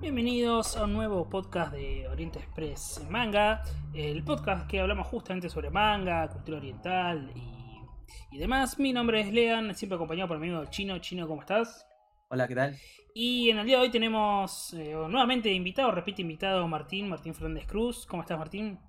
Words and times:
Bienvenidos 0.00 0.76
a 0.76 0.84
un 0.84 0.92
nuevo 0.92 1.30
podcast 1.30 1.72
de 1.72 2.08
Oriente 2.08 2.40
Express 2.40 3.00
Manga, 3.08 3.62
el 3.94 4.22
podcast 4.24 4.66
que 4.68 4.80
hablamos 4.80 5.06
justamente 5.06 5.48
sobre 5.48 5.70
manga, 5.70 6.28
cultura 6.28 6.58
oriental 6.58 7.30
y, 7.34 8.36
y 8.36 8.38
demás. 8.38 8.78
Mi 8.78 8.92
nombre 8.92 9.20
es 9.20 9.32
Lean, 9.32 9.74
siempre 9.74 9.94
acompañado 9.94 10.28
por 10.28 10.38
mi 10.38 10.48
amigo 10.48 10.64
Chino. 10.70 10.98
Chino, 10.98 11.28
¿cómo 11.28 11.40
estás? 11.40 11.86
Hola, 12.28 12.48
¿qué 12.48 12.54
tal? 12.54 12.76
Y 13.16 13.48
en 13.48 13.58
el 13.58 13.66
día 13.66 13.76
de 13.76 13.82
hoy 13.84 13.90
tenemos 13.92 14.74
eh, 14.74 14.92
nuevamente 14.92 15.48
invitado, 15.48 15.92
repite 15.92 16.22
invitado, 16.22 16.66
Martín, 16.66 17.08
Martín 17.08 17.32
Fernández 17.32 17.64
Cruz. 17.64 18.06
¿Cómo 18.06 18.22
estás, 18.22 18.36
Martín? 18.36 18.80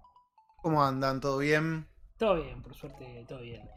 ¿Cómo 0.64 0.84
andan? 0.84 1.22
¿Todo 1.22 1.38
bien? 1.38 1.86
Todo 2.18 2.42
bien, 2.42 2.64
por 2.64 2.74
suerte, 2.74 3.24
todo 3.30 3.42
bien. 3.42 3.70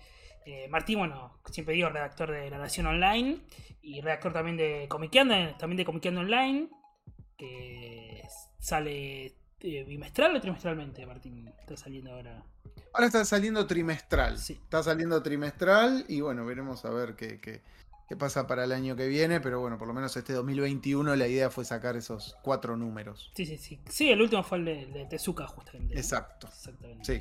Eh, 0.47 0.67
Martín, 0.71 1.01
bueno, 1.01 1.39
siempre 1.51 1.75
digo, 1.75 1.91
redactor 1.91 2.31
de 2.31 2.49
La 2.49 2.57
Nación 2.57 2.87
Online 2.87 3.39
y 3.83 4.01
redactor 4.01 4.33
también 4.33 4.57
de 4.57 4.87
Comiqueando, 4.89 5.35
también 5.59 5.77
de 5.77 5.85
Comiqueando 5.85 6.23
Online 6.23 6.71
que 7.37 8.23
sale 8.59 9.27
eh, 9.61 9.85
bimestral 9.85 10.35
o 10.35 10.41
trimestralmente, 10.41 11.05
Martín. 11.05 11.53
Está 11.61 11.77
saliendo 11.77 12.13
ahora. 12.13 12.43
Ahora 12.95 13.07
está 13.07 13.23
saliendo 13.27 13.67
trimestral. 13.67 14.37
Está 14.37 14.83
saliendo 14.83 15.23
trimestral 15.23 16.07
y 16.09 16.23
bueno, 16.23 16.47
veremos 16.47 16.87
a 16.87 16.91
ver 16.91 17.17
qué, 17.17 17.39
qué, 17.39 17.61
pasa 18.17 18.47
para 18.47 18.65
el 18.65 18.73
año 18.73 18.97
que 18.97 19.07
viene. 19.07 19.41
Pero 19.41 19.61
bueno, 19.61 19.79
por 19.79 19.89
lo 19.89 19.95
menos 19.95 20.17
este 20.17 20.33
2021 20.33 21.17
la 21.17 21.27
idea 21.27 21.51
fue 21.51 21.65
sacar 21.65 21.97
esos 21.97 22.37
cuatro 22.43 22.77
números. 22.77 23.31
Sí, 23.35 23.47
sí, 23.47 23.57
sí. 23.57 23.81
Sí, 23.89 24.11
el 24.11 24.21
último 24.21 24.43
fue 24.43 24.59
el 24.59 24.65
de, 24.65 25.07
Tezuka, 25.09 25.47
justamente. 25.47 25.97
Exacto. 25.97 26.49
Exactamente. 26.49 27.05
Sí. 27.05 27.13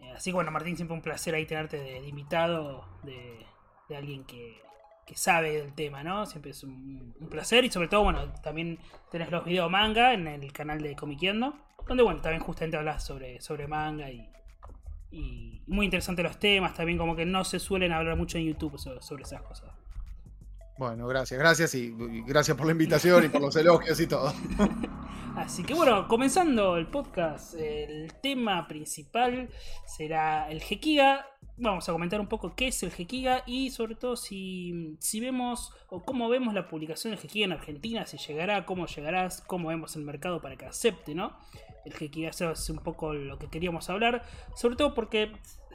Eh, 0.00 0.12
así 0.14 0.30
que 0.30 0.34
bueno, 0.34 0.50
Martín, 0.50 0.76
siempre 0.76 0.94
un 0.94 1.02
placer 1.02 1.34
ahí 1.34 1.46
tenerte 1.46 1.78
de, 1.78 2.06
invitado, 2.06 2.86
de, 3.02 3.44
de 3.88 3.96
alguien 3.96 4.24
que, 4.24 4.60
que 5.06 5.16
sabe 5.16 5.52
del 5.52 5.72
tema, 5.72 6.02
¿no? 6.02 6.26
Siempre 6.26 6.50
es 6.50 6.64
un, 6.64 7.14
placer 7.30 7.64
y 7.64 7.70
sobre 7.70 7.88
todo, 7.88 8.02
bueno, 8.02 8.32
también 8.42 8.78
tenés 9.10 9.30
los 9.30 9.44
videos 9.44 9.70
manga 9.70 10.12
en 10.12 10.26
el 10.26 10.52
canal 10.52 10.80
de 10.80 10.96
Comiqueando, 10.96 11.56
donde, 11.86 12.02
bueno, 12.02 12.20
también 12.20 12.42
justamente 12.42 12.76
hablas 12.76 13.04
sobre, 13.04 13.40
sobre 13.40 13.68
manga 13.68 14.10
y, 14.10 14.28
y 15.10 15.62
muy 15.66 15.86
interesantes 15.86 16.24
los 16.24 16.38
temas, 16.38 16.74
también 16.74 16.98
como 16.98 17.14
que 17.14 17.24
no 17.24 17.44
se 17.44 17.60
suelen 17.60 17.92
hablar 17.92 18.16
mucho 18.16 18.38
en 18.38 18.46
YouTube 18.46 18.78
sobre, 18.78 19.22
esas 19.22 19.42
cosas. 19.42 19.70
Bueno, 20.78 21.06
gracias, 21.06 21.38
gracias 21.38 21.74
y, 21.74 21.94
gracias 22.26 22.56
por 22.56 22.66
la 22.66 22.72
invitación 22.72 23.24
y 23.24 23.28
por 23.28 23.40
los 23.40 23.56
elogios 23.56 23.98
y 24.00 24.06
todo. 24.06 24.32
Así 25.36 25.64
que 25.64 25.74
bueno, 25.74 26.08
comenzando 26.08 26.76
el 26.76 26.86
podcast, 26.86 27.54
el 27.54 28.12
tema 28.22 28.66
principal 28.66 29.50
será 29.86 30.50
el 30.50 30.62
Gekiga 30.62 31.26
vamos 31.58 31.88
a 31.88 31.92
comentar 31.92 32.20
un 32.20 32.26
poco 32.26 32.54
qué 32.54 32.68
es 32.68 32.82
el 32.82 32.90
Gekiga 32.90 33.42
y 33.46 33.70
sobre 33.70 33.94
todo 33.94 34.16
si, 34.16 34.96
si 35.00 35.20
vemos 35.20 35.72
o 35.88 36.04
cómo 36.04 36.28
vemos 36.28 36.54
la 36.54 36.68
publicación 36.68 37.12
del 37.12 37.20
Gekiga 37.20 37.46
en 37.46 37.52
Argentina, 37.52 38.06
si 38.06 38.18
llegará, 38.18 38.66
cómo 38.66 38.86
llegará, 38.86 39.28
cómo 39.46 39.68
vemos 39.68 39.96
el 39.96 40.02
mercado 40.02 40.40
para 40.40 40.56
que 40.56 40.66
acepte, 40.66 41.14
¿no? 41.14 41.36
El 41.84 41.94
Gekiga 41.94 42.30
eso 42.30 42.50
es 42.50 42.68
un 42.68 42.78
poco 42.78 43.14
lo 43.14 43.38
que 43.38 43.48
queríamos 43.48 43.88
hablar, 43.88 44.24
sobre 44.54 44.76
todo 44.76 44.94
porque 44.94 45.32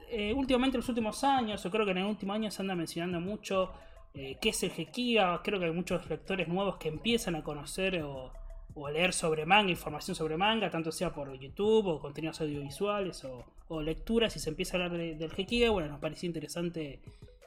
eh, 0.09 0.33
últimamente 0.33 0.77
en 0.77 0.81
los 0.81 0.89
últimos 0.89 1.23
años, 1.23 1.65
o 1.65 1.71
creo 1.71 1.85
que 1.85 1.91
en 1.91 1.99
el 1.99 2.05
último 2.05 2.33
año 2.33 2.51
se 2.51 2.61
anda 2.61 2.75
mencionando 2.75 3.19
mucho 3.19 3.71
eh, 4.13 4.37
qué 4.41 4.49
es 4.49 4.63
el 4.63 4.71
Gekiga, 4.71 5.41
creo 5.43 5.59
que 5.59 5.65
hay 5.65 5.71
muchos 5.71 6.09
lectores 6.09 6.47
nuevos 6.47 6.77
que 6.77 6.89
empiezan 6.89 7.35
a 7.35 7.43
conocer 7.43 8.01
o 8.03 8.31
o 8.73 8.89
leer 8.89 9.13
sobre 9.13 9.45
manga, 9.45 9.71
información 9.71 10.15
sobre 10.15 10.37
manga, 10.37 10.69
tanto 10.69 10.91
sea 10.91 11.11
por 11.11 11.33
YouTube 11.37 11.87
o 11.87 11.99
contenidos 11.99 12.41
audiovisuales 12.41 13.23
o, 13.25 13.81
lecturas, 13.81 14.33
si 14.33 14.39
se 14.39 14.49
empieza 14.49 14.75
a 14.75 14.83
hablar 14.83 14.97
del 14.97 15.31
Gekiga, 15.31 15.69
bueno, 15.69 15.87
nos 15.87 16.01
pareció 16.01 16.27
interesante 16.27 16.99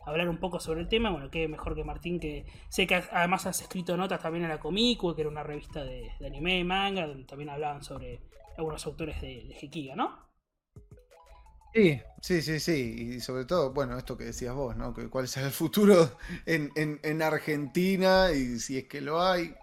hablar 0.07 0.31
un 0.31 0.39
poco 0.39 0.59
sobre 0.59 0.81
el 0.81 0.89
tema, 0.89 1.11
bueno, 1.11 1.31
qué 1.31 1.49
mejor 1.49 1.75
que 1.75 1.85
Martín, 1.85 2.19
que 2.19 2.47
sé 2.71 2.87
que 2.87 2.95
además 2.95 3.45
has 3.45 3.61
escrito 3.61 3.95
notas 3.99 4.23
también 4.23 4.45
en 4.45 4.49
la 4.49 4.59
Comicu, 4.59 5.15
que 5.15 5.21
era 5.21 5.31
una 5.31 5.43
revista 5.43 5.85
de, 5.85 6.13
anime 6.25 6.59
y 6.59 6.65
manga, 6.65 7.07
donde 7.07 7.25
también 7.25 7.51
hablaban 7.51 7.83
sobre 7.83 8.21
algunos 8.57 8.87
autores 8.87 9.21
de, 9.21 9.45
de 9.45 9.95
¿no? 9.95 10.19
Sí, 11.75 12.01
sí, 12.21 12.43
sí, 12.43 12.61
sí. 12.61 13.15
Y 13.17 13.21
sobre 13.21 13.45
todo, 13.45 13.73
bueno, 13.73 13.99
esto 13.99 14.17
que 14.17 14.25
decías 14.25 14.55
vos, 14.55 14.77
¿no? 14.77 14.95
¿Cuál 15.11 15.25
es 15.25 15.37
el 15.37 15.51
futuro 15.51 16.17
en, 16.47 16.71
en 16.75 17.23
Argentina? 17.23 18.31
Y 18.33 18.59
si 18.61 18.79
es 18.79 18.85
que 18.85 19.01
lo 19.01 19.21
hay, 19.21 19.55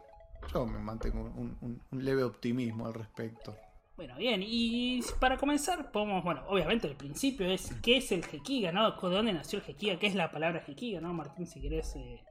yo 0.54 0.66
me 0.66 0.80
mantengo 0.80 1.22
un, 1.22 1.82
leve 1.92 2.24
optimismo 2.24 2.86
al 2.88 2.94
respecto. 2.94 3.56
Bueno, 3.96 4.16
bien, 4.18 4.42
y 4.44 5.02
para 5.20 5.38
comenzar, 5.38 5.92
podemos, 5.92 6.24
bueno, 6.24 6.44
obviamente 6.48 6.88
el 6.88 6.96
principio 6.96 7.50
es 7.52 7.72
qué 7.84 7.98
es 7.98 8.12
el 8.12 8.26
Gekiga, 8.26 8.72
¿no? 8.72 8.92
¿De 8.92 9.16
dónde 9.16 9.34
nació 9.34 9.60
el 9.60 9.66
Gekiga? 9.66 10.00
¿Qué 10.00 10.08
es 10.08 10.16
la 10.16 10.32
palabra 10.32 10.62
Gekiga, 10.62 11.00
¿no? 11.02 11.14
Martín, 11.14 11.46
si 11.46 11.62
querés 11.62 11.96
eh, 11.96 12.24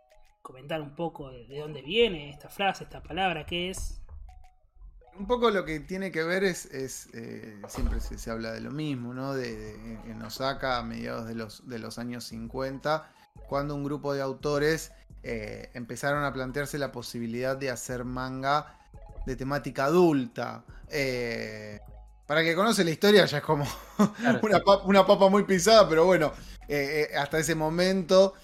comentar 0.42 0.80
un 0.80 0.96
poco 0.96 1.30
de, 1.30 1.58
dónde 1.58 1.82
viene 1.82 2.30
esta 2.30 2.48
frase, 2.48 2.84
esta 2.84 3.02
palabra, 3.02 3.46
qué 3.46 3.70
es. 3.70 3.99
Un 5.18 5.26
poco 5.26 5.50
lo 5.50 5.64
que 5.64 5.80
tiene 5.80 6.10
que 6.10 6.22
ver 6.22 6.44
es, 6.44 6.68
eh, 6.72 7.60
siempre 7.68 8.00
se, 8.00 8.30
habla 8.30 8.52
de 8.52 8.60
lo 8.60 8.70
mismo, 8.70 9.12
¿no? 9.12 9.34
De, 9.34 9.72
en 10.06 10.22
Osaka 10.22 10.78
a 10.78 10.82
mediados 10.82 11.26
de 11.26 11.34
los, 11.34 11.68
de 11.68 11.78
los 11.78 11.98
años 11.98 12.24
50, 12.24 13.10
cuando 13.48 13.74
un 13.74 13.84
grupo 13.84 14.14
de 14.14 14.22
autores 14.22 14.92
eh, 15.22 15.70
empezaron 15.74 16.24
a 16.24 16.32
plantearse 16.32 16.78
la 16.78 16.90
posibilidad 16.90 17.56
de 17.56 17.70
hacer 17.70 18.04
manga 18.04 18.78
de 19.26 19.36
temática 19.36 19.84
adulta. 19.84 20.64
Eh, 20.88 21.80
para 22.26 22.42
que 22.42 22.54
conoce 22.54 22.84
la 22.84 22.90
historia 22.90 23.26
ya 23.26 23.38
es 23.38 23.44
como 23.44 23.66
una, 24.86 25.04
papa, 25.04 25.28
muy 25.28 25.42
pisada, 25.42 25.88
pero 25.88 26.06
bueno, 26.06 26.32
hasta 27.18 27.38
ese 27.38 27.54
momento 27.54 28.34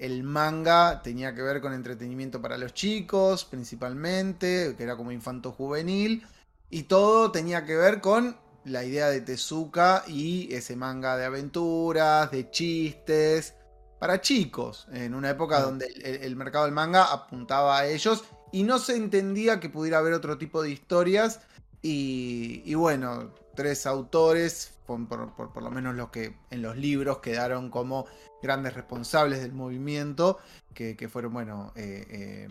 el 0.00 0.22
manga 0.22 1.02
tenía 1.02 1.34
que 1.34 1.42
ver 1.42 1.60
con 1.60 1.72
entretenimiento 1.72 2.40
para 2.40 2.58
los 2.58 2.74
chicos 2.74 3.44
principalmente, 3.44 4.74
que 4.76 4.82
era 4.82 4.96
como 4.96 5.12
infanto 5.12 5.52
juvenil, 5.52 6.26
y 6.68 6.84
todo 6.84 7.32
tenía 7.32 7.64
que 7.64 7.76
ver 7.76 8.00
con 8.00 8.36
la 8.64 8.84
idea 8.84 9.08
de 9.08 9.20
Tezuka 9.20 10.04
y 10.06 10.52
ese 10.54 10.76
manga 10.76 11.16
de 11.16 11.24
aventuras, 11.24 12.30
de 12.30 12.50
chistes, 12.50 13.54
para 14.00 14.20
chicos, 14.20 14.88
en 14.92 15.14
una 15.14 15.30
época 15.30 15.60
donde 15.60 15.86
el, 16.02 16.34
mercado 16.34 16.64
del 16.64 16.72
manga 16.74 17.04
apuntaba 17.12 17.78
a 17.78 17.86
ellos 17.86 18.24
y 18.50 18.62
no 18.62 18.78
se 18.78 18.96
entendía 18.96 19.60
que 19.60 19.68
pudiera 19.68 19.98
haber 19.98 20.14
otro 20.14 20.38
tipo 20.38 20.62
de 20.62 20.70
historias. 20.70 21.40
Y, 21.82 22.74
bueno, 22.74 23.32
tres 23.54 23.86
autores, 23.86 24.72
por, 24.86 25.62
lo 25.62 25.70
menos 25.70 25.94
los 25.94 26.10
que 26.10 26.36
en 26.50 26.62
los 26.62 26.76
libros 26.76 27.18
quedaron 27.18 27.70
como 27.70 28.06
grandes 28.42 28.74
responsables 28.74 29.40
del 29.40 29.52
movimiento, 29.52 30.38
que, 30.74 31.08
fueron, 31.08 31.32
bueno, 31.32 31.72
eh, 31.76 32.06
eh, 32.08 32.48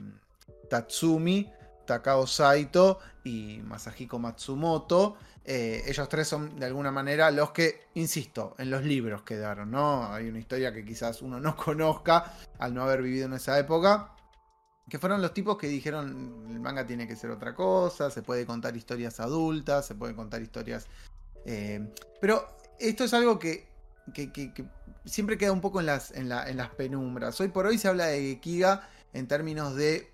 Tatsumi, 0.69 1.49
Takao 1.85 2.27
Saito 2.27 2.99
y 3.23 3.59
Masahiko 3.63 4.19
Matsumoto. 4.19 5.17
Eh, 5.43 5.83
ellos 5.87 6.07
tres 6.07 6.27
son 6.27 6.59
de 6.59 6.67
alguna 6.67 6.91
manera 6.91 7.31
los 7.31 7.51
que, 7.51 7.87
insisto, 7.95 8.55
en 8.59 8.69
los 8.69 8.83
libros 8.83 9.23
quedaron, 9.23 9.71
¿no? 9.71 10.13
Hay 10.13 10.27
una 10.27 10.37
historia 10.37 10.71
que 10.71 10.85
quizás 10.85 11.21
uno 11.23 11.39
no 11.39 11.55
conozca 11.55 12.33
al 12.59 12.73
no 12.73 12.83
haber 12.83 13.01
vivido 13.01 13.25
en 13.25 13.33
esa 13.33 13.57
época. 13.57 14.13
Que 14.87 14.99
fueron 14.99 15.21
los 15.21 15.33
tipos 15.33 15.57
que 15.57 15.67
dijeron 15.67 16.47
el 16.49 16.59
manga 16.59 16.85
tiene 16.85 17.07
que 17.07 17.15
ser 17.15 17.29
otra 17.29 17.53
cosa, 17.53 18.09
se 18.09 18.23
puede 18.23 18.45
contar 18.45 18.75
historias 18.75 19.19
adultas, 19.19 19.85
se 19.85 19.95
puede 19.95 20.15
contar 20.15 20.41
historias... 20.41 20.87
Pero 22.21 22.47
esto 22.79 23.03
es 23.03 23.13
algo 23.13 23.37
que, 23.37 23.67
siempre 25.05 25.37
queda 25.37 25.51
un 25.51 25.61
poco 25.61 25.79
en 25.79 25.85
las, 25.85 26.11
en, 26.11 26.29
las 26.29 26.69
penumbras. 26.75 27.39
Hoy 27.41 27.49
por 27.49 27.65
hoy 27.65 27.77
se 27.77 27.87
habla 27.87 28.05
de 28.07 28.39
Kiga 28.39 28.87
en 29.13 29.27
términos 29.27 29.75
de 29.75 30.11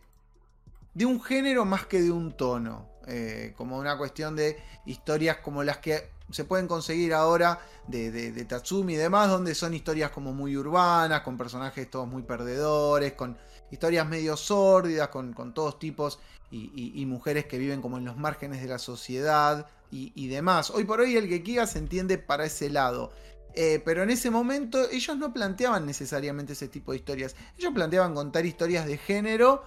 de 0.95 1.05
un 1.05 1.21
género 1.21 1.65
más 1.65 1.85
que 1.85 2.01
de 2.01 2.09
un 2.09 2.35
tono. 2.35 2.89
Eh, 3.07 3.53
como 3.55 3.77
una 3.77 3.95
cuestión 3.99 4.35
de 4.35 4.57
historias 4.87 5.37
como 5.37 5.63
las 5.63 5.77
que 5.77 6.09
se 6.31 6.43
pueden 6.43 6.67
conseguir 6.67 7.13
ahora 7.13 7.59
de, 7.85 8.45
Tatsumi 8.49 8.93
y 8.93 8.95
demás, 8.95 9.29
donde 9.29 9.53
son 9.53 9.75
historias 9.75 10.09
como 10.09 10.33
muy 10.33 10.57
urbanas, 10.57 11.21
con 11.21 11.37
personajes 11.37 11.87
todos 11.87 12.07
muy 12.07 12.23
perdedores, 12.23 13.13
con 13.13 13.37
historias 13.69 14.07
medio 14.07 14.35
sórdidas, 14.35 15.09
con, 15.09 15.53
todos 15.53 15.77
tipos 15.77 16.17
y, 16.49 17.05
mujeres 17.05 17.45
que 17.45 17.59
viven 17.59 17.79
como 17.79 17.99
en 17.99 18.05
los 18.05 18.17
márgenes 18.17 18.61
de 18.61 18.69
la 18.69 18.79
sociedad 18.79 19.67
y, 19.91 20.27
demás. 20.27 20.71
Hoy 20.71 20.83
por 20.85 20.99
hoy 20.99 21.15
el 21.15 21.27
Gekiga 21.27 21.67
se 21.67 21.77
entiende 21.77 22.17
para 22.17 22.45
ese 22.45 22.71
lado. 22.71 23.11
Eh, 23.57 23.81
pero 23.85 24.03
en 24.03 24.09
ese 24.09 24.29
momento 24.29 24.89
ellos 24.91 25.17
no 25.17 25.31
planteaban 25.31 25.85
necesariamente 25.85 26.53
ese 26.53 26.67
tipo 26.67 26.91
de 26.91 26.97
historias. 26.97 27.35
Ellos 27.57 27.73
planteaban 27.73 28.13
contar 28.13 28.45
historias 28.45 28.85
de 28.85 28.97
género, 28.97 29.63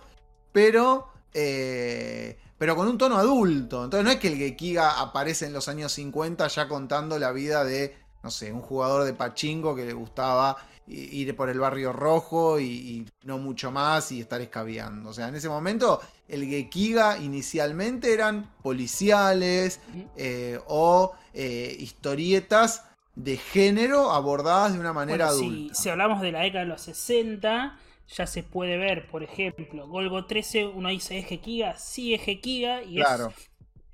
pero 0.53 1.09
eh, 1.33 2.39
pero 2.59 2.77
con 2.77 2.87
un 2.87 2.99
tono 2.99 3.17
adulto. 3.17 3.85
Entonces 3.85 4.05
no 4.05 4.11
es 4.11 4.19
que 4.19 4.29
el 4.29 4.37
Gekiga 4.37 5.01
aparece 5.01 5.47
en 5.47 5.55
los 5.55 5.69
años 5.69 5.93
50 5.93 6.47
ya 6.49 6.69
contando 6.69 7.19
la 7.19 7.33
vida 7.33 7.65
de 7.65 7.97
no 8.23 8.31
sé, 8.31 8.53
un 8.53 8.61
jugador 8.61 9.05
de 9.05 9.15
pachingo 9.15 9.75
que 9.77 9.87
le 9.87 9.93
gustaba 9.93 10.57
ir 10.89 11.37
por 11.37 11.51
el 11.51 11.61
barrio 11.61 11.93
rojo 11.93 12.59
y, 12.59 13.07
no 13.23 13.39
mucho 13.39 13.71
más 13.71 14.11
y 14.11 14.21
estar 14.21 14.41
escabeando. 14.41 15.11
O 15.11 15.13
sea, 15.13 15.29
en 15.29 15.37
ese 15.37 15.49
momento 15.49 16.01
el 16.27 16.45
Gekiga 16.47 17.19
inicialmente 17.19 18.13
eran 18.13 18.51
policiales 18.63 19.81
eh, 20.17 20.59
o 20.67 21.15
historietas 21.33 22.83
de 23.19 23.37
género 23.37 24.13
abordadas 24.13 24.73
de 24.73 24.79
una 24.79 24.93
manera 24.93 25.29
adulta. 25.29 25.75
Si, 25.75 25.89
hablamos 25.89 26.21
de 26.21 26.31
la 26.31 26.41
década 26.41 26.65
de 26.65 26.71
los 26.71 26.81
60, 26.83 27.77
ya 28.07 28.27
se 28.27 28.43
puede 28.45 28.77
ver, 28.77 29.09
por 29.09 29.25
ejemplo, 29.25 29.89
Golgo 29.89 30.25
13, 30.25 30.67
uno 30.67 30.89
dice 30.89 31.19
es 31.19 31.27
Gekiga, 31.27 31.77
sí 31.77 32.15
es 32.15 32.23
Gekiga 32.23 32.83
y 32.83 33.01
es, 33.01 33.09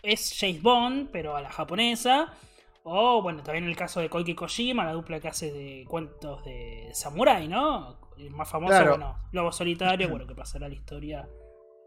es 0.03 0.37
James 0.39 0.63
Bond, 0.63 1.09
pero 1.11 1.37
a 1.37 1.41
la 1.41 1.51
japonesa. 1.51 2.35
O, 2.83 3.23
bueno, 3.23 3.43
también 3.43 3.65
el 3.65 3.77
caso 3.77 4.01
de 4.01 4.11
Koike 4.11 4.37
Kojima, 4.37 4.85
la 4.85 4.93
dupla 4.93 5.19
que 5.19 5.29
hace 5.29 5.51
de 5.51 5.87
cuentos 5.89 6.45
de 6.45 6.91
Samurai, 6.93 7.49
¿no? 7.49 7.99
El 8.19 8.31
más 8.31 8.51
famoso, 8.51 8.79
bueno, 8.87 9.17
Lobo 9.33 9.51
Solitario, 9.53 10.11
bueno, 10.11 10.27
que 10.27 10.35
pasará 10.35 10.69
la 10.69 10.75
historia 10.75 11.27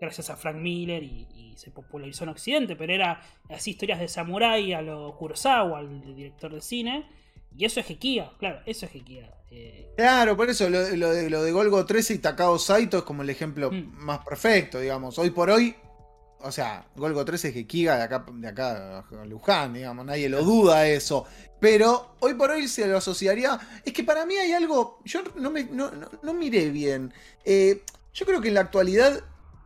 gracias 0.01 0.31
a 0.31 0.35
Frank 0.35 0.57
Miller 0.57 1.03
y, 1.03 1.53
se 1.55 1.71
popularizó 1.71 2.23
en 2.23 2.29
Occidente, 2.29 2.75
pero 2.75 2.93
era 2.93 3.19
así 3.49 3.71
historias 3.71 3.99
de 3.99 4.07
Samurai 4.07 4.73
a 4.73 4.81
lo 4.83 5.15
Kurosawa, 5.17 5.79
al 5.79 6.15
director 6.15 6.53
de 6.53 6.61
cine. 6.61 7.09
Y 7.57 7.65
eso 7.65 7.79
es 7.79 7.85
Gekiga, 7.85 8.31
claro, 8.37 8.61
eso 8.65 8.85
es 8.85 8.91
Gekiga. 8.91 9.29
Eh. 9.49 9.93
Claro, 9.97 10.37
por 10.37 10.49
eso 10.49 10.69
lo, 10.69 10.83
de, 10.83 10.97
lo, 10.97 11.11
de, 11.43 11.51
Golgo 11.51 11.85
13 11.85 12.15
y 12.15 12.17
Takao 12.19 12.59
Saito 12.59 12.99
es 12.99 13.03
como 13.03 13.23
el 13.23 13.29
ejemplo 13.29 13.71
mm. 13.71 13.93
más 13.97 14.19
perfecto, 14.19 14.79
digamos. 14.79 15.17
Hoy 15.17 15.31
por 15.31 15.49
hoy 15.49 15.75
o 16.39 16.51
sea, 16.51 16.85
Golgo 16.95 17.25
13 17.25 17.47
es 17.47 17.53
Gekiga 17.53 17.97
de 17.97 18.03
acá, 18.03 18.25
de 18.31 18.47
acá, 18.47 19.05
Luján, 19.25 19.73
digamos, 19.73 20.05
nadie 20.05 20.29
lo 20.29 20.43
duda 20.43 20.87
eso. 20.87 21.25
Pero 21.59 22.15
hoy 22.19 22.35
por 22.35 22.51
hoy 22.51 22.67
se 22.67 22.85
lo 22.87 22.97
asociaría. 22.97 23.59
Es 23.83 23.91
que 23.93 24.03
para 24.03 24.25
mí 24.25 24.35
hay 24.35 24.53
algo. 24.53 24.99
Yo 25.03 25.23
no, 25.35 25.49
me, 25.49 25.63
no, 25.63 26.33
miré 26.33 26.69
bien. 26.69 27.11
Eh, 27.43 27.81
yo 28.13 28.25
creo 28.25 28.39
que 28.41 28.49
en 28.49 28.53
la 28.53 28.61
actualidad. 28.61 29.23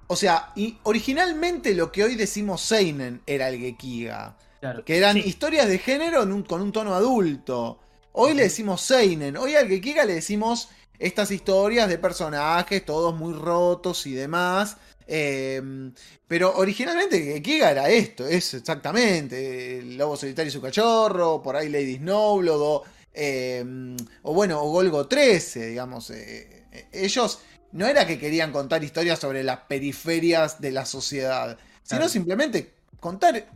O 0.08 0.16
sea, 0.16 0.52
y 0.56 0.78
originalmente 0.84 1.74
lo 1.74 1.92
que 1.92 2.04
hoy 2.04 2.16
decimos 2.16 2.62
Seinen 2.62 3.22
era 3.26 3.50
el 3.50 3.60
Gekiga. 3.60 4.38
que 4.86 4.98
eran 4.98 5.18
historias 5.18 5.68
de 5.68 5.78
género 5.78 6.22
con 6.46 6.62
un 6.62 6.72
tono 6.72 6.94
adulto. 6.94 7.80
Hoy 8.14 8.34
le 8.34 8.44
decimos 8.44 8.82
Seinen. 8.82 9.38
Hoy 9.38 9.56
al 9.56 9.68
Gekiga 9.68 10.06
le 10.06 10.16
decimos 10.16 10.70
estas 11.00 11.32
historias 11.32 11.90
de 11.90 11.98
personajes, 11.98 12.86
todos 12.86 13.16
muy 13.16 13.34
rotos 13.34 14.06
y 14.06 14.14
demás. 14.14 14.78
Em, 15.08 15.94
pero 16.28 16.56
originalmente 16.56 17.42
Kiga 17.42 17.72
era 17.72 17.90
esto, 17.90 18.26
es 18.28 18.54
exactamente. 18.54 19.80
El 19.80 19.98
Lobo 19.98 20.16
Solitario 20.16 20.50
y 20.50 20.54
su 20.54 20.62
cachorro, 20.62 21.42
por 21.42 21.56
ahí 21.56 21.70
Lady 21.70 21.98
Snowblood, 21.98 22.62
o, 22.62 22.84
em, 23.14 23.98
o 24.24 24.34
bueno, 24.34 24.62
o 24.62 24.72
Golgo 24.72 25.08
13, 25.08 25.68
digamos. 25.68 26.10
Eh, 26.12 26.66
eh, 26.72 26.88
ellos 26.92 27.40
no 27.72 27.88
era 27.88 28.06
que 28.06 28.20
querían 28.20 28.52
contar 28.52 28.84
historias 28.84 29.20
sobre 29.20 29.44
las 29.44 29.60
periferias 29.62 30.62
de 30.62 30.72
la 30.72 30.86
sociedad, 30.86 31.58
sino 31.84 32.08
simplemente 32.08 32.74
contar 33.00 33.48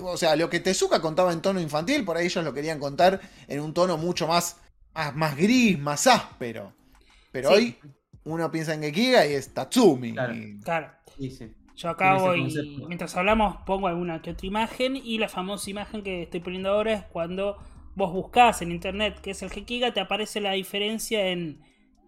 o 0.00 0.16
sea, 0.16 0.36
lo 0.36 0.50
que 0.50 0.60
Tezuka 0.60 1.00
contaba 1.00 1.32
en 1.32 1.42
tono 1.42 1.60
infantil, 1.60 2.04
por 2.04 2.16
ahí 2.16 2.26
ellos 2.26 2.44
lo 2.44 2.52
querían 2.52 2.78
contar 2.78 3.20
en 3.48 3.60
un 3.60 3.74
tono 3.74 3.96
mucho 3.96 4.26
más, 4.26 4.60
más, 5.14 5.36
gris, 5.36 5.78
más 5.78 6.06
áspero. 6.06 6.72
Pero 7.30 7.50
hoy 7.50 7.76
uno 8.24 8.50
piensa 8.50 8.74
en 8.74 8.82
Gekiga 8.82 9.26
y 9.26 9.34
es 9.34 9.52
Tatsumi. 9.52 10.14
Claro. 10.62 10.92
Yo 11.76 11.90
acabo 11.90 12.36
y 12.36 12.54
mientras 12.86 13.16
hablamos 13.16 13.56
pongo 13.66 13.88
alguna 13.88 14.22
que 14.22 14.30
otra 14.30 14.46
imagen 14.46 14.96
y 14.96 15.18
la 15.18 15.28
famosa 15.28 15.68
imagen 15.70 16.02
que 16.02 16.22
estoy 16.22 16.40
poniendo 16.40 16.70
ahora 16.70 16.92
es 16.92 17.02
cuando 17.04 17.58
vos 17.96 18.12
buscás 18.12 18.62
en 18.62 18.70
internet 18.70 19.18
qué 19.20 19.32
es 19.32 19.42
el 19.42 19.50
Gekiga, 19.50 19.92
te 19.92 20.00
aparece 20.00 20.40
la 20.40 20.52
diferencia 20.52 21.26
en 21.28 21.60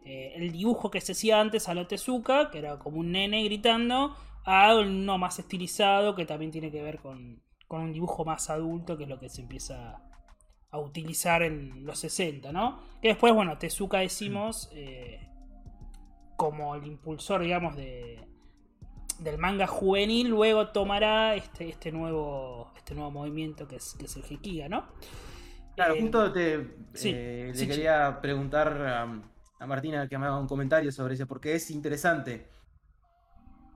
eh, 0.05 0.35
el 0.37 0.53
dibujo 0.53 0.91
que 0.91 1.01
se 1.01 1.13
hacía 1.13 1.41
antes 1.41 1.69
a 1.69 1.75
lo 1.75 1.89
Tezuka, 1.89 2.51
que 2.51 2.59
era 2.59 2.79
como 2.79 2.99
un 2.99 3.11
nene 3.11 3.43
gritando, 3.43 4.17
a 4.47 4.75
uno 4.75 5.19
más 5.19 5.39
estilizado 5.39 6.15
que 6.15 6.25
también 6.25 6.51
tiene 6.51 6.71
que 6.71 6.83
ver 6.83 6.99
con, 6.99 7.43
un 7.69 7.93
dibujo 7.93 8.25
más 8.25 8.49
adulto, 8.49 8.97
que 8.97 9.05
es 9.05 9.09
lo 9.11 9.21
que 9.21 9.29
se 9.29 9.43
empieza 9.43 10.03
a 10.71 10.79
utilizar 10.79 11.43
en 11.43 11.85
los 11.85 11.99
60, 11.99 12.53
¿no? 12.53 12.81
Que 13.03 13.09
después, 13.09 13.35
bueno, 13.35 13.59
Tezuka 13.59 13.99
decimos... 13.99 14.71
Eh, 14.73 15.21
como 16.37 16.75
el 16.75 16.87
impulsor, 16.87 17.41
digamos, 17.41 17.77
de, 17.77 18.21
del 19.19 19.39
manga 19.39 19.67
juvenil, 19.67 20.29
luego 20.29 20.69
tomará 20.69 21.35
este, 21.35 21.69
este, 21.69 21.91
nuevo, 21.91 22.73
este 22.77 22.95
nuevo 22.95 23.11
movimiento 23.11 23.67
que 23.67 23.77
es, 23.77 23.95
que 23.99 24.05
es 24.05 24.17
el 24.17 24.23
Gekiga, 24.23 24.69
¿no? 24.69 24.87
Claro, 25.75 25.95
eh, 25.95 26.01
justo 26.01 26.33
te 26.33 26.55
eh, 27.05 27.53
le 27.55 27.67
quería 27.67 28.21
preguntar 28.21 28.69
a, 29.59 29.67
Martina 29.67 30.07
que 30.09 30.19
me 30.19 30.27
haga 30.27 30.39
un 30.39 30.47
comentario 30.47 30.93
sobre 30.93 31.15
eso, 31.15 31.27
porque 31.27 31.55
es 31.55 31.71
interesante. 31.71 32.49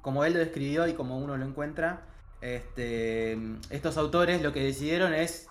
Como 0.03 0.25
él 0.25 0.35
lo 0.35 0.39
describió 0.39 0.87
y 0.89 0.95
como 0.95 1.19
uno 1.19 1.37
lo 1.37 1.45
encuentra, 1.45 2.07
este, 2.41 3.39
estos 3.71 3.97
autores 3.97 4.43
lo 4.43 4.53
que 4.53 4.63
decidieron 4.63 5.15
es 5.15 5.49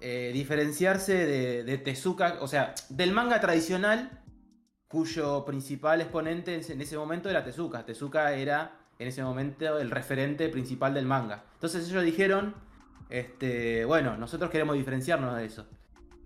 eh, 0.00 0.30
diferenciarse 0.32 1.26
de, 1.64 1.78
Tezuka, 1.78 2.38
o 2.40 2.48
sea, 2.48 2.74
del 2.88 3.12
manga 3.12 3.40
tradicional 3.40 4.22
cuyo 4.88 5.44
principal 5.44 6.00
exponente 6.00 6.54
en 6.54 6.80
ese 6.80 6.96
momento 6.98 7.30
era 7.30 7.44
Tezuka. 7.44 7.84
Tezuka 7.84 8.32
era 8.32 8.80
en 8.98 9.08
ese 9.08 9.22
momento 9.22 9.78
el 9.78 9.90
referente 9.90 10.48
principal 10.48 10.94
del 10.94 11.06
manga. 11.06 11.44
Entonces 11.54 11.88
ellos 11.88 12.02
dijeron, 12.02 12.54
este, 13.08 13.84
bueno, 13.84 14.16
nosotros 14.16 14.50
queremos 14.50 14.76
diferenciarnos 14.76 15.36
de 15.36 15.44
eso. 15.44 15.66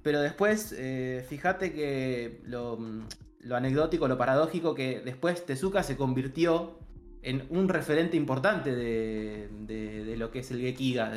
Pero 0.03 0.21
después, 0.21 0.75
eh, 0.77 1.25
fíjate 1.29 1.73
que 1.73 2.43
lo, 2.45 2.79
anecdótico, 3.51 4.07
lo 4.07 4.19
paradójico, 4.19 4.75
que 4.75 5.01
después 5.01 5.47
Tezuka 5.47 5.83
se 5.83 5.97
convirtió 5.97 6.79
en 7.25 7.47
un 7.49 7.69
referente 7.69 8.17
importante 8.17 8.75
de, 8.75 10.15
lo 10.17 10.31
que 10.31 10.41
es 10.41 10.51
el 10.51 10.61
Gekiga 10.61 11.13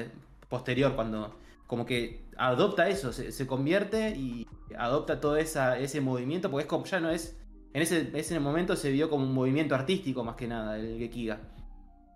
posterior, 0.50 0.96
cuando 0.96 1.38
como 1.68 1.86
que 1.86 2.26
adopta 2.38 2.88
eso, 2.88 3.12
se, 3.12 3.48
convierte 3.48 4.12
y 4.12 4.48
adopta 4.78 5.20
todo 5.20 5.36
ese 5.36 6.02
movimiento, 6.02 6.50
porque 6.50 6.64
es 6.64 6.68
como, 6.68 6.86
ya 6.86 7.02
no 7.02 7.12
es, 7.12 7.38
en 7.74 7.82
ese, 7.82 8.10
ese 8.14 8.40
momento 8.40 8.78
se 8.78 8.90
vio 8.90 9.10
como 9.10 9.26
un 9.26 9.34
movimiento 9.34 9.76
artístico 9.76 10.24
más 10.24 10.36
que 10.36 10.48
nada, 10.48 10.78
el 10.78 10.98
Gekiga. 10.98 11.42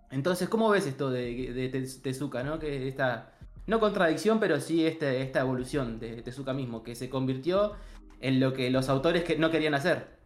Entonces, 0.10 0.48
¿cómo 0.48 0.70
ves 0.70 0.88
esto 0.88 1.10
de, 1.10 1.54
de 1.54 1.70
Tezuka, 1.70 2.44
no? 2.44 2.60
Que 2.60 2.96
no 3.68 3.80
contradicción, 3.80 4.40
pero 4.40 4.60
sí 4.60 4.86
esta, 4.86 5.12
esta 5.14 5.42
evolución 5.42 6.00
de 6.00 6.22
Tezuka 6.22 6.54
mismo, 6.54 6.84
que 6.84 6.96
se 6.96 7.10
convirtió 7.10 7.74
en 8.22 8.40
lo 8.40 8.54
que 8.54 8.70
los 8.70 8.90
autores 8.90 9.24
que 9.24 9.38
no 9.38 9.52
querían 9.52 9.74
hacer. 9.74 10.21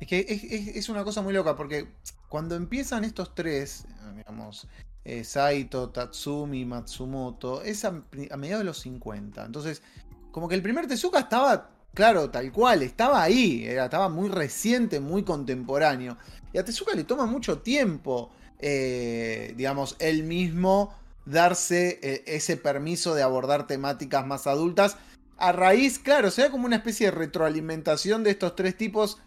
Es 0.00 0.06
que 0.06 0.72
es, 0.74 0.88
una 0.88 1.04
cosa 1.04 1.20
muy 1.20 1.34
loca, 1.34 1.54
porque 1.56 1.86
cuando 2.28 2.56
empiezan 2.56 3.04
estos 3.04 3.34
tres, 3.34 3.84
digamos, 4.16 4.66
eh, 5.04 5.24
Saito, 5.24 5.90
Tatsumi, 5.90 6.64
Matsumoto, 6.64 7.62
es 7.62 7.84
a, 7.84 7.90
mediados 8.36 8.60
de 8.60 8.64
los 8.64 8.80
50. 8.80 9.44
Entonces, 9.44 9.82
como 10.30 10.48
que 10.48 10.54
el 10.54 10.62
primer 10.62 10.86
Tezuka 10.86 11.20
estaba, 11.20 11.70
claro, 11.92 12.30
tal 12.30 12.50
cual, 12.50 12.82
estaba 12.82 13.22
ahí, 13.22 13.64
era, 13.66 13.84
estaba 13.84 14.08
muy 14.08 14.30
reciente, 14.30 15.00
muy 15.00 15.22
contemporáneo. 15.22 16.16
Y 16.52 16.58
a 16.58 16.64
Tezuka 16.64 16.94
le 16.94 17.04
toma 17.04 17.26
mucho 17.26 17.58
tiempo, 17.58 18.30
eh, 18.58 19.52
digamos, 19.56 19.96
él 19.98 20.22
mismo 20.22 20.94
darse 21.26 21.98
eh, 22.02 22.24
ese 22.26 22.56
permiso 22.56 23.14
de 23.14 23.22
abordar 23.22 23.66
temáticas 23.66 24.26
más 24.26 24.46
adultas. 24.46 24.96
A 25.36 25.52
raíz, 25.52 25.98
claro, 25.98 26.30
sea 26.30 26.50
como 26.50 26.64
una 26.64 26.76
especie 26.76 27.06
de 27.06 27.12
retroalimentación 27.12 28.24
de 28.24 28.30
estos 28.30 28.56
tres 28.56 28.76
tipos 28.76 29.18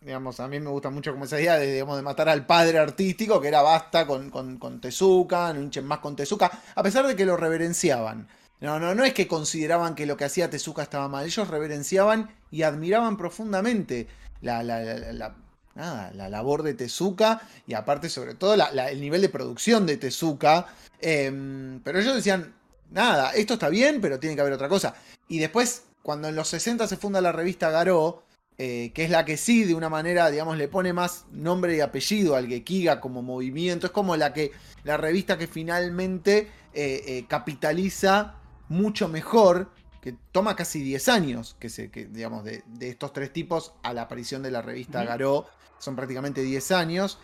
Digamos, 0.00 0.38
a 0.40 0.48
mí 0.48 0.60
me 0.60 0.70
gusta 0.70 0.90
mucho 0.90 1.12
como 1.12 1.24
esa 1.24 1.40
idea 1.40 1.56
de, 1.56 1.72
digamos, 1.72 1.96
de 1.96 2.02
matar 2.02 2.28
al 2.28 2.44
padre 2.46 2.78
artístico, 2.78 3.40
que 3.40 3.48
era 3.48 3.62
basta 3.62 4.06
con, 4.06 4.30
con, 4.30 4.58
con 4.58 4.80
Tezuka, 4.80 5.54
más 5.82 5.98
con 6.00 6.14
Tezuka, 6.14 6.50
a 6.74 6.82
pesar 6.82 7.06
de 7.06 7.16
que 7.16 7.24
lo 7.24 7.36
reverenciaban. 7.36 8.28
No, 8.60 8.78
no, 8.78 8.94
no 8.94 9.04
es 9.04 9.14
que 9.14 9.26
consideraban 9.26 9.94
que 9.94 10.06
lo 10.06 10.16
que 10.16 10.24
hacía 10.24 10.50
Tezuka 10.50 10.82
estaba 10.82 11.08
mal, 11.08 11.24
ellos 11.24 11.48
reverenciaban 11.48 12.30
y 12.50 12.62
admiraban 12.62 13.16
profundamente 13.16 14.06
la, 14.42 14.62
la, 14.62 14.80
la, 14.82 15.34
la 15.74 16.28
labor 16.28 16.62
de 16.62 16.74
Tezuka 16.74 17.40
y 17.66 17.74
aparte 17.74 18.08
sobre 18.08 18.34
todo 18.34 18.54
el 18.54 19.00
nivel 19.00 19.22
de 19.22 19.28
producción 19.28 19.86
de 19.86 19.96
Tezuka. 19.96 20.66
Em, 21.00 21.80
pero 21.80 21.98
ellos 21.98 22.14
decían, 22.14 22.54
nada, 22.90 23.32
esto 23.32 23.54
está 23.54 23.68
bien, 23.68 24.00
pero 24.00 24.18
tiene 24.18 24.34
que 24.34 24.40
haber 24.40 24.54
otra 24.54 24.68
cosa. 24.68 24.94
Y 25.28 25.38
después, 25.38 25.84
cuando 26.02 26.28
en 26.28 26.36
los 26.36 26.48
60 26.48 26.86
se 26.86 26.96
funda 26.96 27.20
la 27.20 27.32
revista 27.32 27.70
Garó, 27.70 28.23
eh, 28.56 28.92
que 28.94 29.02
es 29.02 29.10
la 29.10 29.24
que 29.24 29.36
sí, 29.36 29.64
de 29.64 29.74
una 29.74 29.88
manera, 29.88 30.30
digamos, 30.30 30.56
le 30.56 30.68
pone 30.68 30.92
más 30.92 31.26
nombre 31.32 31.76
y 31.76 31.80
apellido 31.80 32.36
al 32.36 32.46
Gekiga 32.46 33.00
como 33.00 33.20
movimiento. 33.20 33.86
Es 33.86 33.92
como 33.92 34.16
la 34.16 34.32
que 34.32 34.52
la 34.84 34.96
revista 34.96 35.36
que 35.36 35.48
finalmente 35.48 36.50
eh, 36.72 37.02
eh, 37.06 37.24
capitaliza 37.28 38.36
mucho 38.68 39.08
mejor, 39.08 39.70
que 40.00 40.14
toma 40.30 40.54
casi 40.54 40.82
10 40.82 41.08
años, 41.08 41.56
que, 41.58 41.68
se, 41.68 41.90
que 41.90 42.06
digamos, 42.06 42.44
de, 42.44 42.62
estos 42.80 43.12
tres 43.12 43.32
tipos 43.32 43.72
a 43.82 43.92
la 43.92 44.02
aparición 44.02 44.42
de 44.42 44.52
la 44.52 44.62
revista 44.62 45.02
Garó, 45.02 45.46
son 45.80 45.96
prácticamente 45.96 46.42
10 46.42 46.70
años. 46.70 47.18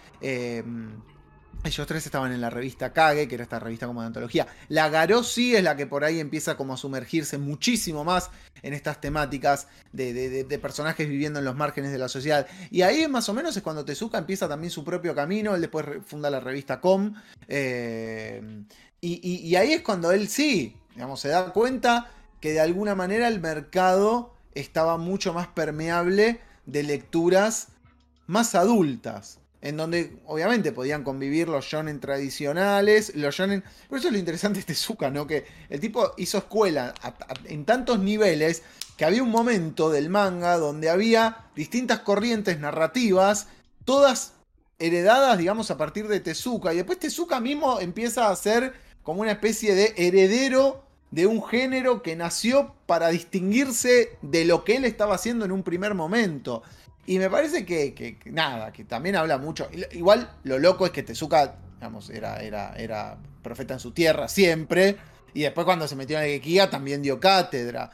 Ellos 1.62 1.86
tres 1.86 2.06
estaban 2.06 2.32
en 2.32 2.40
la 2.40 2.48
revista 2.48 2.94
Kage, 2.94 3.28
que 3.28 3.34
era 3.34 3.44
esta 3.44 3.58
revista 3.58 3.86
como 3.86 4.00
de 4.00 4.06
antología. 4.06 4.46
La 4.68 4.88
Garó 4.88 5.22
sí 5.22 5.54
es 5.54 5.62
la 5.62 5.76
que 5.76 5.86
por 5.86 6.04
ahí 6.04 6.18
empieza 6.18 6.56
como 6.56 6.72
a 6.72 6.78
sumergirse 6.78 7.36
muchísimo 7.36 8.02
más 8.02 8.30
en 8.62 8.72
estas 8.72 8.98
temáticas 9.02 9.68
de, 9.92 10.58
personajes 10.60 11.06
viviendo 11.06 11.38
en 11.38 11.44
los 11.44 11.56
márgenes 11.56 11.92
de 11.92 11.98
la 11.98 12.08
sociedad. 12.08 12.46
Y 12.70 12.80
ahí 12.80 13.06
más 13.08 13.28
o 13.28 13.34
menos 13.34 13.54
es 13.58 13.62
cuando 13.62 13.84
Tezuka 13.84 14.16
empieza 14.16 14.48
también 14.48 14.70
su 14.70 14.84
propio 14.84 15.14
camino. 15.14 15.54
Él 15.54 15.60
después 15.60 15.84
funda 16.06 16.30
la 16.30 16.40
revista 16.40 16.80
Com. 16.80 17.14
Eh, 17.46 18.64
y, 19.02 19.54
ahí 19.54 19.74
es 19.74 19.82
cuando 19.82 20.12
él 20.12 20.28
sí, 20.28 20.76
digamos, 20.94 21.20
se 21.20 21.28
da 21.28 21.52
cuenta 21.52 22.10
que 22.40 22.52
de 22.52 22.60
alguna 22.60 22.94
manera 22.94 23.28
el 23.28 23.38
mercado 23.38 24.34
estaba 24.54 24.96
mucho 24.96 25.34
más 25.34 25.48
permeable 25.48 26.40
de 26.64 26.82
lecturas 26.84 27.68
más 28.26 28.54
adultas 28.54 29.39
en 29.62 29.76
donde 29.76 30.16
obviamente 30.26 30.72
podían 30.72 31.04
convivir 31.04 31.48
los 31.48 31.64
shonen 31.66 32.00
tradicionales, 32.00 33.14
los 33.14 33.34
shonen... 33.34 33.62
Por 33.88 33.98
eso 33.98 34.08
es 34.08 34.12
lo 34.12 34.18
interesante 34.18 34.60
de 34.60 34.64
Tezuka, 34.64 35.10
¿no? 35.10 35.26
Que 35.26 35.44
el 35.68 35.80
tipo 35.80 36.12
hizo 36.16 36.38
escuela 36.38 36.94
en 37.44 37.64
tantos 37.64 37.98
niveles 37.98 38.62
que 38.96 39.04
había 39.04 39.22
un 39.22 39.30
momento 39.30 39.90
del 39.90 40.08
manga 40.08 40.56
donde 40.56 40.90
había 40.90 41.48
distintas 41.54 42.00
corrientes 42.00 42.58
narrativas, 42.58 43.48
todas 43.84 44.34
heredadas, 44.78 45.38
digamos, 45.38 45.70
a 45.70 45.76
partir 45.76 46.08
de 46.08 46.20
Tezuka. 46.20 46.72
Y 46.72 46.76
después 46.76 46.98
Tezuka 46.98 47.40
mismo 47.40 47.80
empieza 47.80 48.30
a 48.30 48.36
ser 48.36 48.72
como 49.02 49.20
una 49.20 49.32
especie 49.32 49.74
de 49.74 49.94
heredero 49.96 50.84
de 51.10 51.26
un 51.26 51.42
género 51.44 52.02
que 52.02 52.16
nació 52.16 52.74
para 52.86 53.08
distinguirse 53.08 54.16
de 54.22 54.44
lo 54.44 54.64
que 54.64 54.76
él 54.76 54.84
estaba 54.84 55.16
haciendo 55.16 55.44
en 55.44 55.52
un 55.52 55.62
primer 55.62 55.94
momento. 55.94 56.62
Y 57.06 57.18
me 57.18 57.28
parece 57.30 57.64
que, 57.64 58.18
nada, 58.26 58.72
que 58.72 58.84
también 58.84 59.16
habla 59.16 59.38
mucho. 59.38 59.68
Igual 59.92 60.30
lo 60.44 60.58
loco 60.58 60.86
es 60.86 60.92
que 60.92 61.02
Tezuka, 61.02 61.56
digamos, 61.76 62.10
era, 62.10 62.40
era, 62.42 62.74
era 62.76 63.16
profeta 63.42 63.74
en 63.74 63.80
su 63.80 63.92
tierra 63.92 64.28
siempre. 64.28 64.96
Y 65.34 65.42
después 65.42 65.64
cuando 65.64 65.88
se 65.88 65.96
metió 65.96 66.18
en 66.18 66.24
el 66.24 66.30
Gekiga 66.30 66.70
también 66.70 67.02
dio 67.02 67.18
cátedra. 67.18 67.90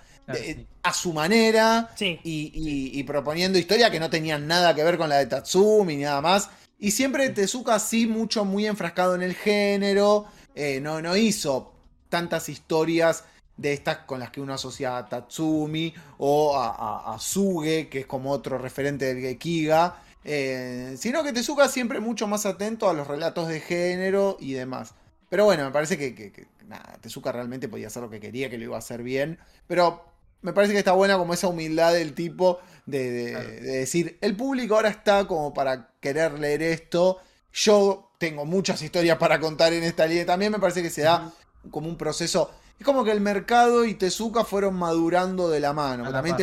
A 0.83 0.93
su 0.93 1.13
manera. 1.13 1.91
Y, 1.99 3.03
proponiendo 3.05 3.59
historias 3.59 3.91
que 3.91 4.01
no 4.01 4.11
tenían 4.11 4.47
nada 4.47 4.75
que 4.75 4.83
ver 4.83 4.99
con 4.99 5.09
la 5.09 5.19
de 5.19 5.27
Tatsumi 5.27 5.97
ni 5.97 6.03
nada 6.03 6.21
más. 6.21 6.51
Y 6.79 6.91
siempre 6.91 7.31
Tezuka 7.31 7.79
sí 7.79 8.07
mucho, 8.07 8.45
muy 8.45 8.67
enfrascado 8.67 9.15
en 9.15 9.23
el 9.23 9.35
género. 9.35 10.27
Eh, 10.55 10.81
no, 10.81 11.01
no 11.01 11.17
hizo 11.17 11.73
tantas 12.09 12.49
historias 12.49 13.25
de 13.57 13.73
estas 13.73 13.99
con 13.99 14.21
las 14.21 14.31
que 14.31 14.41
uno 14.41 14.55
asocia 14.55 14.99
a 14.99 15.09
Tatsumi 15.09 15.95
o 16.19 16.59
a, 16.59 17.17
Suge, 17.19 17.89
que 17.89 18.01
es 18.01 18.07
como 18.07 18.31
otro 18.31 18.59
referente 18.59 19.07
del 19.07 19.21
Gekiga, 19.21 20.03
eh, 20.25 20.97
sino 20.99 21.23
que 21.23 21.33
Tezuka 21.33 21.69
siempre 21.69 22.01
mucho 22.01 22.27
más 22.27 22.47
atento 22.47 22.91
a 22.91 22.93
los 22.93 23.07
relatos 23.07 23.49
de 23.49 23.61
género 23.61 24.37
y 24.41 24.53
demás. 24.53 24.95
Pero 25.29 25.45
bueno, 25.45 25.65
me 25.65 25.71
parece 25.71 25.97
que, 25.97 26.47
nada, 26.67 26.99
Tezuka 27.01 27.33
realmente 27.33 27.69
podía 27.69 27.87
hacer 27.87 28.03
lo 28.03 28.11
que 28.11 28.21
quería, 28.21 28.51
que 28.51 28.59
lo 28.59 28.65
iba 28.65 28.77
a 28.77 28.81
hacer 28.81 29.03
bien, 29.03 29.39
pero 29.67 30.05
me 30.43 30.53
parece 30.53 30.73
que 30.73 30.81
está 30.81 30.93
buena 30.93 31.17
como 31.17 31.35
esa 31.35 31.49
humildad 31.49 31.93
del 31.93 32.15
tipo 32.15 32.61
de, 32.87 33.35
decir, 33.61 34.19
el 34.21 34.37
público 34.37 34.77
ahora 34.77 34.91
está 34.91 35.27
como 35.27 35.55
para 35.55 35.91
querer 36.01 36.39
leer 36.39 36.63
esto, 36.63 37.19
yo 37.53 38.11
tengo 38.19 38.45
muchas 38.45 38.83
historias 38.83 39.19
para 39.19 39.41
contar 39.41 39.73
en 39.73 39.83
esta 39.83 40.07
línea, 40.07 40.27
también 40.27 40.53
me 40.53 40.59
parece 40.59 40.83
que 40.83 40.91
se 40.91 41.03
da 41.03 41.33
como 41.71 41.89
un 41.89 41.97
proceso 41.97 42.51
es 42.79 42.85
como 42.85 43.05
que 43.05 43.13
el 43.13 43.21
mercado 43.21 43.85
y 43.85 43.95
Tezuka 43.95 44.45
fueron 44.45 44.75
madurando 44.75 45.49
de 45.49 45.61
la 45.61 45.73
mano. 45.73 46.11
También 46.11 46.37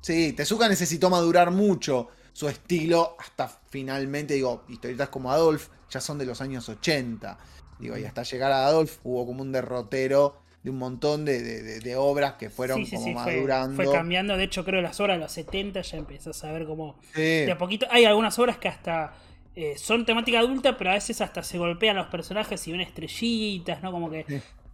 sí, 0.00 0.32
Tezuka 0.32 0.68
necesitó 0.68 1.10
madurar 1.10 1.50
mucho 1.50 2.08
su 2.32 2.48
estilo 2.48 3.16
hasta 3.18 3.48
finalmente, 3.68 4.34
digo, 4.34 4.64
historietas 4.68 5.08
como 5.08 5.30
Adolf 5.30 5.68
ya 5.90 6.00
son 6.00 6.18
de 6.18 6.26
los 6.26 6.40
años 6.40 6.68
80. 6.68 7.38
Digo, 7.78 7.98
y 7.98 8.04
hasta 8.04 8.22
llegar 8.22 8.52
a 8.52 8.66
Adolf 8.66 8.98
hubo 9.04 9.26
como 9.26 9.42
un 9.42 9.52
derrotero 9.52 10.40
de 10.62 10.70
un 10.70 10.78
montón 10.78 11.24
de, 11.24 11.94
obras 11.96 12.34
que 12.34 12.48
fueron 12.48 12.86
como 12.86 13.12
madurando. 13.12 13.74
Fue, 13.74 13.92
cambiando, 13.92 14.36
de 14.36 14.44
hecho 14.44 14.64
creo 14.64 14.78
que 14.78 14.82
las 14.82 15.00
obras 15.00 15.16
de 15.16 15.22
los 15.22 15.32
70 15.32 15.82
ya 15.82 15.98
empezás 15.98 16.44
a 16.44 16.52
ver 16.52 16.66
como 16.66 16.96
de 17.14 17.50
a 17.50 17.58
poquito. 17.58 17.86
Hay 17.90 18.04
algunas 18.04 18.38
obras 18.38 18.58
que 18.58 18.68
hasta 18.68 19.12
eh, 19.56 19.74
son 19.76 20.06
temática 20.06 20.38
adulta, 20.38 20.78
pero 20.78 20.90
a 20.90 20.94
veces 20.94 21.20
hasta 21.20 21.42
se 21.42 21.58
golpean 21.58 21.96
los 21.96 22.06
personajes 22.06 22.66
y 22.68 22.72
ven 22.72 22.80
estrellitas, 22.80 23.82
¿no? 23.82 23.90
Como 23.90 24.10
que 24.10 24.24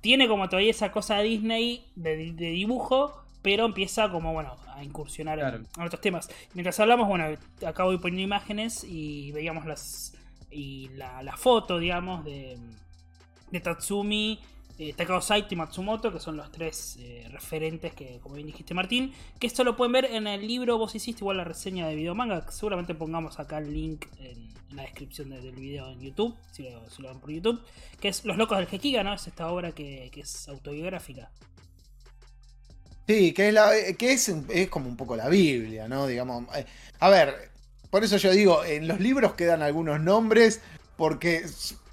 tiene 0.00 0.28
como 0.28 0.48
todavía 0.48 0.70
esa 0.70 0.92
cosa 0.92 1.20
Disney 1.20 1.86
de, 1.96 2.32
dibujo, 2.32 3.24
pero 3.42 3.64
empieza 3.64 4.10
como, 4.10 4.32
bueno, 4.32 4.56
a 4.74 4.84
incursionar 4.84 5.38
en, 5.38 5.66
otros 5.80 6.00
temas. 6.00 6.28
Mientras 6.54 6.78
hablamos, 6.80 7.08
bueno, 7.08 7.24
acá 7.66 7.84
voy 7.84 7.98
poniendo 7.98 8.22
imágenes 8.22 8.84
y 8.84 9.32
veíamos 9.32 9.66
las 9.66 10.14
y 10.50 10.88
la, 10.94 11.36
foto, 11.36 11.78
digamos, 11.78 12.24
de, 12.24 12.58
de 13.50 13.60
Tatsumi, 13.60 14.40
eh, 14.78 14.94
Takao 14.94 15.20
Saito 15.20 15.52
y 15.54 15.56
Matsumoto, 15.56 16.12
que 16.12 16.20
son 16.20 16.36
los 16.36 16.50
tres 16.52 16.96
eh, 17.00 17.26
referentes 17.30 17.92
que, 17.94 18.20
como 18.22 18.36
bien 18.36 18.46
dijiste 18.46 18.74
Martín, 18.74 19.12
que 19.38 19.46
esto 19.46 19.64
lo 19.64 19.76
pueden 19.76 19.92
ver 19.92 20.04
en 20.06 20.26
el 20.26 20.46
libro, 20.46 20.78
vos 20.78 20.94
hiciste 20.94 21.22
igual 21.22 21.38
la 21.38 21.44
reseña 21.44 21.86
de 21.88 21.96
video 21.96 22.14
manga, 22.14 22.48
seguramente 22.50 22.94
pongamos 22.94 23.40
acá 23.40 23.58
el 23.58 23.72
link 23.72 24.06
en, 24.20 24.57
la 24.72 24.82
descripción 24.82 25.30
del 25.30 25.52
video 25.52 25.90
en 25.90 26.00
YouTube, 26.00 26.36
si 26.52 26.68
lo, 26.98 27.08
ven 27.08 27.20
por 27.20 27.30
YouTube, 27.30 27.62
que 28.00 28.08
es 28.08 28.24
Los 28.24 28.36
Locos 28.36 28.58
del 28.58 28.68
Hekiga, 28.70 29.02
¿no? 29.02 29.14
Es 29.14 29.26
esta 29.26 29.50
obra 29.50 29.72
que, 29.72 30.10
es 30.14 30.48
autobiográfica. 30.48 31.30
Sí, 33.06 33.32
que, 33.32 33.48
es, 33.48 33.54
la, 33.54 33.70
que 33.96 34.12
es, 34.12 34.28
es, 34.28 34.68
como 34.68 34.88
un 34.88 34.96
poco 34.96 35.16
la 35.16 35.28
Biblia, 35.28 35.88
¿no? 35.88 36.06
Digamos, 36.06 36.44
eh, 36.54 36.66
a 36.98 37.08
ver, 37.08 37.50
por 37.90 38.04
eso 38.04 38.18
yo 38.18 38.30
digo, 38.32 38.64
en 38.64 38.86
los 38.86 39.00
libros 39.00 39.34
quedan 39.34 39.62
algunos 39.62 39.98
nombres, 40.00 40.60
porque 40.96 41.44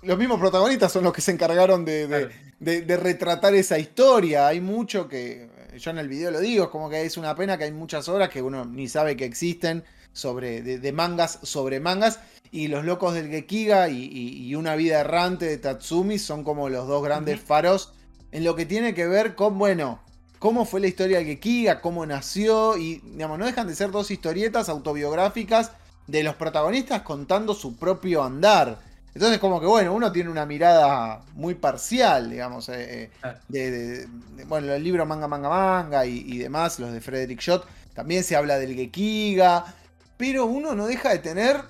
los 0.01 0.17
mismos 0.17 0.39
protagonistas 0.39 0.91
son 0.91 1.03
los 1.03 1.13
que 1.13 1.21
se 1.21 1.31
encargaron 1.31 1.85
de, 1.85 2.29
de, 2.59 2.97
retratar 2.97 3.55
esa 3.55 3.79
historia. 3.79 4.47
Hay 4.47 4.59
mucho 4.61 5.07
que, 5.07 5.49
yo 5.77 5.91
en 5.91 5.97
el 5.97 6.07
video 6.07 6.31
lo 6.31 6.39
digo, 6.39 6.65
es 6.65 6.69
como 6.69 6.89
que 6.89 7.05
es 7.05 7.17
una 7.17 7.35
pena 7.35 7.57
que 7.57 7.65
hay 7.65 7.71
muchas 7.71 8.07
obras 8.09 8.29
que 8.29 8.41
uno 8.41 8.65
ni 8.65 8.87
sabe 8.87 9.15
que 9.15 9.25
existen 9.25 9.83
sobre, 10.13 10.61
de, 10.61 10.91
mangas 10.91 11.39
sobre 11.43 11.79
mangas. 11.79 12.19
Y 12.51 12.67
Los 12.67 12.85
Locos 12.85 13.13
del 13.13 13.29
Gekiga 13.29 13.89
y, 13.89 14.53
Una 14.55 14.75
Vida 14.75 14.99
Errante 14.99 15.45
de 15.45 15.57
Tatsumi 15.57 16.19
son 16.19 16.43
como 16.43 16.69
los 16.69 16.87
dos 16.87 17.03
grandes 17.03 17.39
faros 17.39 17.93
en 18.31 18.43
lo 18.43 18.55
que 18.55 18.65
tiene 18.65 18.93
que 18.93 19.07
ver 19.07 19.35
con, 19.35 19.57
bueno, 19.57 19.99
cómo 20.39 20.65
fue 20.65 20.81
la 20.81 20.87
historia 20.87 21.17
del 21.17 21.27
Gekiga, 21.27 21.81
cómo 21.81 22.05
nació. 22.05 22.77
Y, 22.77 23.01
digamos, 23.03 23.39
no 23.39 23.45
dejan 23.45 23.67
de 23.67 23.75
ser 23.75 23.91
dos 23.91 24.11
historietas 24.11 24.69
autobiográficas 24.69 25.71
de 26.07 26.23
los 26.23 26.35
protagonistas 26.35 27.01
contando 27.01 27.53
su 27.53 27.75
propio 27.75 28.23
andar. 28.23 28.79
Entonces, 29.15 29.39
como 29.39 29.61
que 29.61 29.65
bueno, 29.65 29.93
uno 29.93 30.11
tiene 30.11 30.29
una 30.29 30.45
mirada 30.45 31.21
muy 31.35 31.55
parcial, 31.55 32.29
digamos, 32.29 32.67
eh, 32.67 33.09
eh, 33.23 33.31
de, 33.47 34.07
bueno, 34.45 34.73
el 34.73 34.83
libro 34.83 35.05
Manga, 35.05 35.29
Manga, 35.29 35.47
Manga 35.47 36.05
y, 36.05 36.37
demás, 36.37 36.79
los 36.79 36.91
de 36.91 36.99
Frederick 36.99 37.39
Schott, 37.39 37.65
también 37.93 38.25
se 38.25 38.35
habla 38.35 38.57
del 38.57 38.75
Gekiga, 38.75 39.73
pero 40.17 40.45
uno 40.45 40.75
no 40.75 40.85
deja 40.85 41.11
de 41.11 41.19
tener, 41.19 41.61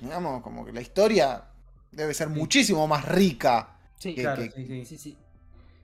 digamos, 0.00 0.42
como 0.42 0.64
que 0.64 0.72
la 0.72 0.80
historia 0.80 1.44
debe 1.90 2.14
ser 2.14 2.28
muchísimo 2.28 2.86
más 2.86 3.04
rica. 3.06 3.76
Sí, 3.98 4.14
claro, 4.14 4.42
sí, 4.42 4.84
sí. 4.84 5.16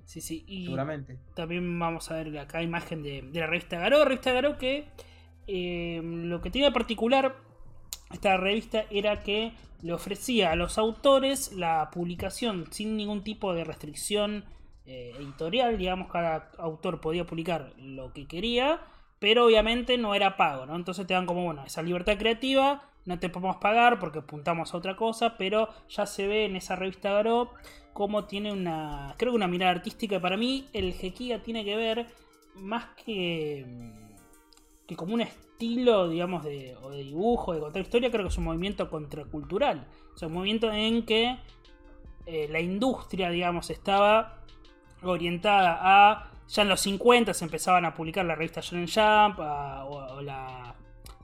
sí, 0.04 0.20
sí. 0.20 0.44
Y 0.46 0.64
Seguramente. 0.64 1.18
También 1.35 1.78
vamos 1.78 2.11
a 2.11 2.14
ver 2.14 2.38
acá 2.38 2.62
imagen 2.62 3.02
de, 3.02 3.23
la 3.32 3.46
revista 3.46 3.78
Garó, 3.78 4.04
revista 4.04 4.32
Garó 4.32 4.58
que 4.58 4.88
eh, 5.46 6.00
lo 6.02 6.40
que 6.40 6.50
tiene 6.50 6.68
de 6.68 6.73
particular 6.73 7.37
esta 8.12 8.37
revista 8.37 8.85
era 8.90 9.23
que 9.23 9.52
le 9.82 9.92
ofrecía 9.92 10.52
a 10.52 10.56
los 10.56 10.78
autores 10.78 11.52
la 11.52 11.90
publicación 11.92 12.66
sin 12.70 12.96
ningún 12.96 13.23
tipo 13.23 13.52
de 13.52 13.64
restricción 13.64 14.44
eh, 14.87 15.12
editorial, 15.18 15.76
digamos, 15.76 16.11
cada 16.11 16.50
autor 16.58 17.00
podía 17.00 17.26
publicar 17.26 17.73
lo 17.76 18.12
que 18.12 18.26
quería, 18.26 18.80
pero 19.18 19.46
obviamente 19.46 19.99
no 19.99 20.14
era 20.14 20.37
pago, 20.37 20.66
¿no? 20.66 20.76
Entonces 20.76 21.06
te 21.06 21.14
dan 21.14 21.26
como, 21.26 21.44
bueno, 21.44 21.64
esa 21.64 21.82
libertad 21.82 22.16
creativa, 22.16 22.88
no 23.06 23.18
te 23.18 23.28
podemos 23.28 23.56
pagar 23.56 23.98
porque 23.98 24.18
apuntamos 24.18 24.75
a 24.75 24.76
otra 24.76 24.96
cosa, 24.96 25.36
pero 25.38 25.68
ya 25.88 26.06
se 26.06 26.26
ve 26.26 26.44
en 26.44 26.56
esa 26.56 26.76
revista 26.76 27.12
Garop 27.12 27.50
como 27.96 28.26
tiene 28.26 28.52
una, 28.52 29.14
creo 29.16 29.32
que 29.32 29.36
una 29.36 29.48
mirada 29.48 29.72
artística, 29.72 30.20
para 30.20 30.36
mí 30.36 30.68
el 30.75 30.92
Gekiga 30.92 31.42
tiene 31.42 31.64
que 31.64 31.76
ver 31.76 32.06
más 32.56 32.88
que, 33.04 33.64
que 34.86 34.94
como 34.96 35.14
un 35.14 35.22
estilo, 35.22 36.06
digamos, 36.08 36.44
de, 36.44 36.76
o 36.82 36.90
de 36.90 36.98
dibujo, 36.98 37.54
de 37.54 37.60
contar 37.60 37.80
historia, 37.80 38.10
creo 38.10 38.25
que 38.25 38.28
es 38.28 38.36
un 38.36 38.44
movimiento 38.44 38.90
contracultural. 38.90 39.86
O 40.14 40.18
sea, 40.18 40.28
un 40.28 40.34
movimiento 40.34 40.70
en 40.70 41.06
que 41.06 41.38
eh, 42.26 42.48
la 42.50 42.60
industria, 42.60 43.30
digamos, 43.30 43.70
estaba 43.70 44.42
orientada 45.02 45.78
a. 45.80 46.30
Ya 46.48 46.62
en 46.62 46.68
los 46.68 46.80
50 46.80 47.34
se 47.34 47.44
empezaban 47.44 47.84
a 47.86 47.94
publicar 47.94 48.25
la 48.25 48.34
revista 48.34 48.60
Shonen 48.60 48.86
Jump 48.86 49.40
o, 49.40 50.20
la, 50.22 50.75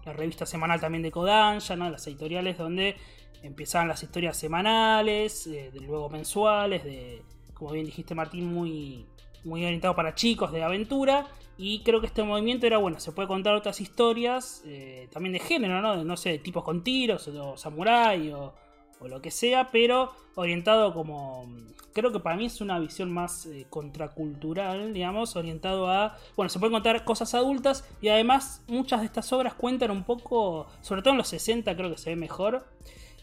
revista 0.05 0.47
semanal 0.47 0.81
también 0.81 1.03
de 1.03 1.11
Kodansha, 1.11 1.77
¿no? 1.77 1.89
las 1.91 2.07
editoriales 2.07 2.59
donde 2.59 2.97
empezaban 3.43 3.89
las 3.89 4.03
historias 4.03 4.37
semanales, 4.37 5.47
eh, 5.47 5.71
luego 5.75 6.09
mensuales, 6.09 6.85
de, 6.85 7.23
como 7.55 7.73
bien 7.73 7.87
dijiste 7.87 8.15
Martín, 8.15 8.53
muy, 8.53 9.07
muy 9.45 9.65
orientado 9.65 9.95
para 9.95 10.15
chicos 10.15 10.53
de 10.53 10.63
aventura. 10.63 11.27
Y 11.59 11.83
creo 11.83 12.01
que 12.01 12.07
este 12.07 12.23
movimiento 12.23 12.67
era 12.67 12.79
bueno, 12.79 12.99
se 12.99 13.13
puede 13.13 13.29
contar 13.29 13.55
otras 13.55 13.81
historias, 13.81 14.63
eh, 14.67 15.09
también 15.13 15.35
de 15.35 15.39
género, 15.39 15.81
¿no? 15.81 16.03
No 16.03 16.17
sé, 16.17 16.39
tipos 16.39 16.65
con 16.65 16.83
tiros, 16.83 17.29
o 17.29 17.57
samurái, 17.57 18.33
o, 18.33 18.55
o 19.03 19.09
lo 19.09 19.21
que 19.21 19.31
sea, 19.31 19.71
pero 19.71 20.13
orientado 20.35 20.95
como... 20.95 21.47
Creo 21.93 22.11
que 22.11 22.21
para 22.21 22.37
mí 22.37 22.47
es 22.47 22.63
una 22.63 22.79
visión 22.79 23.13
más 23.13 23.45
eh, 23.45 23.67
contracultural, 23.69 24.95
digamos, 24.95 25.37
orientado 25.37 25.91
a... 25.91 26.17
Bueno, 26.37 26.49
se 26.49 26.59
pueden 26.59 26.73
contar 26.73 27.05
cosas 27.05 27.35
adultas 27.35 27.85
y 28.01 28.09
además 28.09 28.63
muchas 28.67 29.01
de 29.01 29.07
estas 29.07 29.31
obras 29.33 29.53
cuentan 29.55 29.91
un 29.91 30.05
poco, 30.05 30.69
sobre 30.81 31.03
todo 31.03 31.13
en 31.13 31.19
los 31.19 31.29
60 31.29 31.77
creo 31.77 31.91
que 31.91 31.99
se 31.99 32.11
ve 32.11 32.17
mejor, 32.17 32.67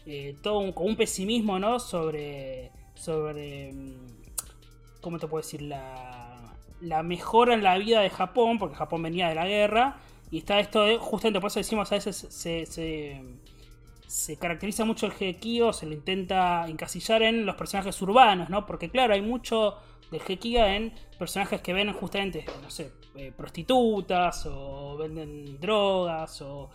eh, 0.06 0.36
todo 0.40 0.72
con 0.72 0.86
un 0.86 0.96
pesimismo, 0.96 1.58
¿no? 1.58 1.80
Sobre... 1.80 2.70
sobre 2.94 3.72
mm, 3.72 4.20
¿Cómo 5.00 5.18
te 5.18 5.26
puedo 5.26 5.42
decir? 5.42 5.62
La, 5.62 6.52
la 6.80 7.02
mejora 7.02 7.54
en 7.54 7.62
la 7.62 7.76
vida 7.78 8.00
de 8.00 8.10
Japón, 8.10 8.58
porque 8.58 8.76
Japón 8.76 9.02
venía 9.02 9.28
de 9.28 9.34
la 9.34 9.46
guerra. 9.46 9.96
Y 10.30 10.38
está 10.38 10.60
esto 10.60 10.84
de, 10.84 10.96
justamente 10.98 11.40
por 11.40 11.48
eso 11.48 11.58
decimos 11.58 11.90
a 11.90 11.96
veces 11.96 12.16
se, 12.16 12.64
se 12.66 13.20
caracteriza 14.38 14.84
mucho 14.84 15.06
el 15.06 15.12
Gekiyo, 15.12 15.72
se 15.72 15.86
lo 15.86 15.94
intenta 15.94 16.66
encasillar 16.68 17.22
en 17.22 17.46
los 17.46 17.56
personajes 17.56 18.00
urbanos, 18.02 18.50
¿no? 18.50 18.66
Porque 18.66 18.90
claro, 18.90 19.14
hay 19.14 19.22
mucho 19.22 19.76
del 20.10 20.20
Gekiga 20.20 20.74
en 20.74 20.92
personajes 21.18 21.60
que 21.60 21.72
ven 21.72 21.92
justamente, 21.92 22.44
no 22.62 22.70
sé, 22.70 22.92
eh, 23.14 23.32
prostitutas 23.36 24.46
o 24.46 24.96
venden 24.96 25.60
drogas 25.60 26.42
o, 26.42 26.70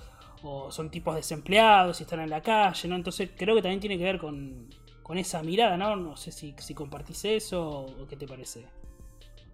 son 0.69 0.91
tipos 0.91 1.15
desempleados 1.15 1.99
y 1.99 2.03
están 2.03 2.19
en 2.19 2.29
la 2.29 2.39
calle, 2.39 2.87
¿no? 2.87 2.95
Entonces 2.95 3.31
creo 3.35 3.55
que 3.55 3.63
también 3.63 3.79
tiene 3.79 3.97
que 3.97 4.03
ver 4.03 4.19
con, 4.19 4.69
esa 5.15 5.41
mirada, 5.41 5.75
¿no? 5.75 5.95
No 5.95 6.15
sé 6.17 6.31
si, 6.31 6.53
si 6.59 6.75
compartís 6.75 7.25
eso 7.25 7.81
o 7.81 8.07
qué 8.07 8.15
te 8.15 8.27
parece. 8.27 8.67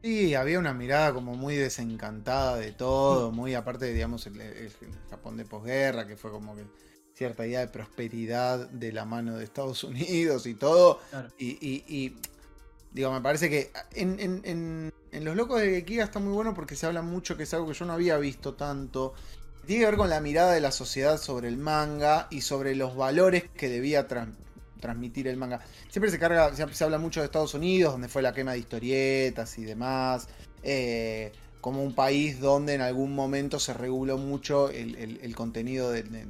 Sí, 0.04 0.36
había 0.36 0.60
una 0.60 0.74
mirada 0.74 1.14
como 1.14 1.36
muy 1.36 1.56
desencantada 1.56 2.58
de 2.58 2.74
todo, 2.74 3.32
muy 3.32 3.54
aparte, 3.54 3.94
digamos, 3.94 4.28
el 4.28 4.72
Japón 5.10 5.38
de 5.38 5.46
posguerra, 5.46 6.06
que 6.06 6.18
fue 6.18 6.32
como 6.32 6.56
que 6.56 6.66
cierta 7.22 7.46
idea 7.46 7.60
de 7.60 7.68
prosperidad 7.68 8.68
de 8.70 8.92
la 8.92 9.06
mano 9.06 9.38
de 9.38 9.44
Estados 9.44 9.84
Unidos 9.92 10.48
y 10.48 10.56
todo. 10.56 11.02
Y, 11.38 12.16
digo, 12.92 13.12
me 13.12 13.22
parece 13.22 13.48
que 13.48 13.72
en, 13.94 14.92
Los 15.12 15.36
Locos 15.36 15.62
de 15.62 15.70
Gekiga 15.70 16.04
está 16.04 16.20
muy 16.20 16.34
bueno 16.34 16.56
porque 16.56 16.76
se 16.76 16.88
habla 16.88 17.04
mucho, 17.04 17.38
que 17.38 17.44
es 17.44 17.54
algo 17.54 17.68
que 17.68 17.76
yo 17.76 17.86
no 17.86 17.94
había 17.94 18.18
visto 18.18 18.56
tanto. 18.56 19.14
Tiene 19.68 19.82
que 19.82 19.86
ver 19.92 19.98
con 19.98 20.10
la 20.10 20.20
mirada 20.20 20.54
de 20.54 20.62
la 20.62 20.72
sociedad 20.72 21.20
sobre 21.20 21.48
el 21.48 21.58
manga 21.58 22.28
y 22.32 22.42
sobre 22.42 22.74
los 22.74 22.96
valores 22.96 23.44
que 23.56 23.70
debía 23.70 24.08
transmitir 24.80 25.28
el 25.28 25.38
manga. 25.38 25.60
Siempre 25.92 26.10
se 26.10 26.18
carga, 26.18 26.56
se, 26.56 26.84
habla 26.84 26.98
mucho 26.98 27.20
de 27.20 27.28
Estados 27.28 27.54
Unidos, 27.54 27.94
donde 27.94 28.08
fue 28.08 28.24
la 28.24 28.34
quema 28.34 28.54
de 28.54 28.60
historietas 28.60 29.60
y 29.60 29.64
demás. 29.64 30.28
Eh, 30.64 31.32
como 31.62 31.84
un 31.84 31.94
país 31.94 32.40
donde 32.40 32.74
en 32.74 32.82
algún 32.82 33.14
momento 33.14 33.60
se 33.60 33.76
reguló 33.76 34.18
mucho 34.18 34.72
el, 34.72 35.36
contenido 35.36 35.92
de, 35.92 36.02
de 36.02 36.26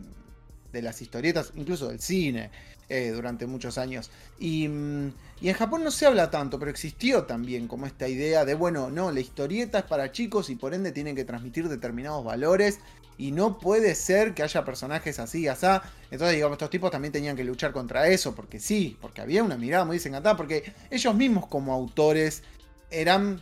las 0.80 1.02
historietas, 1.02 1.52
incluso 1.56 1.88
del 1.88 2.00
cine, 2.00 2.52
eh, 2.88 3.12
durante 3.12 3.48
muchos 3.48 3.78
años. 3.78 4.12
Y, 4.38 4.68
mm, 4.68 5.14
y, 5.40 5.50
en 5.50 5.56
Japón 5.56 5.84
no 5.84 5.92
se 5.92 6.06
habla 6.06 6.30
tanto, 6.30 6.60
pero 6.60 6.70
existió 6.70 7.24
también 7.24 7.68
como 7.68 7.86
esta 7.86 8.08
idea 8.08 8.44
de, 8.44 8.54
bueno, 8.54 8.90
no, 8.90 9.12
la 9.12 9.22
historieta 9.22 9.80
es 9.80 9.86
para 9.86 10.12
chicos 10.12 10.50
y 10.50 10.56
por 10.56 10.74
ende 10.74 10.92
tienen 10.92 11.16
que 11.16 11.24
transmitir 11.24 11.70
determinados 11.70 12.24
valores. 12.24 12.80
Y 13.18 13.32
no 13.32 13.60
puede 13.60 13.96
ser 13.96 14.34
que 14.34 14.44
haya 14.44 14.66
personajes 14.66 15.20
así, 15.20 15.48
así. 15.48 15.68
Entonces, 16.10 16.36
digamos, 16.36 16.56
estos 16.56 16.70
tipos 16.70 16.92
también 16.92 17.12
tenían 17.12 17.36
que 17.36 17.44
luchar 17.44 17.72
contra 17.72 18.08
eso, 18.08 18.36
porque 18.36 18.60
sí, 18.60 18.98
porque 19.00 19.22
había 19.22 19.44
una 19.44 19.58
mirada 19.58 19.86
muy 19.86 19.98
desencantada, 19.98 20.36
porque 20.36 20.74
ellos 20.90 21.16
mismos 21.16 21.48
como 21.48 21.74
autores 21.74 22.44
eran, 22.90 23.42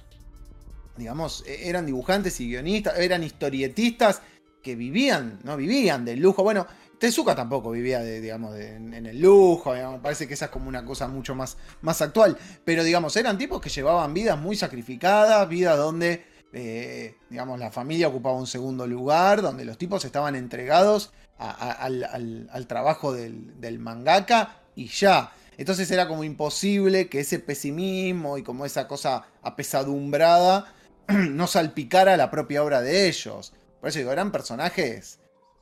digamos, 0.97 1.43
e-, 1.47 1.69
eran 1.69 1.85
dibujantes 1.85 2.39
y 2.39 2.49
guionistas, 2.49 2.99
eran 2.99 3.23
historietistas 3.23 4.21
que 4.61 4.75
vivían, 4.75 5.39
no 5.43 5.57
vivían 5.57 6.05
del 6.05 6.19
lujo. 6.19 6.43
Bueno, 6.43 6.67
Tezuka 6.99 7.33
tampoco 7.33 7.71
vivía 7.71 7.99
de, 7.99 8.19
digamos, 8.19 8.55
en, 8.57 8.93
el 8.93 9.21
lujo, 9.21 9.73
me 9.73 9.99
parece 9.99 10.27
que 10.27 10.33
esa 10.33 10.45
es 10.45 10.51
como 10.51 10.67
una 10.67 10.83
cosa 10.83 11.07
mucho 11.07 11.33
más, 11.33 11.57
más 11.81 12.01
actual. 12.01 12.37
Pero 12.65 12.83
digamos, 12.83 13.15
eran 13.15 13.37
tipos 13.37 13.61
que 13.61 13.69
llevaban 13.69 14.13
vidas 14.13 14.37
muy 14.37 14.55
sacrificadas, 14.57 15.47
vidas 15.47 15.77
donde, 15.77 16.25
eh, 16.51 17.15
digamos, 17.29 17.57
la 17.57 17.71
familia 17.71 18.09
ocupaba 18.09 18.35
un 18.35 18.47
segundo 18.47 18.85
lugar, 18.85 19.41
donde 19.41 19.63
los 19.63 19.77
tipos 19.77 20.03
estaban 20.03 20.35
entregados 20.35 21.11
al, 21.37 22.67
trabajo 22.67 23.13
del, 23.13 23.59
del 23.61 23.79
mangaka 23.79 24.57
y 24.75 24.87
ya. 24.87 25.31
Entonces 25.57 25.89
era 25.91 26.07
como 26.07 26.25
imposible 26.25 27.07
que 27.07 27.21
ese 27.21 27.39
pesimismo 27.39 28.37
y 28.37 28.43
como 28.43 28.65
esa 28.65 28.87
cosa 28.87 29.25
apesadumbrada 29.41 30.73
no 31.07 31.47
salpicara 31.47 32.17
la 32.17 32.29
propia 32.29 32.61
obra 32.63 32.81
de 32.81 33.07
ellos. 33.07 33.53
Por 33.79 33.89
eso 33.89 33.99
digo, 33.99 34.11
eran 34.11 34.31
personajes 34.31 35.18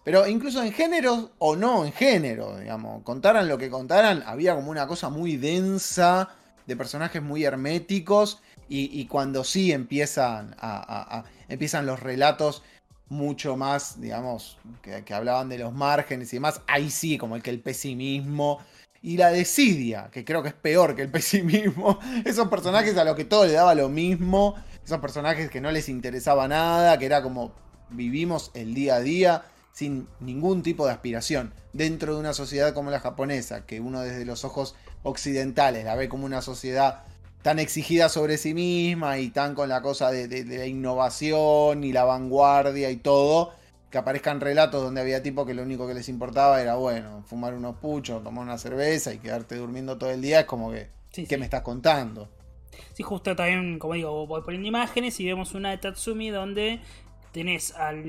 pero 0.08 0.26
incluso 0.26 0.64
en 0.64 0.72
género 0.72 1.32
o 1.38 1.58
no 1.58 1.84
en 1.84 1.92
género, 1.92 2.58
digamos, 2.60 3.04
contaran 3.04 3.50
lo 3.50 3.58
que 3.58 3.70
contaran, 3.70 4.24
había 4.26 4.56
como 4.56 4.72
una 4.72 4.88
cosa 4.88 5.10
muy 5.10 5.36
densa 5.36 6.30
de 6.66 6.78
personajes 6.78 7.22
muy 7.22 7.44
herméticos 7.44 8.42
y, 8.70 9.06
cuando 9.08 9.44
sí 9.44 9.74
empiezan, 9.74 10.56
a, 10.60 11.26
empiezan 11.50 11.86
los 11.86 12.00
relatos 12.00 12.64
mucho 13.10 13.58
más, 13.58 14.00
digamos, 14.00 14.58
que, 14.82 15.14
hablaban 15.14 15.50
de 15.50 15.58
los 15.58 15.74
márgenes 15.74 16.32
y 16.32 16.38
demás, 16.38 16.62
ahí 16.68 16.90
sí, 16.90 17.18
como 17.18 17.36
el 17.36 17.44
que 17.44 17.50
el 17.50 17.60
pesimismo 17.60 18.60
y 19.02 19.18
la 19.18 19.30
desidia, 19.30 20.08
que 20.10 20.24
creo 20.24 20.42
que 20.42 20.50
es 20.50 20.56
peor 20.56 20.96
que 20.96 21.02
el 21.02 21.12
pesimismo, 21.12 22.00
esos 22.24 22.48
personajes 22.48 22.98
a 22.98 23.04
los 23.04 23.18
que 23.18 23.26
todo 23.26 23.46
le 23.46 23.52
daba 23.52 23.76
lo 23.76 23.90
mismo, 23.90 24.56
esos 24.86 25.00
personajes 25.00 25.50
que 25.50 25.60
no 25.60 25.70
les 25.70 25.90
interesaba 25.90 26.48
nada, 26.48 26.98
que 26.98 27.08
era 27.08 27.22
como 27.22 27.52
vivimos 27.90 28.52
el 28.54 28.74
día 28.74 28.96
a 28.96 29.02
día 29.02 29.44
sin 29.78 30.08
ningún 30.20 30.64
tipo 30.64 30.88
de 30.88 30.92
aspiración, 30.92 31.54
dentro 31.72 32.16
de 32.16 32.20
una 32.20 32.34
sociedad 32.34 32.74
como 32.74 32.90
la 32.90 33.00
japonesa, 33.00 33.68
que 33.68 33.80
uno 33.80 34.02
desde 34.02 34.26
los 34.26 34.44
ojos 34.44 34.76
occidentales 35.04 35.86
la 35.86 35.94
ve 35.94 36.10
como 36.10 36.26
una 36.26 36.42
sociedad 36.42 37.04
tan 37.44 37.60
exigida 37.60 38.10
sobre 38.10 38.40
sí 38.40 38.56
misma 38.56 39.20
y 39.20 39.30
tan 39.30 39.54
con 39.54 39.70
la 39.70 39.84
cosa 39.84 40.10
de, 40.10 40.46
la 40.46 40.66
innovación 40.66 41.84
y 41.84 41.94
la 41.94 42.06
vanguardia 42.06 42.90
y 42.90 42.96
todo, 42.96 43.52
que 43.92 44.00
aparezcan 44.00 44.42
relatos 44.42 44.82
donde 44.82 45.02
había 45.02 45.22
tipos 45.22 45.46
que 45.46 45.54
lo 45.54 45.62
único 45.62 45.86
que 45.86 45.94
les 45.94 46.10
importaba 46.10 46.60
era, 46.60 46.74
bueno, 46.74 47.24
fumar 47.28 47.54
unos 47.54 47.76
puchos, 47.76 48.24
tomar 48.24 48.46
una 48.46 48.58
cerveza 48.58 49.14
y 49.14 49.20
quedarte 49.20 49.58
durmiendo 49.58 50.00
todo 50.00 50.10
el 50.10 50.24
día, 50.24 50.40
es 50.40 50.46
como 50.48 50.72
que, 50.72 50.90
¿qué 51.12 51.38
me 51.38 51.46
estás 51.46 51.62
contando? 51.62 52.30
Sí, 52.94 53.04
justo 53.04 53.36
también, 53.36 53.78
como 53.78 53.94
digo, 53.94 54.26
voy 54.26 54.42
poniendo 54.42 54.68
imágenes 54.68 55.20
y 55.20 55.28
vemos 55.28 55.54
una 55.54 55.70
de 55.70 55.78
Tatsumi 55.78 56.32
donde 56.32 56.80
tenés 57.32 57.76
al 57.76 58.04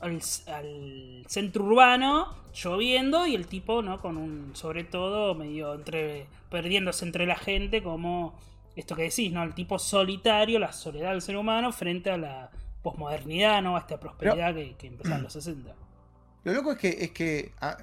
al, 0.00 1.24
centro 1.26 1.64
urbano 1.64 2.34
lloviendo 2.54 3.26
y 3.26 3.34
el 3.34 3.46
tipo, 3.46 3.82
¿no? 3.82 4.00
Con 4.00 4.16
un, 4.16 4.50
sobre 4.54 4.84
todo, 4.84 5.34
medio 5.34 5.74
entre, 5.74 6.26
perdiéndose 6.50 7.04
entre 7.04 7.26
la 7.26 7.36
gente, 7.36 7.82
como 7.82 8.34
esto 8.76 8.94
que 8.96 9.02
decís, 9.02 9.32
¿no? 9.32 9.42
El 9.42 9.54
tipo 9.54 9.78
solitario, 9.78 10.58
la 10.58 10.72
soledad 10.72 11.10
del 11.10 11.22
ser 11.22 11.36
humano 11.36 11.72
frente 11.72 12.10
a 12.10 12.16
la 12.16 12.50
posmodernidad, 12.82 13.62
¿no? 13.62 13.76
A 13.76 13.80
esta 13.80 13.98
prosperidad 13.98 14.54
que, 14.54 14.74
que, 14.76 14.86
empezó 14.86 15.14
en 15.14 15.22
los 15.22 15.32
60. 15.32 15.74
Lo 16.44 16.52
loco 16.52 16.72
es 16.72 16.78
que, 16.78 16.88
es 16.88 17.10
que 17.10 17.52
ah, 17.60 17.76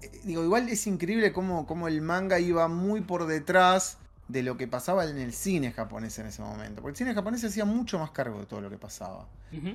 eh, 0.00 0.20
digo, 0.24 0.44
igual 0.44 0.68
es 0.68 0.86
increíble 0.86 1.32
cómo, 1.32 1.66
cómo 1.66 1.88
el 1.88 2.00
manga 2.00 2.38
iba 2.38 2.68
muy 2.68 3.00
por 3.00 3.26
detrás 3.26 3.98
de 4.28 4.42
lo 4.42 4.56
que 4.56 4.66
pasaba 4.66 5.04
en 5.04 5.18
el 5.18 5.32
cine 5.32 5.72
japonés 5.72 6.18
en 6.18 6.26
ese 6.26 6.42
momento. 6.42 6.82
Porque 6.82 6.92
el 6.92 6.96
cine 6.96 7.14
japonés 7.14 7.40
se 7.40 7.48
hacía 7.48 7.64
mucho 7.64 7.98
más 7.98 8.10
cargo 8.10 8.40
de 8.40 8.46
todo 8.46 8.60
lo 8.60 8.70
que 8.70 8.78
pasaba. 8.78 9.28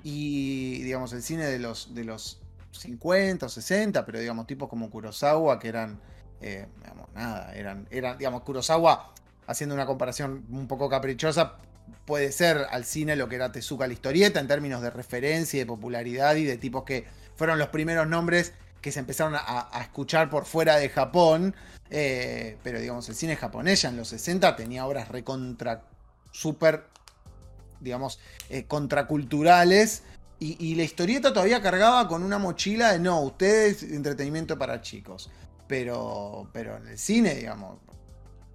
Y, 0.04 0.82
digamos, 0.84 1.14
el 1.14 1.24
cine 1.24 1.46
de 1.46 1.58
los, 1.58 1.96
de 1.96 2.04
los 2.04 2.42
50 2.72 3.46
o 3.46 3.50
60, 3.50 4.06
pero 4.06 4.20
digamos, 4.20 4.46
tipos 4.46 4.68
como 4.68 4.90
Kurosawa, 4.90 5.58
que 5.58 5.70
eran, 5.70 6.02
eh, 6.42 6.68
digamos, 6.82 7.08
nada, 7.14 7.54
eran, 7.56 7.88
eran, 7.90 8.18
digamos, 8.18 8.42
Kurosawa, 8.42 9.14
haciendo 9.48 9.76
una 9.76 9.86
comparación 9.86 10.46
un 10.50 10.68
poco 10.68 10.90
caprichosa, 10.90 11.60
puede 12.06 12.32
ser 12.32 12.68
al 12.72 12.86
cine 12.86 13.16
lo 13.16 13.30
que 13.30 13.36
era 13.36 13.52
Tezuka 13.52 13.88
la 13.88 13.94
historieta 13.94 14.40
en 14.40 14.48
términos 14.48 14.82
de 14.82 14.90
referencia 14.90 15.58
y 15.58 15.60
de 15.62 15.66
popularidad 15.66 16.36
y 16.36 16.44
de 16.44 16.58
tipos 16.58 16.84
que 16.84 17.06
fueron 17.36 17.58
los 17.58 17.70
primeros 17.70 18.08
nombres 18.08 18.54
que 18.82 18.92
se 18.92 19.00
empezaron 19.00 19.36
a, 19.36 19.70
escuchar 19.82 20.30
por 20.30 20.46
fuera 20.46 20.78
de 20.78 20.90
Japón. 20.90 21.56
Eh, 21.90 22.58
pero 22.64 22.80
digamos, 22.80 23.10
el 23.10 23.16
cine 23.16 23.36
japonés 23.36 23.82
ya 23.82 23.90
en 23.90 23.98
los 23.98 24.10
60 24.10 24.56
tenía 24.56 24.86
obras 24.86 25.10
recontra. 25.10 25.84
super. 26.32 26.86
digamos, 27.80 28.20
eh, 28.50 28.66
contraculturales. 28.66 30.04
Y, 30.42 30.76
la 30.76 30.84
historieta 30.84 31.34
todavía 31.34 31.62
cargaba 31.62 32.08
con 32.08 32.24
una 32.24 32.38
mochila 32.38 32.94
de 32.94 33.00
no, 33.00 33.20
ustedes 33.24 33.84
entretenimiento 33.84 34.58
para 34.58 34.82
chicos. 34.82 35.30
Pero, 35.68 36.50
pero 36.54 36.78
en 36.78 36.88
el 36.88 36.98
cine, 36.98 37.36
digamos, 37.36 37.78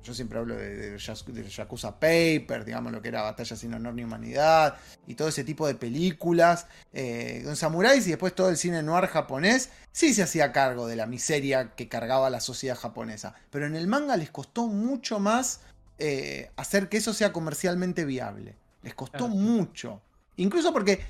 yo 0.04 0.14
siempre 0.14 0.38
hablo 0.38 0.54
de, 0.54 0.90
de, 0.90 1.48
Yakuza 1.48 1.98
Paper, 1.98 2.64
digamos, 2.64 2.92
lo 2.92 3.00
que 3.00 3.08
era 3.08 3.22
Batalla 3.22 3.56
sin 3.56 3.72
honor 3.74 3.94
ni 3.94 4.04
humanidad, 4.04 4.76
y 5.06 5.14
todo 5.14 5.28
ese 5.28 5.44
tipo 5.44 5.66
de 5.66 5.74
películas. 5.74 6.66
Eh, 6.92 7.40
Don 7.44 7.56
Samuráis 7.56 8.06
y 8.06 8.10
después 8.10 8.34
todo 8.34 8.50
el 8.50 8.58
cine 8.58 8.82
noir 8.82 9.06
japonés, 9.06 9.70
sí 9.92 10.12
se 10.12 10.22
hacía 10.22 10.52
cargo 10.52 10.86
de 10.86 10.96
la 10.96 11.06
miseria 11.06 11.74
que 11.74 11.88
cargaba 11.88 12.30
la 12.30 12.40
sociedad 12.40 12.76
japonesa. 12.76 13.34
Pero 13.50 13.66
en 13.66 13.74
el 13.74 13.86
manga 13.86 14.16
les 14.16 14.30
costó 14.30 14.66
mucho 14.66 15.18
más 15.18 15.60
eh, 15.98 16.50
hacer 16.56 16.88
que 16.88 16.98
eso 16.98 17.14
sea 17.14 17.32
comercialmente 17.32 18.04
viable. 18.04 18.56
Les 18.82 18.94
costó 18.94 19.28
mucho. 19.28 20.02
Incluso 20.36 20.72
porque, 20.72 21.00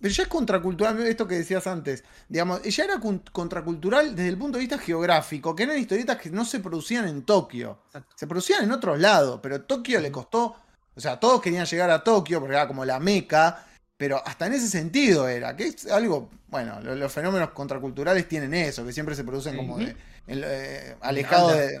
pero 0.00 0.12
ya 0.12 0.24
es 0.24 0.28
contracultural, 0.28 1.00
esto 1.06 1.26
que 1.26 1.36
decías 1.36 1.66
antes, 1.66 2.04
digamos, 2.28 2.62
ya 2.62 2.84
era 2.84 3.00
contracultural 3.32 4.14
desde 4.14 4.28
el 4.28 4.38
punto 4.38 4.58
de 4.58 4.62
vista 4.62 4.78
geográfico, 4.78 5.56
que 5.56 5.62
eran 5.62 5.78
historietas 5.78 6.18
que 6.18 6.30
no 6.30 6.44
se 6.44 6.60
producían 6.60 7.08
en 7.08 7.22
Tokio, 7.22 7.78
se 8.14 8.26
producían 8.26 8.64
en 8.64 8.72
otros 8.72 8.98
lados, 8.98 9.40
pero 9.42 9.62
Tokio 9.62 10.00
le 10.00 10.12
costó, 10.12 10.56
o 10.94 11.00
sea, 11.00 11.18
todos 11.18 11.40
querían 11.40 11.66
llegar 11.66 11.90
a 11.90 12.04
Tokio 12.04 12.40
porque 12.40 12.54
era 12.54 12.68
como 12.68 12.84
la 12.84 13.00
meca, 13.00 13.66
pero 13.96 14.20
hasta 14.26 14.46
en 14.46 14.54
ese 14.54 14.68
sentido 14.68 15.28
era, 15.28 15.56
que 15.56 15.68
es 15.68 15.86
algo, 15.86 16.28
bueno, 16.48 16.80
los, 16.80 17.12
fenómenos 17.12 17.50
contraculturales 17.50 18.28
tienen 18.28 18.52
eso, 18.52 18.84
que 18.84 18.92
siempre 18.92 19.14
se 19.14 19.24
producen 19.24 19.56
como 19.56 19.78
de, 19.78 19.96
eh, 20.26 20.96
alejado 21.00 21.52
de... 21.52 21.80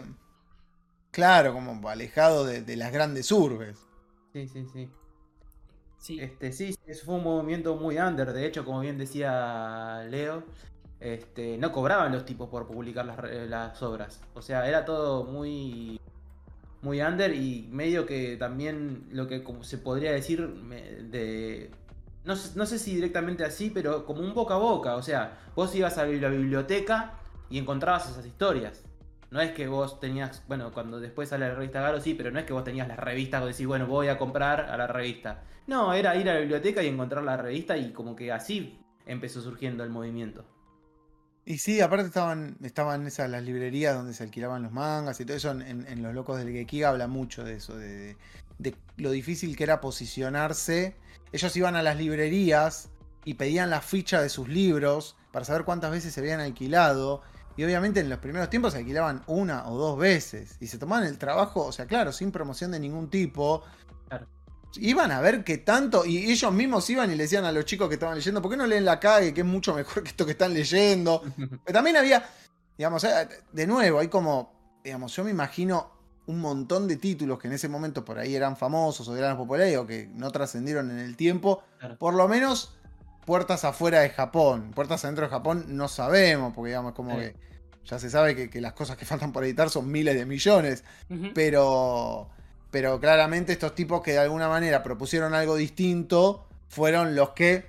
Claro, 1.10 1.52
como 1.52 1.88
alejado 1.88 2.44
de, 2.44 2.62
de 2.62 2.74
las 2.74 2.90
grandes 2.90 3.30
urbes. 3.30 3.78
Sí, 4.32 4.48
sí, 4.48 4.66
sí. 4.72 4.90
Sí. 6.04 6.20
Este, 6.20 6.52
sí, 6.52 6.76
eso 6.86 7.06
fue 7.06 7.14
un 7.14 7.24
movimiento 7.24 7.76
muy 7.76 7.96
under. 7.96 8.34
De 8.34 8.44
hecho, 8.44 8.62
como 8.62 8.80
bien 8.80 8.98
decía 8.98 10.04
Leo, 10.10 10.42
este, 11.00 11.56
no 11.56 11.72
cobraban 11.72 12.12
los 12.12 12.26
tipos 12.26 12.50
por 12.50 12.66
publicar 12.66 13.06
las, 13.06 13.18
eh, 13.24 13.46
las 13.48 13.82
obras. 13.82 14.20
O 14.34 14.42
sea, 14.42 14.68
era 14.68 14.84
todo 14.84 15.24
muy 15.24 15.98
muy 16.82 17.00
under 17.00 17.34
y 17.34 17.66
medio 17.70 18.04
que 18.04 18.36
también 18.36 19.06
lo 19.12 19.26
que 19.26 19.42
como 19.42 19.64
se 19.64 19.78
podría 19.78 20.12
decir 20.12 20.46
de 20.46 21.70
no, 22.24 22.34
no, 22.54 22.66
sé 22.66 22.78
si 22.78 22.94
directamente 22.94 23.42
así, 23.42 23.70
pero 23.70 24.04
como 24.04 24.20
un 24.20 24.34
boca 24.34 24.56
a 24.56 24.58
boca. 24.58 24.96
O 24.96 25.02
sea, 25.02 25.38
vos 25.56 25.74
ibas 25.74 25.96
a 25.96 26.04
la 26.04 26.28
biblioteca 26.28 27.14
y 27.48 27.56
encontrabas 27.58 28.10
esas 28.10 28.26
historias. 28.26 28.84
No 29.30 29.40
es 29.40 29.52
que 29.52 29.68
vos 29.68 30.00
tenías, 30.00 30.42
bueno, 30.48 30.70
cuando 30.70 31.00
después 31.00 31.30
sale 31.30 31.48
la 31.48 31.54
revista 31.54 31.80
Garo, 31.80 31.98
sí, 32.02 32.12
pero 32.12 32.30
no 32.30 32.38
es 32.38 32.44
que 32.44 32.52
vos 32.52 32.62
tenías 32.62 32.88
las 32.88 32.98
revistas 32.98 33.42
o 33.42 33.46
decís, 33.46 33.66
bueno, 33.66 33.86
voy 33.86 34.08
a 34.08 34.18
comprar 34.18 34.60
a 34.60 34.76
la 34.76 34.86
revista. 34.86 35.42
No, 35.66 35.92
era 35.94 36.16
ir 36.16 36.28
a 36.28 36.34
la 36.34 36.40
biblioteca 36.40 36.82
y 36.82 36.88
encontrar 36.88 37.24
la 37.24 37.36
revista 37.36 37.76
y 37.76 37.92
como 37.92 38.14
que 38.14 38.30
así 38.30 38.78
empezó 39.06 39.40
surgiendo 39.40 39.84
el 39.84 39.90
movimiento. 39.90 40.44
Y 41.46 41.58
sí, 41.58 41.80
aparte 41.80 42.06
estaban, 42.06 42.56
estaban 42.62 43.06
esas 43.06 43.28
las 43.28 43.42
librerías 43.42 43.94
donde 43.94 44.14
se 44.14 44.22
alquilaban 44.22 44.62
los 44.62 44.72
mangas 44.72 45.20
y 45.20 45.26
todo 45.26 45.36
eso. 45.36 45.50
En, 45.50 46.02
Los 46.02 46.14
Locos 46.14 46.38
del 46.38 46.50
Gekiga 46.52 46.88
habla 46.88 47.06
mucho 47.06 47.44
de 47.44 47.54
eso, 47.54 47.76
de, 47.76 48.16
de, 48.58 48.74
lo 48.96 49.10
difícil 49.10 49.56
que 49.56 49.64
era 49.64 49.80
posicionarse. 49.80 50.96
Ellos 51.32 51.54
iban 51.56 51.76
a 51.76 51.82
las 51.82 51.98
librerías 51.98 52.90
y 53.26 53.34
pedían 53.34 53.68
la 53.68 53.82
ficha 53.82 54.22
de 54.22 54.30
sus 54.30 54.48
libros 54.48 55.16
para 55.32 55.44
saber 55.44 55.64
cuántas 55.64 55.90
veces 55.90 56.14
se 56.14 56.20
habían 56.20 56.40
alquilado. 56.40 57.22
Y 57.56 57.64
obviamente 57.64 58.00
en 58.00 58.08
los 58.08 58.18
primeros 58.18 58.48
tiempos 58.50 58.72
se 58.72 58.78
alquilaban 58.78 59.22
una 59.26 59.68
o 59.68 59.76
dos 59.76 59.98
veces. 59.98 60.56
Y 60.60 60.66
se 60.66 60.78
tomaban 60.78 61.04
el 61.04 61.18
trabajo, 61.18 61.66
o 61.66 61.72
sea, 61.72 61.86
claro, 61.86 62.10
sin 62.12 62.32
promoción 62.32 62.70
de 62.70 62.80
ningún 62.80 63.10
tipo. 63.10 63.62
Iban 64.78 65.10
a 65.10 65.20
ver 65.20 65.44
qué 65.44 65.58
tanto. 65.58 66.04
Y 66.04 66.30
ellos 66.30 66.52
mismos 66.52 66.88
iban 66.90 67.10
y 67.10 67.14
le 67.14 67.24
decían 67.24 67.44
a 67.44 67.52
los 67.52 67.64
chicos 67.64 67.88
que 67.88 67.94
estaban 67.94 68.16
leyendo, 68.16 68.42
¿por 68.42 68.50
qué 68.50 68.56
no 68.56 68.66
leen 68.66 68.84
la 68.84 69.00
calle? 69.00 69.32
Que 69.32 69.40
es 69.42 69.46
mucho 69.46 69.74
mejor 69.74 70.02
que 70.02 70.10
esto 70.10 70.24
que 70.24 70.32
están 70.32 70.54
leyendo. 70.54 71.22
Pero 71.36 71.72
también 71.72 71.96
había, 71.96 72.24
digamos, 72.76 73.04
eh, 73.04 73.28
de 73.52 73.66
nuevo, 73.66 73.98
hay 73.98 74.08
como, 74.08 74.80
digamos, 74.82 75.14
yo 75.14 75.24
me 75.24 75.30
imagino 75.30 75.92
un 76.26 76.40
montón 76.40 76.88
de 76.88 76.96
títulos 76.96 77.38
que 77.38 77.48
en 77.48 77.54
ese 77.54 77.68
momento 77.68 78.04
por 78.04 78.18
ahí 78.18 78.34
eran 78.34 78.56
famosos 78.56 79.06
o 79.08 79.16
eran 79.16 79.36
populares 79.36 79.76
o 79.76 79.86
que 79.86 80.08
no 80.14 80.30
trascendieron 80.30 80.90
en 80.90 80.98
el 80.98 81.16
tiempo. 81.16 81.62
Por 81.98 82.14
lo 82.14 82.28
menos 82.28 82.76
puertas 83.24 83.64
afuera 83.64 84.00
de 84.00 84.10
Japón. 84.10 84.72
Puertas 84.74 85.04
adentro 85.04 85.26
de 85.26 85.30
Japón 85.30 85.64
no 85.68 85.88
sabemos, 85.88 86.52
porque 86.54 86.70
digamos, 86.70 86.94
como 86.94 87.18
que 87.18 87.36
ya 87.84 87.98
se 87.98 88.08
sabe 88.08 88.48
que, 88.48 88.60
las 88.60 88.72
cosas 88.72 88.96
que 88.96 89.04
faltan 89.04 89.32
por 89.32 89.44
editar 89.44 89.70
son 89.70 89.90
miles 89.90 90.14
de 90.14 90.26
millones. 90.26 90.84
Pero. 91.34 92.30
Pero 92.74 92.98
claramente 92.98 93.52
estos 93.52 93.72
tipos 93.76 94.02
que 94.02 94.14
de 94.14 94.18
alguna 94.18 94.48
manera 94.48 94.82
propusieron 94.82 95.32
algo 95.32 95.54
distinto 95.54 96.44
fueron 96.66 97.14
los 97.14 97.30
que. 97.30 97.66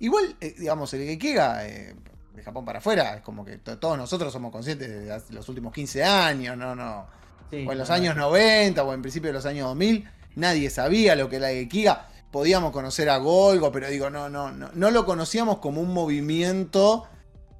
Igual, 0.00 0.34
eh, 0.40 0.54
digamos, 0.58 0.94
el 0.94 1.04
Gekiga 1.04 1.68
eh, 1.68 1.94
de 2.32 2.42
Japón 2.42 2.64
para 2.64 2.78
afuera, 2.78 3.16
es 3.16 3.20
como 3.20 3.44
que 3.44 3.58
todos 3.58 3.98
nosotros 3.98 4.32
somos 4.32 4.50
conscientes 4.50 4.88
de 4.88 5.34
los 5.34 5.46
últimos 5.50 5.74
15 5.74 6.04
años, 6.04 6.56
no, 6.56 6.74
no. 6.74 7.06
o 7.52 7.72
en 7.72 7.76
los 7.76 7.90
años 7.90 8.16
90 8.16 8.82
o 8.82 8.94
en 8.94 9.02
principio 9.02 9.28
de 9.28 9.34
los 9.34 9.44
años 9.44 9.68
2000, 9.68 10.08
nadie 10.36 10.70
sabía 10.70 11.14
lo 11.16 11.28
que 11.28 11.36
era 11.36 11.50
el 11.50 11.58
Gekiga 11.64 12.08
podíamos 12.30 12.72
conocer 12.72 13.10
a 13.10 13.18
Golgo, 13.18 13.70
pero 13.70 13.90
digo, 13.90 14.08
no, 14.08 14.30
no, 14.30 14.50
no, 14.50 14.70
no 14.72 14.90
lo 14.90 15.04
conocíamos 15.04 15.58
como 15.58 15.82
un 15.82 15.92
movimiento 15.92 17.06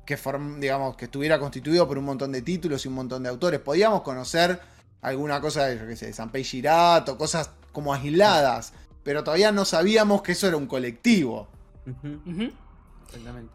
que, 0.06 0.18
digamos, 0.60 0.96
que 0.96 1.04
estuviera 1.04 1.38
constituido 1.38 1.86
por 1.86 1.98
un 1.98 2.06
montón 2.06 2.32
de 2.32 2.40
títulos 2.40 2.86
y 2.86 2.88
un 2.88 2.94
montón 2.94 3.22
de 3.22 3.28
autores. 3.28 3.60
Podíamos 3.60 4.00
conocer 4.00 4.60
alguna 5.04 5.40
cosa 5.40 5.66
de, 5.66 5.78
yo 5.78 5.86
qué 5.86 5.96
sé, 5.96 6.12
Sanpei 6.12 6.42
Shirato, 6.42 7.16
cosas 7.18 7.50
como 7.72 7.92
aisladas, 7.92 8.72
pero 9.02 9.22
todavía 9.22 9.52
no 9.52 9.64
sabíamos 9.64 10.22
que 10.22 10.32
eso 10.32 10.48
era 10.48 10.56
un 10.56 10.66
colectivo. 10.66 11.48
Exactamente. 13.06 13.52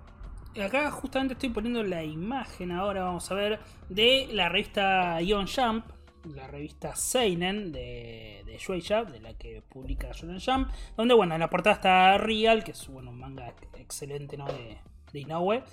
Acá 0.64 0.92
justamente 0.92 1.34
estoy 1.34 1.50
poniendo 1.50 1.84
la 1.84 2.04
imagen 2.04 2.72
ahora, 2.72 3.04
vamos 3.04 3.30
a 3.32 3.34
ver, 3.34 3.60
de 3.88 4.28
la 4.32 4.50
revista 4.50 5.22
Ion 5.22 5.48
Jump, 5.48 5.86
la 6.26 6.48
revista 6.48 6.96
Seinen 6.96 7.72
de, 7.72 8.44
de 8.46 8.58
Shueisha, 8.58 9.06
de 9.06 9.20
la 9.20 9.34
que 9.34 9.64
publica 9.68 10.12
Shonen 10.12 10.40
Jump, 10.40 10.70
donde 10.98 11.14
bueno, 11.14 11.34
en 11.34 11.40
la 11.40 11.50
portada 11.50 11.76
está 11.76 12.18
Real, 12.18 12.64
que 12.64 12.72
es 12.72 12.88
bueno, 12.88 13.10
un 13.10 13.20
manga 13.20 13.54
excelente 13.78 14.38
¿no? 14.38 14.46
de, 14.46 14.78
de 15.12 15.20
Inoue, 15.20 15.64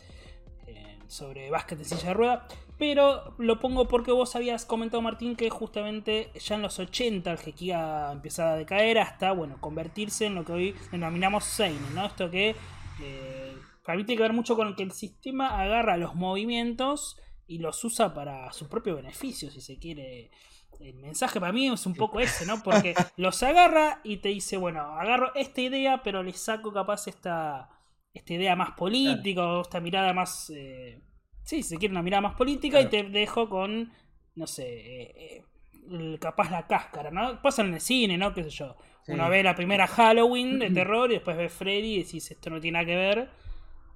eh, 0.67 0.99
sobre 1.07 1.51
básquet 1.51 1.79
de 1.79 1.85
silla 1.85 2.09
de 2.09 2.15
rueda, 2.15 2.49
pero 2.79 3.35
lo 3.39 3.59
pongo 3.59 3.89
porque 3.89 4.13
vos 4.13 4.37
habías 4.37 4.67
comentado 4.67 5.01
Martín 5.01 5.35
que 5.35 5.49
justamente 5.49 6.31
ya 6.39 6.57
en 6.57 6.63
los 6.63 6.79
80 6.79 7.31
el 7.31 7.39
Gekiga 7.39 8.13
empezaba 8.13 8.53
a 8.53 8.57
decaer 8.57 8.99
hasta 8.99 9.33
bueno, 9.33 9.59
convertirse 9.61 10.27
en 10.27 10.35
lo 10.35 10.45
que 10.45 10.53
hoy 10.53 10.75
denominamos 10.91 11.45
Seinen, 11.45 11.95
¿no? 11.95 12.07
Esto 12.07 12.31
que 12.31 12.55
eh, 13.01 13.57
para 13.85 13.97
mí 13.97 14.05
tiene 14.05 14.19
que 14.19 14.23
ver 14.23 14.33
mucho 14.33 14.57
con 14.57 14.75
que 14.75 14.83
el 14.83 14.93
sistema 14.93 15.61
agarra 15.61 15.97
los 15.97 16.15
movimientos 16.15 17.17
y 17.47 17.59
los 17.59 17.83
usa 17.85 18.13
para 18.13 18.53
su 18.53 18.69
propio 18.69 18.97
beneficio, 18.97 19.51
si 19.51 19.61
se 19.61 19.79
quiere. 19.79 20.31
El 20.79 20.97
mensaje 20.97 21.41
para 21.41 21.53
mí 21.53 21.69
es 21.69 21.87
un 21.87 21.95
poco 21.95 22.21
ese, 22.21 22.45
¿no? 22.45 22.63
Porque 22.63 22.95
los 23.17 23.43
agarra 23.43 24.01
y 24.05 24.19
te 24.19 24.29
dice, 24.29 24.59
bueno, 24.59 24.81
agarro 24.81 25.35
esta 25.35 25.63
idea, 25.63 26.03
pero 26.03 26.23
le 26.23 26.35
saco 26.35 26.71
capaz 26.71 27.07
esta, 27.07 27.71
esta 28.13 28.35
idea 28.35 28.57
más 28.57 28.73
política, 28.73 29.43
o 29.47 29.63
esta 29.63 29.81
mirada 29.81 30.13
más... 30.13 30.51
Eh, 30.51 31.01
sí, 31.47 31.63
si 31.63 31.71
se 31.71 31.77
quiere 31.79 31.93
una 31.93 32.03
mirada 32.03 32.21
más 32.21 32.35
política 32.35 32.81
y 32.81 32.91
te 32.91 33.05
dejo 33.05 33.49
con, 33.49 33.91
no 34.35 34.47
sé, 34.47 34.67
eh, 34.67 35.45
eh, 35.91 36.19
capaz 36.21 36.51
la 36.51 36.67
cáscara, 36.67 37.11
¿no? 37.11 37.41
Pasa 37.41 37.63
en 37.63 37.73
el 37.73 37.81
cine, 37.81 38.19
¿no? 38.19 38.35
¿Qué 38.35 38.43
sé 38.43 38.51
yo? 38.51 38.77
Uno 39.09 39.31
ve 39.31 39.43
la 39.43 39.55
primera 39.55 39.87
Halloween 39.87 40.59
de 40.59 40.71
terror 40.75 41.11
y 41.11 41.15
después 41.15 41.39
ve 41.39 41.49
Freddy 41.49 41.95
y 41.95 42.03
decís, 42.03 42.31
esto 42.31 42.51
no 42.51 42.61
tiene 42.61 42.77
nada 42.77 42.87
que 42.87 42.97
ver 42.97 43.31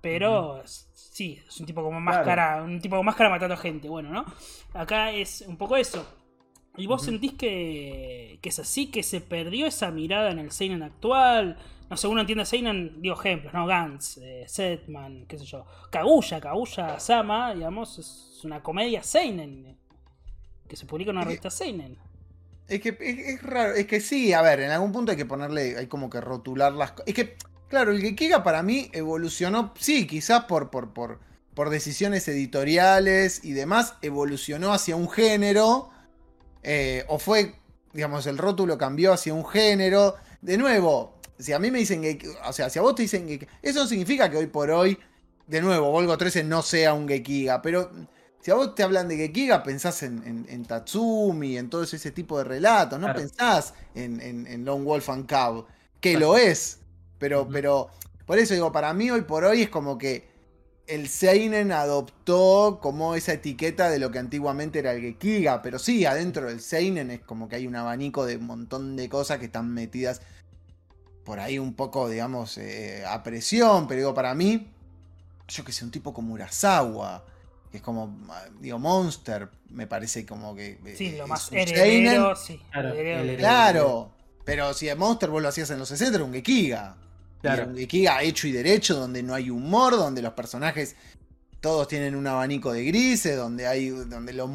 pero 0.01 0.63
sí, 0.65 1.43
es 1.47 1.61
un 1.61 1.67
tipo 1.67 1.83
como 1.83 2.01
máscara, 2.01 2.63
un 2.63 2.81
tipo 2.81 2.97
con 2.97 3.05
máscara 3.05 3.29
matando 3.29 3.57
gente, 3.57 3.89
bueno, 3.89 4.11
¿no? 4.11 4.25
Acá 4.73 5.11
es 5.11 5.43
un 5.43 5.57
poco 5.57 5.77
eso. 5.77 6.07
¿Y 6.77 6.87
vos 6.87 7.05
sentís 7.05 7.35
que, 7.35 8.39
que, 8.41 8.49
es 8.49 8.59
así, 8.59 8.87
que 8.87 9.03
se 9.03 9.21
perdió 9.21 9.67
esa 9.67 9.91
mirada 9.91 10.31
en 10.31 10.39
el 10.39 10.51
Seinen 10.51 10.83
actual? 10.83 11.59
No 11.91 11.97
sé, 11.97 12.07
uno 12.07 12.21
entiende 12.21 12.45
Seinen, 12.45 13.03
digo 13.03 13.15
ejemplos, 13.15 13.53
¿no? 13.53 13.67
Gantz, 13.67 14.19
eh, 14.19 14.45
Setman, 14.47 15.27
qué 15.27 15.39
sé 15.39 15.45
yo. 15.45 15.67
Kaguya, 15.91 16.41
Kaguya 16.41 17.01
Sama, 17.01 17.55
digamos, 17.55 17.99
es 17.99 18.41
una 18.45 18.63
comedia 18.63 19.03
Seinen. 19.03 19.77
Que 20.69 20.77
se 20.77 20.87
publica 20.87 21.11
en 21.11 21.17
una 21.17 21.25
revista 21.25 21.51
Seinen. 21.51 21.99
Es 22.69 22.81
que 22.81 22.97
es, 23.01 23.43
raro, 23.43 23.75
es 23.75 23.87
que 23.87 24.01
sí, 24.01 24.33
a 24.33 24.43
ver, 24.43 24.61
en 24.61 24.71
algún 24.71 24.93
punto 24.93 25.11
hay 25.11 25.19
que 25.19 25.27
ponerle, 25.27 25.77
hay 25.77 25.89
como 25.89 26.09
que 26.09 26.21
rotular 26.21 26.73
las 26.73 26.93
cosas. 26.93 27.09
Es 27.09 27.15
que 27.15 27.37
Claro, 27.71 27.93
el 27.93 28.01
Gekiga 28.01 28.43
para 28.43 28.65
mí 28.65 28.91
evolucionó, 28.93 29.73
sí, 29.79 30.09
quizás 30.09 30.47
por, 30.47 30.71
por, 30.71 30.93
por, 30.93 31.21
por 31.55 31.71
decisiones 31.71 32.27
editoriales 32.27 33.45
y 33.45 33.53
demás, 33.53 33.95
evolucionó 34.03 34.73
hacia 34.73 34.97
un 34.97 35.09
género, 35.09 35.89
eh, 36.63 37.05
o 37.09 37.19
fue, 37.19 37.55
digamos, 37.93 38.27
el 38.27 38.39
rótulo 38.39 38.77
cambió 38.79 39.13
hacia 39.13 39.35
un 39.35 39.47
género. 39.47 40.17
De 40.41 40.57
nuevo, 40.57 41.21
si 41.39 41.53
a 41.53 41.59
mí 41.59 41.71
me 41.71 41.79
dicen 41.79 42.03
que, 42.03 42.29
o 42.47 42.53
sea, 42.53 42.71
si 42.71 42.79
a 42.79 42.83
vos 42.83 42.95
te 42.95 43.03
dicen 43.03 43.27
que, 43.27 43.49
eso 43.63 43.81
no 43.81 43.87
significa 43.87 44.31
que 44.31 44.37
hoy 44.37 44.47
por 44.47 44.71
hoy, 44.71 44.99
de 45.47 45.61
nuevo, 45.61 45.91
Volgo 45.91 46.17
13 46.17 46.45
no 46.45 46.63
sea 46.63 46.95
un 46.95 47.09
Gekiga, 47.09 47.61
pero 47.61 47.91
si 48.41 48.51
a 48.51 48.55
vos 48.55 48.75
te 48.75 48.83
hablan 48.83 49.09
de 49.09 49.17
Gekiga, 49.17 49.63
pensás 49.63 50.03
en, 50.03 50.47
en, 50.49 50.65
Tatsumi, 50.65 51.59
en 51.59 51.69
todo 51.69 51.83
ese 51.83 52.11
tipo 52.11 52.39
de 52.39 52.45
relatos, 52.45 53.01
no 53.01 53.13
pensás 53.13 53.75
en, 53.95 54.21
en, 54.21 54.65
Lone 54.65 54.85
Wolf 54.85 55.09
and 55.11 55.29
Cub, 55.29 55.67
que 56.01 56.19
lo 56.19 56.37
es, 56.37 56.79
pero, 57.19 57.49
pero, 57.49 57.89
por 58.27 58.39
eso 58.39 58.55
digo, 58.55 58.71
para 58.73 58.95
mí 58.95 59.11
hoy 59.11 59.23
por 59.23 59.45
hoy 59.45 59.63
es 59.63 59.69
como 59.69 59.99
que 59.99 60.30
el 60.91 61.09
Seinen 61.09 61.71
adoptó 61.73 62.81
como 62.83 63.15
esa 63.15 63.33
etiqueta 63.33 63.89
de 63.89 63.99
lo 63.99 64.11
que 64.11 64.19
antiguamente 64.19 64.81
era 64.81 64.93
el 64.93 65.01
Gekiga. 65.01 65.63
Pero 65.63 65.79
sí, 65.79 66.05
adentro 66.05 66.49
del 66.49 66.61
Seinen 66.61 67.11
es 67.11 67.21
como 67.21 67.49
que 67.49 67.57
hay 67.57 67.67
un 67.67 67.77
abanico 67.77 68.27
de 68.27 68.37
un 68.37 68.47
montón 68.47 68.97
de 68.97 69.09
cosas 69.09 69.39
que 69.39 69.47
están 69.47 69.73
metidas 69.73 70.21
por 71.25 71.39
ahí 71.39 71.59
un 71.59 71.75
poco, 71.75 72.09
digamos, 72.09 72.59
eh, 72.59 73.05
a 73.07 73.23
presión. 73.23 73.87
Pero 73.87 73.99
digo, 73.99 74.15
para 74.15 74.35
mí, 74.35 74.67
yo 75.49 75.65
que 75.65 75.73
sé, 75.73 75.85
un 75.85 75.93
tipo 75.93 76.13
como 76.13 76.35
Urasawa, 76.35 77.25
que 77.71 77.77
es 77.77 77.83
como, 77.83 78.19
digo, 78.59 78.79
Monster, 78.81 79.49
me 79.69 79.87
parece 79.87 80.27
como 80.27 80.57
que. 80.57 80.79
Eh, 80.85 80.95
sí, 80.97 81.17
lo 81.17 81.29
más 81.29 81.53
heredero, 81.53 82.35
sí. 82.35 82.61
Claro, 82.73 82.95
claro, 83.37 84.11
pero 84.45 84.75
si 84.75 84.89
el 84.89 84.99
Monster 84.99 85.31
vos 85.31 85.41
lo 85.41 85.49
hacías 85.49 85.71
en 85.71 85.79
los 85.79 85.89
60 85.89 86.17
era 86.17 86.25
un 86.25 86.33
Gekiga. 86.33 86.97
Claro. 87.41 87.75
Gekiga 87.75 88.23
hecho 88.23 88.49
y 88.49 88.53
derecho, 88.53 88.97
donde 88.97 89.23
no 89.23 89.35
hay 89.35 89.51
humor, 89.51 89.97
donde 89.97 90.23
los 90.23 90.35
personajes 90.35 90.97
todos 91.61 91.89
tienen 91.89 92.17
un 92.17 92.27
abanico 92.27 92.73
de 92.73 92.85
grises, 92.85 93.37
donde 93.37 93.67
hay 93.67 93.89
donde 93.89 94.33
lo, 94.33 94.49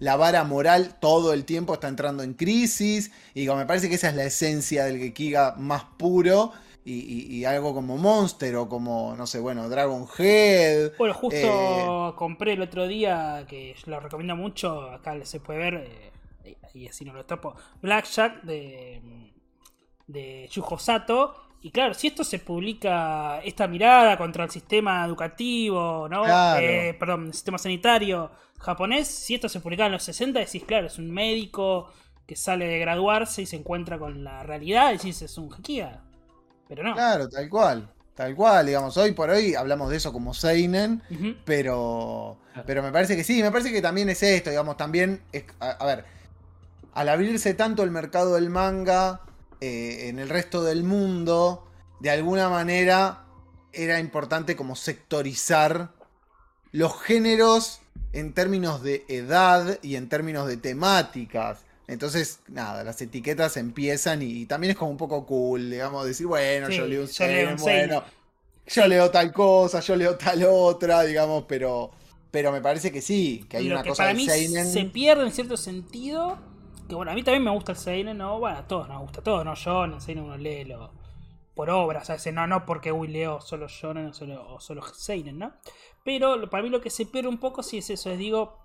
la, 0.00 0.16
vara 0.16 0.44
moral 0.44 0.96
todo 1.00 1.32
el 1.32 1.44
tiempo 1.44 1.74
está 1.74 1.88
entrando 1.88 2.22
en 2.22 2.34
crisis. 2.34 3.12
Y 3.34 3.46
me 3.48 3.66
parece 3.66 3.88
que 3.88 3.94
esa 3.94 4.08
es 4.08 4.16
la 4.16 4.24
esencia 4.24 4.84
del 4.84 4.98
Gekiga 4.98 5.54
más 5.56 5.84
puro. 5.96 6.52
Y, 6.82 7.44
algo 7.44 7.72
como 7.72 7.98
Monster 7.98 8.56
o 8.56 8.68
como, 8.68 9.14
no 9.16 9.26
sé, 9.26 9.38
bueno, 9.38 9.68
Dragon 9.68 10.08
Head. 10.18 10.92
Bueno, 10.98 11.14
justo 11.14 12.08
eh, 12.08 12.12
compré 12.16 12.54
el 12.54 12.62
otro 12.62 12.88
día, 12.88 13.44
que 13.46 13.76
lo 13.86 14.00
recomiendo 14.00 14.34
mucho, 14.34 14.90
acá 14.90 15.14
se 15.24 15.38
puede 15.38 15.58
ver, 15.58 15.74
eh, 16.44 16.56
y 16.74 16.88
así 16.88 17.04
no 17.04 17.12
lo 17.12 17.26
topo, 17.26 17.54
Blackjack 17.80 18.42
de, 18.42 19.00
de 20.12 20.48
Yujo 20.50 20.78
Sato 20.78 21.34
y 21.62 21.70
claro, 21.70 21.92
si 21.92 22.06
esto 22.06 22.24
se 22.24 22.38
publica, 22.38 23.40
esta 23.44 23.68
mirada 23.68 24.16
contra 24.16 24.44
el 24.44 24.50
sistema 24.50 25.04
educativo, 25.04 26.08
¿no? 26.08 26.24
Eh, 26.58 26.96
perdón, 26.98 27.26
el 27.26 27.34
sistema 27.34 27.58
sanitario 27.58 28.30
japonés, 28.58 29.08
si 29.08 29.34
esto 29.34 29.48
se 29.48 29.60
publica 29.60 29.86
en 29.86 29.92
los 29.92 30.02
60, 30.02 30.38
decís, 30.38 30.64
claro, 30.64 30.86
es 30.86 30.98
un 30.98 31.10
médico 31.10 31.90
que 32.26 32.36
sale 32.36 32.66
de 32.66 32.78
graduarse 32.78 33.42
y 33.42 33.46
se 33.46 33.56
encuentra 33.56 33.98
con 33.98 34.24
la 34.24 34.42
realidad, 34.42 34.92
decís, 34.92 35.20
es 35.20 35.36
un 35.36 35.52
Hakia. 35.52 36.00
Pero 36.68 36.82
no. 36.82 36.94
Claro, 36.94 37.28
tal 37.28 37.48
cual. 37.50 37.92
Tal 38.14 38.34
cual, 38.34 38.66
digamos, 38.66 38.96
hoy 38.96 39.12
por 39.12 39.30
hoy 39.30 39.54
hablamos 39.54 39.90
de 39.90 39.96
eso 39.96 40.12
como 40.12 40.34
Seinen, 40.34 41.02
pero, 41.46 42.38
pero 42.66 42.82
me 42.82 42.92
parece 42.92 43.16
que 43.16 43.24
sí, 43.24 43.42
me 43.42 43.50
parece 43.50 43.72
que 43.72 43.80
también 43.80 44.10
es 44.10 44.22
esto, 44.22 44.50
digamos, 44.50 44.76
también, 44.76 45.22
a, 45.58 45.86
ver, 45.86 46.04
al 46.92 47.08
abrirse 47.08 47.54
tanto 47.54 47.82
el 47.82 47.90
mercado 47.90 48.34
del 48.34 48.50
manga, 48.50 49.22
eh, 49.60 50.08
en 50.08 50.18
el 50.18 50.28
resto 50.28 50.62
del 50.62 50.84
mundo, 50.84 51.66
de 52.00 52.10
alguna 52.10 52.48
manera 52.48 53.24
era 53.72 54.00
importante 54.00 54.56
como 54.56 54.74
sectorizar 54.74 55.90
los 56.72 57.00
géneros 57.02 57.80
en 58.12 58.32
términos 58.32 58.82
de 58.82 59.04
edad 59.08 59.78
y 59.82 59.96
en 59.96 60.08
términos 60.08 60.46
de 60.46 60.56
temáticas. 60.56 61.60
Entonces, 61.86 62.40
nada, 62.48 62.84
las 62.84 63.00
etiquetas 63.02 63.56
empiezan 63.56 64.22
y, 64.22 64.46
también 64.46 64.72
es 64.72 64.76
como 64.76 64.92
un 64.92 64.96
poco 64.96 65.26
cool, 65.26 65.70
digamos, 65.70 66.06
decir, 66.06 66.26
bueno, 66.26 66.68
yo 66.68 66.86
leo 66.86 67.02
un 67.02 67.56
bueno, 67.56 68.04
yo 68.66 68.86
leo 68.86 69.10
tal 69.10 69.32
cosa, 69.32 69.80
yo 69.80 69.96
leo 69.96 70.16
tal 70.16 70.44
otra, 70.48 71.02
digamos, 71.02 71.44
pero, 71.48 71.90
pero 72.30 72.52
me 72.52 72.60
parece 72.60 72.92
que 72.92 73.00
sí, 73.00 73.44
que 73.48 73.56
hay 73.56 73.70
una 73.70 73.82
cosa 73.82 74.04
para 74.04 74.14
mí 74.14 74.26
se 74.26 74.84
pierde 74.84 75.24
en 75.24 75.32
cierto 75.32 75.56
sentido 75.56 76.38
que 76.90 76.96
bueno, 76.96 77.12
a 77.12 77.14
mí 77.14 77.22
también 77.22 77.44
me 77.44 77.50
gusta 77.50 77.72
el 77.72 77.78
Seinen, 77.78 78.18
¿no? 78.18 78.38
Bueno, 78.38 78.58
a 78.58 78.66
todos 78.66 78.88
nos 78.88 79.00
gusta, 79.00 79.20
a 79.20 79.24
todos, 79.24 79.44
¿no? 79.44 79.54
Yo 79.54 79.84
en 79.84 79.94
el 79.94 80.00
Seinen 80.00 80.24
uno 80.24 80.36
lee 80.36 80.64
lo, 80.64 80.92
por 81.54 81.70
obras, 81.70 82.06
sea, 82.06 82.32
No, 82.32 82.46
no 82.46 82.66
porque 82.66 82.92
uy, 82.92 83.08
leo 83.08 83.40
solo 83.40 83.68
Shonen 83.68 84.06
o 84.06 84.12
solo, 84.12 84.54
o 84.54 84.60
solo 84.60 84.82
Seinen, 84.82 85.38
¿no? 85.38 85.52
Pero 86.04 86.50
para 86.50 86.62
mí 86.62 86.68
lo 86.68 86.80
que 86.80 86.90
se 86.90 87.06
pierde 87.06 87.28
un 87.28 87.38
poco 87.38 87.62
sí 87.62 87.78
es 87.78 87.90
eso, 87.90 88.10
es 88.10 88.18
digo, 88.18 88.58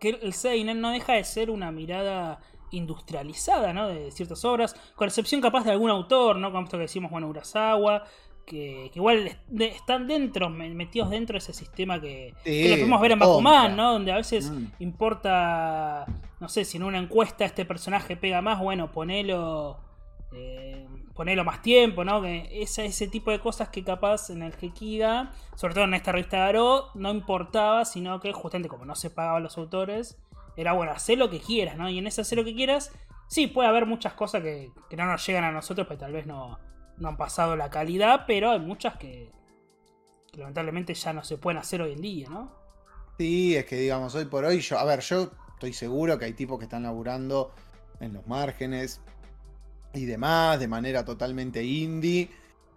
que 0.00 0.10
el 0.10 0.32
Seinen 0.32 0.80
no 0.80 0.90
deja 0.90 1.12
de 1.12 1.24
ser 1.24 1.50
una 1.50 1.70
mirada 1.70 2.40
industrializada, 2.70 3.72
¿no? 3.72 3.88
De 3.88 4.10
ciertas 4.10 4.44
obras, 4.44 4.74
con 4.94 5.08
excepción 5.08 5.40
capaz 5.40 5.64
de 5.64 5.72
algún 5.72 5.90
autor, 5.90 6.36
¿no? 6.36 6.50
Como 6.50 6.64
esto 6.64 6.78
que 6.78 6.82
decimos, 6.82 7.10
bueno, 7.10 7.28
Urasawa, 7.28 8.04
que, 8.48 8.90
igual 8.94 9.38
están 9.60 10.06
dentro, 10.08 10.48
metidos 10.48 11.10
dentro 11.10 11.34
de 11.34 11.38
ese 11.38 11.52
sistema 11.52 12.00
que, 12.00 12.34
lo 12.44 12.76
podemos 12.76 13.00
ver 13.00 13.12
en 13.12 13.18
Bakuman, 13.18 13.76
¿no? 13.76 13.92
Donde 13.92 14.10
a 14.10 14.16
veces 14.16 14.50
mm. 14.50 14.66
importa, 14.80 16.06
no 16.40 16.48
sé, 16.48 16.64
si 16.64 16.78
en 16.78 16.84
una 16.84 16.98
encuesta 16.98 17.44
este 17.44 17.64
personaje 17.64 18.16
pega 18.16 18.40
más, 18.40 18.58
bueno, 18.60 18.90
ponelo, 18.90 19.78
eh, 20.32 20.88
ponelo 21.14 21.44
más 21.44 21.60
tiempo, 21.60 22.04
¿no? 22.04 22.22
Que 22.22 22.48
ese, 22.50 22.86
ese 22.86 23.06
tipo 23.06 23.30
de 23.30 23.38
cosas 23.38 23.68
que 23.68 23.84
capaz 23.84 24.30
en 24.30 24.42
el 24.42 24.54
Gekida, 24.54 25.32
sobre 25.54 25.74
todo 25.74 25.84
en 25.84 25.94
esta 25.94 26.12
revista 26.12 26.38
de 26.38 26.42
Aro, 26.44 26.86
no 26.94 27.10
importaba, 27.10 27.84
sino 27.84 28.18
que 28.18 28.32
justamente 28.32 28.70
como 28.70 28.86
no 28.86 28.94
se 28.94 29.10
pagaban 29.10 29.42
los 29.42 29.58
autores, 29.58 30.18
era 30.56 30.72
bueno, 30.72 30.92
hacer 30.92 31.18
lo 31.18 31.28
que 31.28 31.38
quieras, 31.38 31.76
¿no? 31.76 31.88
Y 31.90 31.98
en 31.98 32.06
ese 32.06 32.22
hacer 32.22 32.38
lo 32.38 32.44
que 32.44 32.54
quieras, 32.54 32.92
sí, 33.28 33.46
puede 33.46 33.68
haber 33.68 33.84
muchas 33.84 34.14
cosas 34.14 34.42
que, 34.42 34.70
que 34.88 34.96
no 34.96 35.04
nos 35.04 35.24
llegan 35.26 35.44
a 35.44 35.52
nosotros, 35.52 35.86
pero 35.86 36.00
tal 36.00 36.12
vez 36.12 36.26
no 36.26 36.58
no 36.98 37.08
han 37.08 37.16
pasado 37.16 37.56
la 37.56 37.70
calidad, 37.70 38.24
pero 38.26 38.50
hay 38.50 38.60
muchas 38.60 38.96
que, 38.96 39.30
lamentablemente 40.32 40.94
ya 40.94 41.12
no 41.12 41.24
se 41.24 41.38
pueden 41.38 41.58
hacer 41.58 41.82
hoy 41.82 41.92
en 41.92 42.00
día, 42.00 42.28
¿no? 42.28 42.52
Sí, 43.18 43.56
es 43.56 43.64
que 43.64 43.76
digamos, 43.76 44.14
hoy 44.14 44.26
por 44.26 44.44
hoy, 44.44 44.60
yo, 44.60 44.78
a 44.78 44.84
ver, 44.84 45.00
yo 45.00 45.30
estoy 45.54 45.72
seguro 45.72 46.18
que 46.18 46.26
hay 46.26 46.34
tipos 46.34 46.58
que 46.58 46.64
están 46.64 46.84
laburando 46.84 47.52
en 48.00 48.12
los 48.12 48.26
márgenes 48.26 49.00
y 49.92 50.04
demás, 50.04 50.60
de 50.60 50.68
manera 50.68 51.04
totalmente 51.04 51.64
indie, 51.64 52.30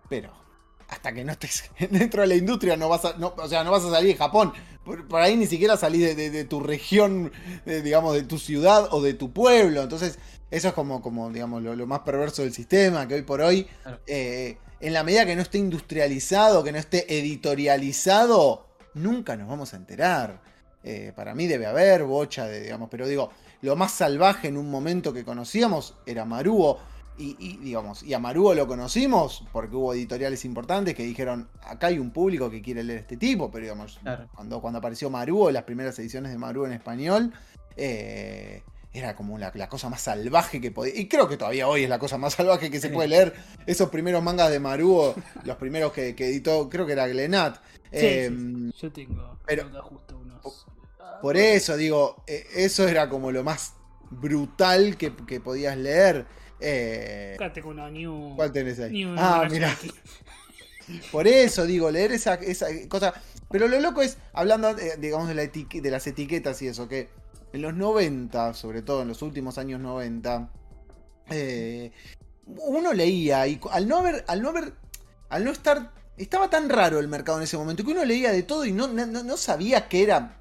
pero 0.10 0.32
hasta 0.92 1.14
que 1.14 1.24
no 1.24 1.32
estés 1.32 1.64
dentro 1.90 2.22
de 2.22 2.28
la 2.28 2.36
industria 2.36 2.78
no 2.78 2.90
vas 2.90 3.06
a, 3.06 3.14
no, 3.18 3.34
o 3.36 3.48
sea, 3.48 3.64
no 3.64 3.72
vas 3.72 3.84
a 3.84 3.90
salir 3.90 4.12
de 4.12 4.18
Japón. 4.18 4.54
Por, 4.84 5.22
ahí 5.22 5.38
ni 5.38 5.46
siquiera 5.46 5.78
salís 5.78 6.16
de, 6.16 6.44
tu 6.46 6.60
región, 6.60 7.32
digamos, 7.66 8.16
de 8.16 8.24
tu 8.24 8.40
ciudad 8.40 8.88
o 8.92 9.02
de 9.02 9.14
tu 9.14 9.32
pueblo. 9.32 9.84
Entonces, 9.84 10.18
eso 10.50 10.70
es 10.70 10.74
como, 10.74 11.04
como 11.04 11.30
digamos, 11.30 11.62
lo, 11.62 11.88
más 11.88 12.00
perverso 12.00 12.42
del 12.42 12.52
sistema, 12.52 13.08
que 13.08 13.14
hoy 13.14 13.22
por 13.22 13.42
hoy, 13.42 13.68
eh, 14.08 14.58
en 14.80 14.94
la 14.94 15.04
medida 15.04 15.26
que 15.26 15.36
no 15.36 15.44
esté 15.44 15.60
industrializado, 15.60 16.64
que 16.64 16.72
no 16.72 16.80
esté 16.80 17.16
editorializado, 17.16 18.66
nunca 18.96 19.38
nos 19.38 19.48
vamos 19.48 19.74
a 19.76 19.78
enterar. 19.78 20.42
Eh, 20.84 21.14
para 21.16 21.36
mí 21.36 21.46
debe 21.46 21.68
haber 21.68 22.04
bocha 22.04 22.48
de, 22.48 22.62
digamos, 22.62 22.90
pero 22.90 23.08
digo, 23.08 23.30
lo 23.62 23.76
más 23.76 23.92
salvaje 23.92 24.48
en 24.48 24.58
un 24.58 24.70
momento 24.72 25.14
que 25.14 25.24
conocíamos 25.24 25.96
era 26.08 26.26
Maruo. 26.26 26.80
Y, 27.18 27.58
digamos, 27.58 28.02
y 28.02 28.16
a 28.16 28.20
Maruo 28.20 28.56
lo 28.56 28.66
conocimos 28.66 29.46
porque 29.52 29.76
hubo 29.76 29.94
editoriales 29.94 30.44
importantes 30.44 30.96
que 30.96 31.04
dijeron, 31.04 31.50
acá 31.62 31.88
hay 31.88 32.00
un 32.00 32.10
público 32.10 32.50
que 32.50 32.64
quiere 32.64 32.84
leer 32.84 33.02
este 33.02 33.16
tipo, 33.16 33.52
pero 33.52 33.66
digamos, 33.66 34.00
cuando, 34.34 34.60
cuando 34.60 34.80
apareció 34.80 35.12
Maruo, 35.12 35.52
las 35.52 35.64
primeras 35.64 36.00
ediciones 36.00 36.32
de 36.32 36.40
Maruo 36.40 36.66
en 36.66 36.74
español, 36.74 37.32
eh, 37.78 38.64
era 38.94 39.16
como 39.16 39.38
la, 39.38 39.52
cosa 39.70 39.90
más 39.90 40.02
salvaje 40.02 40.60
que 40.60 40.72
podía. 40.72 40.96
Y 41.00 41.08
creo 41.08 41.28
que 41.28 41.38
todavía 41.38 41.68
hoy 41.68 41.84
es 41.84 41.90
la 41.90 42.00
cosa 42.00 42.18
más 42.18 42.34
salvaje 42.34 42.70
que 42.70 42.80
se 42.80 42.90
puede 42.90 43.08
leer. 43.08 43.34
Esos 43.66 43.90
primeros 43.90 44.22
mangas 44.22 44.52
de 44.52 44.60
Maruo, 44.60 45.16
los 45.46 45.58
primeros 45.58 45.94
que, 45.94 46.10
editó, 46.10 46.70
creo 46.70 46.86
que 46.86 46.94
era 46.94 47.08
Glenat. 47.08 47.58
Em, 47.92 48.72
Yo 48.72 48.92
tengo, 48.92 49.40
pero, 49.46 49.70
justo 49.84 50.18
unos. 50.18 50.66
Por 51.22 51.38
eso 51.38 51.78
digo, 51.78 52.24
e, 52.28 52.46
eso 52.56 52.88
era 52.88 53.08
como 53.08 53.32
lo 53.32 53.44
más 53.44 53.76
brutal 54.10 54.98
que, 54.98 55.12
podías 55.12 55.78
leer. 55.78 56.26
Eh, 56.62 57.36
¿Cuál 58.36 58.52
tenés 58.52 58.80
ahí? 58.80 59.04
ah, 59.18 59.48
mira. 59.50 59.76
Por 61.12 61.28
eso 61.28 61.66
digo, 61.66 61.90
leer 61.90 62.12
esa, 62.12 62.36
esa 62.36 62.68
cosa. 62.88 63.14
Pero 63.50 63.68
lo 63.68 63.80
loco 63.80 64.02
es, 64.02 64.18
hablando, 64.34 64.70
eh, 64.70 64.98
digamos, 65.00 65.28
de, 65.28 65.36
la 65.36 65.46
de 65.46 65.92
las 65.92 66.08
etiquetas 66.08 66.62
y 66.62 66.68
eso, 66.68 66.88
que 66.88 67.10
en 67.54 67.62
los 67.62 67.74
90, 67.74 68.54
sobre 68.54 68.82
todo 68.82 69.02
en 69.02 69.10
los 69.10 69.22
últimos 69.22 69.58
años 69.58 69.80
90, 69.82 70.50
eh, 71.30 71.92
uno 72.46 72.94
leía 72.94 73.46
y 73.48 73.60
al 73.72 73.88
no 73.88 73.98
haber, 73.98 74.24
al 74.28 74.42
no 74.42 74.50
haber, 74.50 74.74
al 75.30 75.44
no 75.44 75.52
estar, 75.52 75.92
estaba 76.18 76.50
tan 76.50 76.70
raro 76.70 77.00
el 77.00 77.08
mercado 77.08 77.38
en 77.38 77.44
ese 77.44 77.58
momento 77.58 77.84
que 77.84 77.92
uno 77.92 78.06
leía 78.06 78.32
de 78.32 78.44
todo 78.44 78.66
y 78.66 78.72
no, 78.72 78.88
no, 78.88 79.38
sabía 79.38 79.88
qué 79.88 80.04
era. 80.04 80.38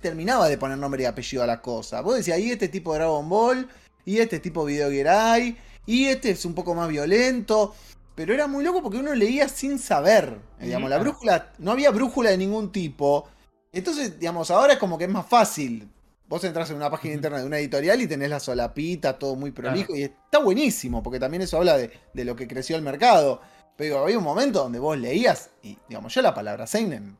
terminaba 0.00 0.48
de 0.48 0.56
poner 0.56 0.78
nombre 0.78 1.02
y 1.02 1.06
apellido 1.06 1.42
a 1.42 1.46
la 1.46 1.60
cosa. 1.60 2.00
Vos 2.00 2.16
decías, 2.16 2.38
y 2.38 2.50
este 2.50 2.68
tipo 2.68 2.92
de 2.92 3.00
Dragon 3.00 3.28
Ball, 3.28 3.68
y 4.04 4.18
este 4.18 4.40
tipo 4.40 4.64
Video 4.64 4.90
Gerai, 4.90 5.56
y 5.86 6.06
este 6.06 6.30
es 6.30 6.44
un 6.44 6.54
poco 6.54 6.74
más 6.74 6.88
violento. 6.88 7.74
Pero 8.14 8.34
era 8.34 8.46
muy 8.46 8.62
loco 8.62 8.82
porque 8.82 8.98
uno 8.98 9.14
leía 9.14 9.48
sin 9.48 9.78
saber. 9.78 10.38
Digamos, 10.60 10.90
la 10.90 10.98
brújula, 10.98 11.52
no 11.58 11.72
había 11.72 11.90
brújula 11.90 12.30
de 12.30 12.36
ningún 12.36 12.70
tipo. 12.70 13.28
Entonces, 13.72 14.18
digamos, 14.18 14.50
ahora 14.50 14.74
es 14.74 14.78
como 14.78 14.98
que 14.98 15.04
es 15.04 15.10
más 15.10 15.26
fácil 15.26 15.88
Vos 16.30 16.44
entras 16.44 16.70
en 16.70 16.76
una 16.76 16.88
página 16.88 17.14
interna 17.14 17.40
de 17.40 17.44
una 17.44 17.58
editorial 17.58 18.00
y 18.00 18.06
tenés 18.06 18.30
la 18.30 18.38
solapita, 18.38 19.18
todo 19.18 19.34
muy 19.34 19.50
prolijo. 19.50 19.96
Y 19.96 20.04
está 20.04 20.38
buenísimo, 20.38 21.02
porque 21.02 21.18
también 21.18 21.42
eso 21.42 21.56
habla 21.56 21.76
de, 21.76 21.90
lo 22.24 22.36
que 22.36 22.46
creció 22.46 22.76
el 22.76 22.82
mercado. 22.82 23.40
Pero 23.74 23.98
había 23.98 24.16
un 24.16 24.22
momento 24.22 24.60
donde 24.60 24.78
vos 24.78 24.96
leías, 24.96 25.50
y 25.60 25.76
digamos, 25.88 26.14
yo 26.14 26.22
la 26.22 26.32
palabra 26.32 26.68
Seinen, 26.68 27.18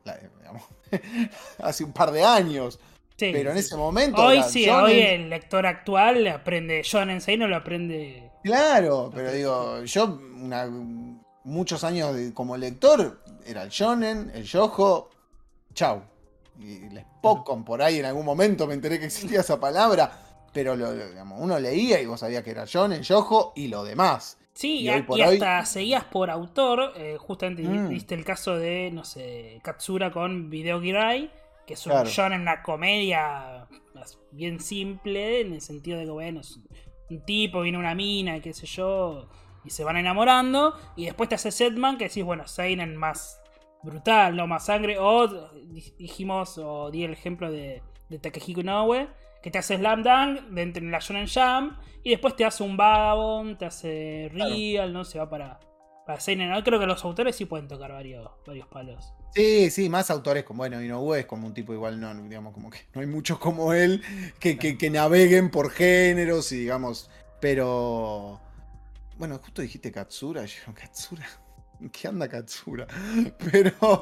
hace 1.59 1.83
un 1.83 1.91
par 1.91 2.11
de 2.11 2.23
años. 2.23 2.79
Pero 3.31 3.51
en 3.51 3.57
ese 3.57 3.75
momento. 3.75 4.21
Hoy 4.21 4.41
sí, 4.43 4.69
hoy 4.69 4.99
el 4.99 5.29
lector 5.29 5.65
actual 5.65 6.23
le 6.23 6.31
aprende. 6.31 6.81
Shonen 6.83 7.21
Seinen 7.21 7.49
lo 7.49 7.55
aprende. 7.55 8.31
Claro, 8.43 9.11
pero 9.13 9.31
digo, 9.31 9.83
yo 9.83 10.19
muchos 11.43 11.83
años 11.83 12.15
como 12.33 12.57
lector 12.57 13.21
era 13.45 13.63
el 13.63 13.69
Shonen, 13.69 14.31
el 14.33 14.43
Yojo. 14.43 15.09
Chau 15.73 16.01
y 16.59 16.89
les 16.89 17.05
Pocon 17.21 17.63
por 17.63 17.81
ahí 17.81 17.99
en 17.99 18.05
algún 18.05 18.25
momento 18.25 18.67
me 18.67 18.73
enteré 18.73 18.99
que 18.99 19.05
existía 19.05 19.41
esa 19.41 19.59
palabra, 19.59 20.11
pero 20.53 20.75
lo, 20.75 20.89
uno 21.37 21.59
leía 21.59 22.01
y 22.01 22.05
vos 22.05 22.19
sabías 22.19 22.43
que 22.43 22.51
era 22.51 22.63
el 22.63 23.01
Yojo 23.01 23.53
y 23.55 23.67
lo 23.67 23.83
demás. 23.83 24.37
Sí, 24.53 24.81
y, 24.81 24.89
hasta 24.89 25.65
seguías 25.65 26.03
por 26.03 26.29
autor, 26.29 26.93
eh, 26.97 27.17
justamente 27.17 27.63
mm. 27.63 27.89
viste 27.89 28.15
el 28.15 28.25
caso 28.25 28.57
de, 28.57 28.91
no 28.91 29.05
sé, 29.05 29.59
Katsura 29.63 30.11
con 30.11 30.49
Video 30.49 30.81
Girai, 30.81 31.31
que 31.65 31.73
es 31.75 31.85
un 31.85 31.93
John 32.05 32.33
en 32.33 32.41
una 32.41 32.61
comedia 32.63 33.67
bien 34.31 34.59
simple, 34.59 35.41
en 35.41 35.53
el 35.53 35.61
sentido 35.61 35.99
de 35.99 36.05
que, 36.05 36.11
bueno, 36.11 36.41
es 36.41 36.59
un 37.09 37.25
tipo, 37.25 37.61
viene 37.61 37.77
una 37.77 37.95
mina, 37.95 38.39
qué 38.39 38.53
sé 38.53 38.65
yo, 38.65 39.27
y 39.63 39.69
se 39.69 39.83
van 39.83 39.97
enamorando. 39.97 40.75
Y 40.95 41.05
después 41.05 41.29
te 41.29 41.35
hace 41.35 41.51
Setman, 41.51 41.97
que 41.97 42.05
decís, 42.05 42.23
bueno, 42.23 42.47
Seinen 42.47 42.95
más 42.95 43.41
brutal, 43.83 44.35
no 44.35 44.47
más 44.47 44.65
sangre. 44.65 44.97
O 44.99 45.27
dijimos, 45.97 46.57
o 46.57 46.89
di 46.91 47.03
el 47.03 47.13
ejemplo 47.13 47.51
de, 47.51 47.83
de 48.09 48.19
Takehiko 48.19 48.61
Inoue, 48.61 49.07
que 49.41 49.51
te 49.51 49.57
hace 49.57 49.77
Slam 49.77 50.03
Dunk 50.03 50.41
dentro 50.49 50.83
de 50.83 50.91
la 50.91 50.99
Shonen 50.99 51.27
Jam. 51.27 51.79
Y 52.03 52.11
después 52.11 52.35
te 52.35 52.45
hace 52.45 52.63
un 52.63 52.77
Vagabond, 52.77 53.57
te 53.57 53.65
hace 53.65 54.29
Real, 54.33 54.91
¿no? 54.93 55.03
Se 55.03 55.19
va 55.19 55.29
para, 55.29 55.59
para 56.05 56.19
Seinen. 56.19 56.49
¿no? 56.49 56.63
Creo 56.63 56.79
que 56.79 56.87
los 56.87 57.03
autores 57.05 57.35
sí 57.35 57.45
pueden 57.45 57.67
tocar 57.67 57.91
varios, 57.91 58.29
varios 58.45 58.67
palos. 58.67 59.13
Sí, 59.33 59.69
sí, 59.69 59.89
más 59.89 60.11
autores 60.11 60.43
como, 60.43 60.57
bueno, 60.59 60.81
Inoue 60.81 61.19
es 61.19 61.25
como 61.25 61.47
un 61.47 61.53
tipo 61.53 61.73
igual, 61.73 61.99
no, 61.99 62.13
digamos, 62.13 62.53
como 62.53 62.69
que 62.69 62.79
no 62.93 63.01
hay 63.01 63.07
muchos 63.07 63.39
como 63.39 63.73
él 63.73 64.01
que, 64.39 64.57
que, 64.57 64.77
que 64.77 64.89
naveguen 64.89 65.49
por 65.49 65.71
géneros 65.71 66.51
y 66.51 66.57
digamos, 66.57 67.09
pero 67.39 68.39
bueno, 69.21 69.37
justo 69.37 69.61
dijiste 69.61 69.91
Katsura. 69.91 70.45
Yo, 70.45 70.73
Katsura. 70.73 71.27
¿Qué 71.91 72.07
anda 72.07 72.27
Katsura? 72.27 72.87
Pero. 73.51 74.01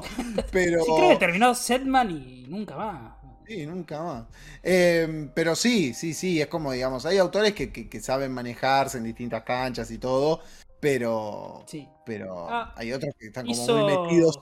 pero... 0.50 0.82
Sí, 0.82 0.92
creo 0.96 1.08
que 1.10 1.16
terminó 1.16 1.54
Setman 1.54 2.10
y 2.10 2.46
nunca 2.48 2.74
más. 2.74 3.12
Sí, 3.46 3.66
nunca 3.66 4.02
más. 4.02 4.24
Em, 4.62 5.28
pero 5.34 5.54
sí, 5.56 5.92
sí, 5.92 6.14
sí, 6.14 6.40
es 6.40 6.46
como, 6.46 6.72
digamos, 6.72 7.04
hay 7.04 7.18
autores 7.18 7.52
que, 7.52 8.00
saben 8.00 8.32
manejarse 8.32 8.96
en 8.98 9.04
distintas 9.04 9.42
canchas 9.42 9.90
y 9.90 9.98
todo, 9.98 10.40
pero. 10.78 11.64
Sí. 11.66 11.86
Pero 12.06 12.48
ah, 12.48 12.72
hay 12.76 12.92
otros 12.92 13.14
que 13.18 13.26
están 13.26 13.46
como 13.46 13.66
muy 13.66 13.96
metidos. 13.96 14.40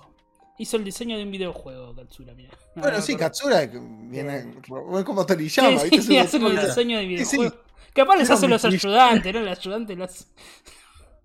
Hizo 0.58 0.76
el 0.76 0.84
diseño 0.84 1.16
de 1.16 1.22
un 1.22 1.30
videojuego, 1.30 1.94
Katsura, 1.94 2.34
mira. 2.34 2.50
Bueno, 2.74 3.00
sí, 3.00 3.16
Katsura 3.16 3.64
viene. 3.66 4.54
como 4.66 5.24
Toriyama, 5.24 5.78
sí, 5.78 5.90
¿viste? 5.90 6.02
Sí, 6.02 6.18
hace 6.18 6.36
el 6.36 6.60
diseño 6.60 6.98
de 6.98 7.06
videojuego. 7.06 7.54
Capaz 7.94 8.16
les 8.16 8.30
hacen 8.30 8.50
los 8.50 8.64
ayudantes, 8.64 9.34
¿no? 9.34 9.40
El 9.40 9.48
ayudante 9.48 9.94
los. 9.96 10.26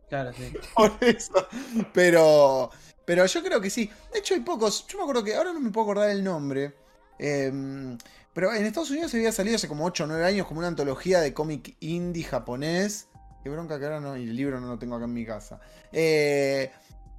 Claro, 0.10 0.32
sí. 0.34 0.54
Por 0.76 0.91
eso. 1.02 1.48
Pero. 1.93 2.69
Pero 3.06 3.26
yo 3.26 3.43
creo 3.43 3.60
que 3.60 3.69
sí. 3.69 3.89
De 4.12 4.19
hecho, 4.19 4.34
hay 4.34 4.39
pocos. 4.39 4.88
Yo 4.88 4.98
me 4.98 5.04
acuerdo 5.04 5.24
que. 5.24 5.36
Ahora 5.36 5.54
no 5.54 5.60
me 5.60 5.72
puedo 5.72 5.86
acordar 5.86 6.10
el 6.10 6.24
nombre. 6.24 6.74
Em, 7.19 7.98
pero 8.34 8.54
en 8.54 8.65
Estados 8.65 8.89
Unidos 8.89 9.12
se 9.12 9.17
había 9.17 9.32
salido 9.32 9.56
hace 9.56 9.67
como 9.67 9.86
8 9.86 10.04
o 10.04 10.08
9 10.08 10.26
años 10.26 10.48
como 10.48 10.60
una 10.60 10.67
antología 10.67 11.19
de 11.22 11.34
cómic 11.34 11.76
indie 11.80 12.24
japonés. 12.24 13.08
Qué 13.43 13.50
bronca 13.50 13.78
que 13.78 13.86
ahora 13.86 14.00
no. 14.00 14.15
Y 14.17 14.24
el 14.24 14.36
libro 14.36 14.60
no 14.60 14.67
lo 14.67 14.80
tengo 14.80 14.96
acá 14.96 15.06
en 15.06 15.13
mi 15.13 15.26
casa. 15.26 15.60
Eh, 15.91 16.72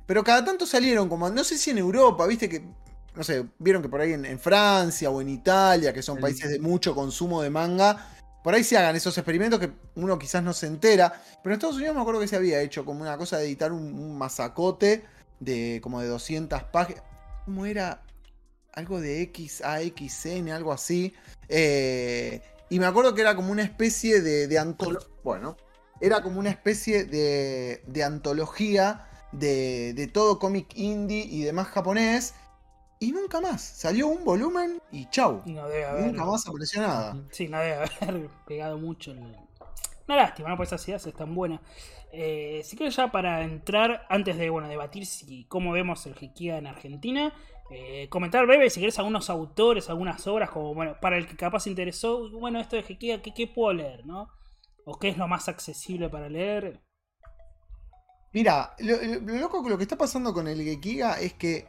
pero 0.06 0.22
cada 0.22 0.44
tanto 0.44 0.66
salieron 0.66 1.08
como. 1.08 1.28
No 1.30 1.44
sé 1.44 1.58
si 1.58 1.70
en 1.70 1.78
Europa, 1.78 2.26
viste 2.26 2.48
que. 2.48 2.64
No 3.14 3.22
sé, 3.22 3.46
vieron 3.58 3.80
que 3.80 3.88
por 3.88 4.00
ahí 4.00 4.12
en, 4.12 4.38
Francia 4.40 5.08
o 5.08 5.20
en 5.20 5.28
Italia, 5.28 5.92
que 5.92 6.02
son 6.02 6.18
países 6.18 6.50
de 6.50 6.58
mucho 6.58 6.96
consumo 6.96 7.42
de 7.42 7.48
manga, 7.48 8.08
por 8.42 8.54
ahí 8.54 8.64
se 8.64 8.76
hagan 8.76 8.96
esos 8.96 9.16
experimentos 9.16 9.60
que 9.60 9.70
uno 9.94 10.18
quizás 10.18 10.42
no 10.42 10.52
se 10.52 10.66
entera. 10.66 11.22
Pero 11.42 11.54
en 11.54 11.58
Estados 11.58 11.76
Unidos 11.76 11.94
me 11.94 12.00
acuerdo 12.00 12.20
que 12.20 12.26
se 12.26 12.34
había 12.34 12.60
hecho 12.60 12.84
como 12.84 13.02
una 13.02 13.16
cosa 13.16 13.38
de 13.38 13.46
editar 13.46 13.70
un, 13.70 14.18
masacote 14.18 15.04
de 15.38 15.80
como 15.80 16.00
de 16.00 16.08
200 16.08 16.64
páginas. 16.64 17.04
¿Cómo 17.44 17.66
era? 17.66 18.02
Algo 18.72 19.00
de 19.00 19.22
X 19.22 19.62
a 19.62 19.78
XN, 19.78 20.50
algo 20.50 20.72
así. 20.72 21.14
Eh, 21.48 22.42
y 22.68 22.80
me 22.80 22.86
acuerdo 22.86 23.14
que 23.14 23.20
era 23.20 23.36
como 23.36 23.52
una 23.52 23.62
especie 23.62 24.20
de, 24.20 24.48
de 24.48 24.58
antología. 24.58 25.08
Bueno, 25.22 25.56
era 26.00 26.20
como 26.20 26.40
una 26.40 26.50
especie 26.50 27.04
de, 27.04 27.84
de 27.86 28.02
antología 28.02 29.08
de, 29.38 29.94
de 29.94 30.06
todo 30.06 30.38
cómic 30.38 30.68
indie 30.76 31.24
y 31.24 31.42
demás 31.42 31.68
japonés 31.68 32.34
y 33.00 33.12
nunca 33.12 33.40
más. 33.40 33.62
Salió 33.62 34.08
un 34.08 34.24
volumen 34.24 34.80
y 34.90 35.06
chau. 35.10 35.42
Nunca 35.44 36.24
más 36.24 36.48
apareció 36.48 36.80
nada. 36.80 37.16
Sí, 37.30 37.48
no 37.48 37.58
debe 37.58 37.74
haber 38.00 38.28
pegado 38.46 38.78
mucho. 38.78 39.12
Una 39.12 40.16
lástima, 40.16 40.48
¿no? 40.48 40.56
Pues 40.56 40.68
esas 40.68 40.86
ideas 40.88 41.06
están 41.06 41.34
buenas. 41.34 41.60
Eh, 42.12 42.62
si 42.64 42.76
quieres 42.76 42.94
ya 42.94 43.10
para 43.10 43.42
entrar, 43.42 44.06
antes 44.08 44.38
de 44.38 44.48
bueno, 44.48 44.68
debatir 44.68 45.04
si 45.04 45.44
cómo 45.46 45.72
vemos 45.72 46.06
el 46.06 46.14
Jequia 46.14 46.58
en 46.58 46.66
Argentina, 46.66 47.34
eh, 47.70 48.08
comentar 48.08 48.46
breve 48.46 48.70
si 48.70 48.78
querés 48.78 48.98
algunos 48.98 49.30
autores, 49.30 49.90
algunas 49.90 50.26
obras, 50.26 50.50
como 50.50 50.74
bueno, 50.74 50.96
para 51.00 51.16
el 51.16 51.26
que 51.26 51.36
capaz 51.36 51.66
interesó, 51.66 52.30
bueno, 52.30 52.60
esto 52.60 52.76
de 52.76 52.84
Jequia, 52.84 53.20
¿qué, 53.20 53.34
¿qué, 53.34 53.48
puedo 53.48 53.72
leer, 53.72 54.06
no? 54.06 54.28
¿O 54.84 54.98
qué 54.98 55.08
es 55.08 55.18
lo 55.18 55.26
más 55.26 55.48
accesible 55.48 56.08
para 56.08 56.28
leer? 56.28 56.80
Mira, 58.34 58.74
lo, 58.80 58.96
lo 59.20 59.36
loco 59.36 59.66
lo 59.66 59.78
que 59.78 59.84
está 59.84 59.96
pasando 59.96 60.34
con 60.34 60.48
el 60.48 60.62
Gekiga 60.62 61.20
es 61.20 61.32
que 61.34 61.66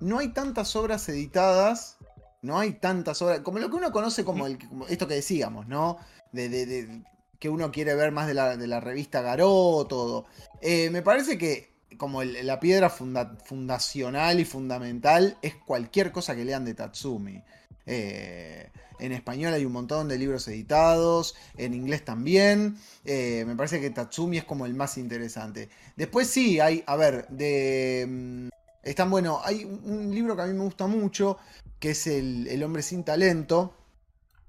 no 0.00 0.20
hay 0.20 0.28
tantas 0.28 0.76
obras 0.76 1.08
editadas, 1.08 1.96
no 2.40 2.58
hay 2.58 2.74
tantas 2.74 3.20
obras, 3.20 3.40
como 3.40 3.58
lo 3.58 3.68
que 3.68 3.76
uno 3.76 3.90
conoce 3.90 4.24
como, 4.24 4.46
el, 4.46 4.58
esto 4.88 5.08
que 5.08 5.14
decíamos, 5.14 5.66
¿no? 5.66 5.98
De, 6.30 7.02
que 7.38 7.48
uno 7.48 7.70
quiere 7.72 7.94
ver 7.94 8.12
más 8.12 8.26
de 8.28 8.34
la, 8.34 8.80
revista 8.80 9.22
Garó, 9.22 9.86
todo. 9.88 10.26
Eh, 10.62 10.88
me 10.90 11.02
parece 11.02 11.36
que 11.36 11.74
como 11.98 12.22
la 12.22 12.60
piedra 12.60 12.90
fundacional 12.90 14.40
y 14.40 14.44
fundamental 14.44 15.36
es 15.42 15.54
cualquier 15.56 16.12
cosa 16.12 16.36
que 16.36 16.44
lean 16.44 16.64
de 16.64 16.74
Tatsumi. 16.74 17.42
Eh, 17.86 18.70
en 18.98 19.12
español 19.12 19.54
hay 19.54 19.64
un 19.64 19.72
montón 19.72 20.08
de 20.08 20.18
libros 20.18 20.46
editados, 20.48 21.34
en 21.56 21.74
inglés 21.74 22.04
también. 22.04 22.76
Eh, 23.04 23.44
me 23.46 23.56
parece 23.56 23.80
que 23.80 23.90
Tatsumi 23.90 24.38
es 24.38 24.44
como 24.44 24.66
el 24.66 24.74
más 24.74 24.98
interesante. 24.98 25.68
Después 25.96 26.28
sí, 26.28 26.60
hay, 26.60 26.82
a 26.86 26.96
ver, 26.96 27.26
de... 27.28 28.06
Mm, 28.08 28.48
están 28.82 29.10
bueno. 29.10 29.40
Hay 29.42 29.64
un 29.64 30.14
libro 30.14 30.36
que 30.36 30.42
a 30.42 30.46
mí 30.46 30.52
me 30.52 30.64
gusta 30.64 30.86
mucho, 30.86 31.38
que 31.78 31.90
es 31.90 32.06
El, 32.06 32.62
hombre 32.62 32.82
sin 32.82 33.04
talento, 33.04 33.74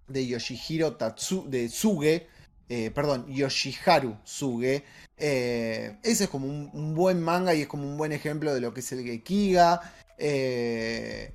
de 0.08 0.27
Yoshihiro 0.27 0.95
Tatsu, 0.97 1.49
de 1.49 1.69
Suge. 1.69 2.27
Eh, 2.67 2.91
perdón, 2.91 3.27
Yoshiharu 3.27 4.17
Suge. 4.23 4.84
Eh, 5.17 5.97
ese 6.03 6.25
es 6.25 6.29
como 6.29 6.47
un, 6.47 6.95
buen 6.95 7.21
manga 7.21 7.53
y 7.53 7.62
es 7.62 7.67
como 7.67 7.88
un 7.88 7.97
buen 7.97 8.12
ejemplo 8.12 8.53
de 8.53 8.62
lo 8.62 8.73
que 8.73 8.79
es 8.81 8.91
el 8.91 9.03
Gekiga. 9.03 9.93
Eh, 10.17 11.34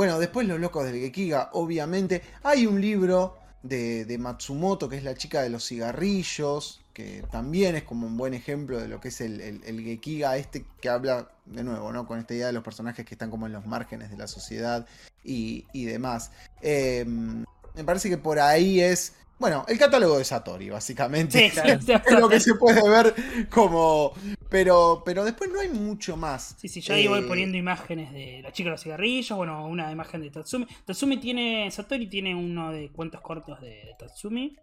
bueno, 0.00 0.18
después 0.18 0.48
Los 0.48 0.58
Locos 0.58 0.86
del 0.86 0.98
Gekiga, 0.98 1.50
obviamente. 1.52 2.22
Hay 2.42 2.64
un 2.64 2.80
libro 2.80 3.36
de, 3.62 4.06
de, 4.06 4.16
Matsumoto, 4.16 4.88
que 4.88 4.96
es 4.96 5.04
la 5.04 5.14
chica 5.14 5.42
de 5.42 5.50
los 5.50 5.68
cigarrillos, 5.68 6.80
que 6.94 7.22
también 7.30 7.76
es 7.76 7.82
como 7.82 8.06
un 8.06 8.16
buen 8.16 8.32
ejemplo 8.32 8.78
de 8.78 8.88
lo 8.88 8.98
que 8.98 9.08
es 9.08 9.20
el, 9.20 9.42
el, 9.42 9.84
Gekiga 9.84 10.38
este 10.38 10.64
que 10.80 10.88
habla, 10.88 11.28
de 11.44 11.62
nuevo, 11.62 11.92
¿no? 11.92 12.06
Con 12.06 12.18
esta 12.18 12.32
idea 12.32 12.46
de 12.46 12.54
los 12.54 12.64
personajes 12.64 13.04
que 13.04 13.14
están 13.14 13.28
como 13.28 13.44
en 13.44 13.52
los 13.52 13.66
márgenes 13.66 14.10
de 14.10 14.16
la 14.16 14.26
sociedad 14.26 14.86
y, 15.22 15.66
demás. 15.74 16.30
Em, 16.62 17.44
me 17.74 17.84
parece 17.84 18.08
que 18.08 18.16
por 18.16 18.38
ahí 18.38 18.80
es 18.80 19.12
bueno, 19.40 19.64
el 19.68 19.78
catálogo 19.78 20.18
de 20.18 20.24
Satori, 20.24 20.68
básicamente. 20.68 21.46
es 21.56 22.12
lo 22.12 22.28
que 22.28 22.38
se 22.38 22.54
puede 22.56 22.86
ver 22.86 23.14
como. 23.48 24.12
Pero, 24.50 25.02
pero 25.02 25.24
después 25.24 25.50
no 25.50 25.60
hay 25.60 25.70
mucho 25.70 26.14
más. 26.14 26.56
Sí, 26.58 26.68
sí, 26.68 26.82
yo 26.82 26.92
ahí 26.92 27.08
voy 27.08 27.20
eh, 27.20 27.26
poniendo 27.26 27.56
imágenes 27.56 28.12
de 28.12 28.40
la 28.42 28.52
chica 28.52 28.66
de 28.66 28.72
los 28.72 28.82
cigarrillos, 28.82 29.34
bueno, 29.38 29.66
una 29.66 29.90
imagen 29.90 30.20
de 30.20 30.30
Tatsumi. 30.30 30.66
Tatsumi 30.84 31.16
tiene. 31.16 31.70
Satori 31.70 32.06
tiene 32.06 32.34
uno 32.34 32.70
de 32.70 32.92
cuentos 32.92 33.22
cortos 33.22 33.58
de 33.62 33.96
Tatsumi. 33.98 34.54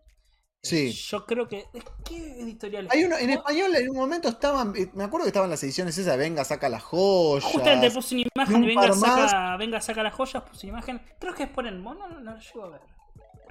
Sí. 0.62 0.92
Yo 0.92 1.26
creo 1.26 1.48
que. 1.48 1.66
¿Qué 2.06 2.40
editorial 2.42 2.88
Hay 2.92 3.04
uno, 3.04 3.18
en 3.18 3.32
español 3.32 3.76
en 3.76 3.90
un 3.90 3.98
momento 3.98 4.30
estaban. 4.30 4.76
Eh, 4.76 4.92
me 4.94 5.06
acuerdo 5.06 5.26
que 5.26 5.30
estaban 5.30 5.50
las 5.50 5.64
ediciones 5.64 5.98
esas 5.98 6.18
Venga, 6.20 6.44
saca 6.44 6.70
las 6.70 6.84
joyas. 6.84 7.52
Justamente 7.52 7.90
puse 7.90 8.14
una 8.14 8.28
imagen 8.36 8.62
de 8.62 8.68
Venga, 8.68 8.94
saca, 8.94 9.58
Venga, 9.58 9.82
saca 9.82 10.04
las 10.04 10.14
joyas, 10.14 10.44
puse 10.44 10.68
una 10.68 10.78
imagen. 10.78 11.02
Creo 11.20 11.34
que 11.34 11.44
es 11.44 11.50
por 11.50 11.66
el 11.66 11.80
mono, 11.80 12.08
no, 12.08 12.20
no 12.20 12.34
lo 12.34 12.40
llego 12.40 12.66
a 12.66 12.70
ver. 12.70 12.97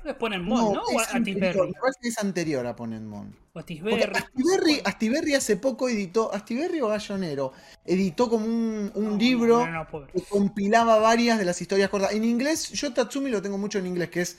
Creo 0.06 0.14
que 0.14 0.18
es 0.18 0.20
Ponenmon, 0.20 0.64
¿no? 0.64 0.74
¿no? 0.74 0.82
O 0.82 1.00
Astiberri. 1.00 1.60
Me 1.60 1.72
parece 1.72 1.98
que 2.00 2.08
es 2.08 2.18
anterior 2.18 2.64
a 2.64 2.76
Ponenmon. 2.76 3.34
O 3.52 3.58
Astiberri. 3.58 4.02
Astiberri, 4.14 4.80
Astiberri 4.84 5.34
hace 5.34 5.56
poco 5.56 5.88
editó. 5.88 6.32
Astiberri 6.32 6.80
o 6.80 6.86
Gallonero. 6.86 7.52
Editó 7.84 8.30
como 8.30 8.46
un, 8.46 8.92
un 8.94 9.18
libro 9.18 9.66
que 10.12 10.22
compilaba 10.22 10.98
varias 10.98 11.38
de 11.38 11.44
las 11.44 11.60
historias 11.60 11.90
cortas. 11.90 12.12
En 12.12 12.22
inglés, 12.22 12.70
yo 12.70 12.92
Tatsumi 12.92 13.30
lo 13.30 13.42
tengo 13.42 13.58
mucho 13.58 13.80
en 13.80 13.88
inglés, 13.88 14.10
que 14.10 14.20
es 14.20 14.38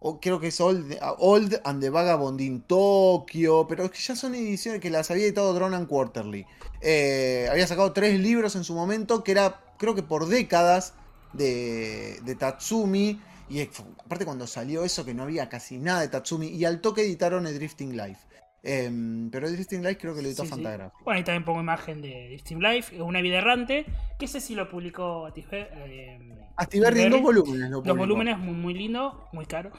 o 0.00 0.20
creo 0.20 0.40
que 0.40 0.48
es 0.48 0.60
Old, 0.60 0.96
Old, 1.18 1.60
and 1.64 1.80
the 1.80 1.90
Vagabond 1.90 2.40
in 2.40 2.62
Tokyo, 2.62 3.66
pero 3.68 3.84
es 3.84 3.90
que 3.90 3.98
ya 3.98 4.16
son 4.16 4.34
ediciones 4.34 4.80
que 4.80 4.90
las 4.90 5.10
había 5.10 5.24
editado 5.24 5.52
Drone 5.54 5.76
and 5.76 5.88
Quarterly. 5.88 6.46
Eh, 6.80 7.48
había 7.50 7.66
sacado 7.66 7.92
tres 7.92 8.18
libros 8.18 8.54
en 8.56 8.62
su 8.64 8.74
momento, 8.74 9.24
que 9.24 9.32
era, 9.32 9.60
creo 9.76 9.96
que 9.96 10.02
por 10.02 10.26
décadas, 10.26 10.94
de, 11.32 12.20
de 12.22 12.34
Tatsumi. 12.34 13.20
Y 13.50 13.62
aparte 13.62 14.24
cuando 14.24 14.46
salió 14.46 14.84
eso, 14.84 15.04
que 15.04 15.14
no 15.14 15.22
había 15.22 15.48
casi 15.48 15.78
nada 15.78 16.00
de 16.00 16.08
Tatsumi, 16.08 16.48
y 16.48 16.64
al 16.64 16.80
toque 16.80 17.02
editaron 17.02 17.46
el 17.46 17.54
Drifting 17.54 17.96
Life. 17.96 18.20
Em, 18.62 19.30
pero 19.30 19.50
Drifting 19.50 19.82
Life 19.82 19.98
creo 19.98 20.14
que 20.14 20.22
lo 20.22 20.28
editó 20.28 20.44
sí. 20.44 20.50
Bueno, 20.50 20.90
ahí 21.06 21.24
también 21.24 21.44
pongo 21.44 21.60
imagen 21.60 22.02
de 22.02 22.28
Drifting 22.28 22.60
Life, 22.60 23.00
una 23.00 23.20
vida 23.20 23.38
errante, 23.38 23.86
que 24.18 24.26
sé 24.26 24.40
si 24.40 24.54
lo 24.54 24.68
publicó 24.68 25.28
eh, 25.34 26.18
Astiberri 26.56 27.02
en 27.02 27.10
dos 27.10 27.22
volúmenes. 27.22 27.70
Dos 27.70 27.96
volúmenes, 27.96 28.38
muy, 28.38 28.54
muy 28.54 28.74
lindo, 28.74 29.28
muy 29.32 29.46
caro. 29.46 29.70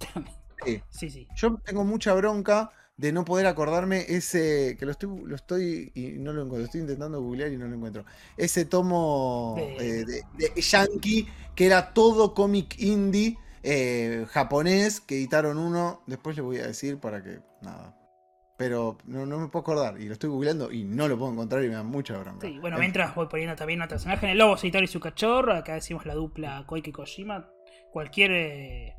sí. 0.64 0.82
sí, 0.90 1.10
sí. 1.10 1.28
Yo 1.36 1.56
tengo 1.64 1.84
mucha 1.84 2.12
bronca 2.14 2.72
de 2.96 3.12
no 3.12 3.24
poder 3.24 3.46
acordarme 3.46 4.04
ese. 4.08 4.76
que 4.78 4.86
lo 4.86 4.92
estoy, 4.92 5.20
lo 5.24 5.34
estoy 5.34 5.92
y 5.94 6.12
no 6.18 6.32
lo 6.32 6.42
encuentro. 6.42 6.64
Estoy 6.64 6.82
intentando 6.82 7.20
googlear 7.20 7.52
y 7.52 7.56
no 7.56 7.66
lo 7.66 7.74
encuentro. 7.74 8.04
Ese 8.36 8.64
tomo 8.64 9.56
de, 9.78 10.02
eh, 10.38 10.60
Yankee, 10.60 11.28
que 11.54 11.66
era 11.66 11.92
todo 11.92 12.34
cómic 12.34 12.78
indie 12.78 13.38
eh, 13.62 14.26
japonés, 14.30 15.00
que 15.00 15.16
editaron 15.16 15.58
uno. 15.58 16.02
Después 16.06 16.36
le 16.36 16.42
voy 16.42 16.58
a 16.58 16.66
decir 16.66 16.98
para 16.98 17.22
que. 17.22 17.40
Nada. 17.62 17.96
pero 18.56 18.98
no, 19.06 19.24
me 19.24 19.48
puedo 19.48 19.62
acordar. 19.62 20.00
Y 20.00 20.06
lo 20.06 20.12
estoy 20.12 20.30
googleando 20.30 20.70
y 20.70 20.84
no 20.84 21.08
lo 21.08 21.18
puedo 21.18 21.32
encontrar 21.32 21.64
y 21.64 21.68
me 21.68 21.74
da 21.74 21.82
mucha 21.82 22.16
bronca. 22.18 22.46
Sí, 22.46 22.58
bueno, 22.60 22.78
mientras 22.78 23.14
voy 23.14 23.26
poniendo 23.26 23.56
también 23.56 23.82
otros 23.82 24.02
personajes. 24.02 24.30
El 24.30 24.38
Lobo 24.38 24.56
Solitario 24.56 24.84
y 24.84 24.88
su 24.88 25.00
cachorro. 25.00 25.54
Acá 25.54 25.74
decimos 25.74 26.06
la 26.06 26.14
dupla 26.14 26.64
Koike 26.66 26.92
Kojima. 26.92 27.50
Cualquier 27.90 28.30
eh, 28.32 28.96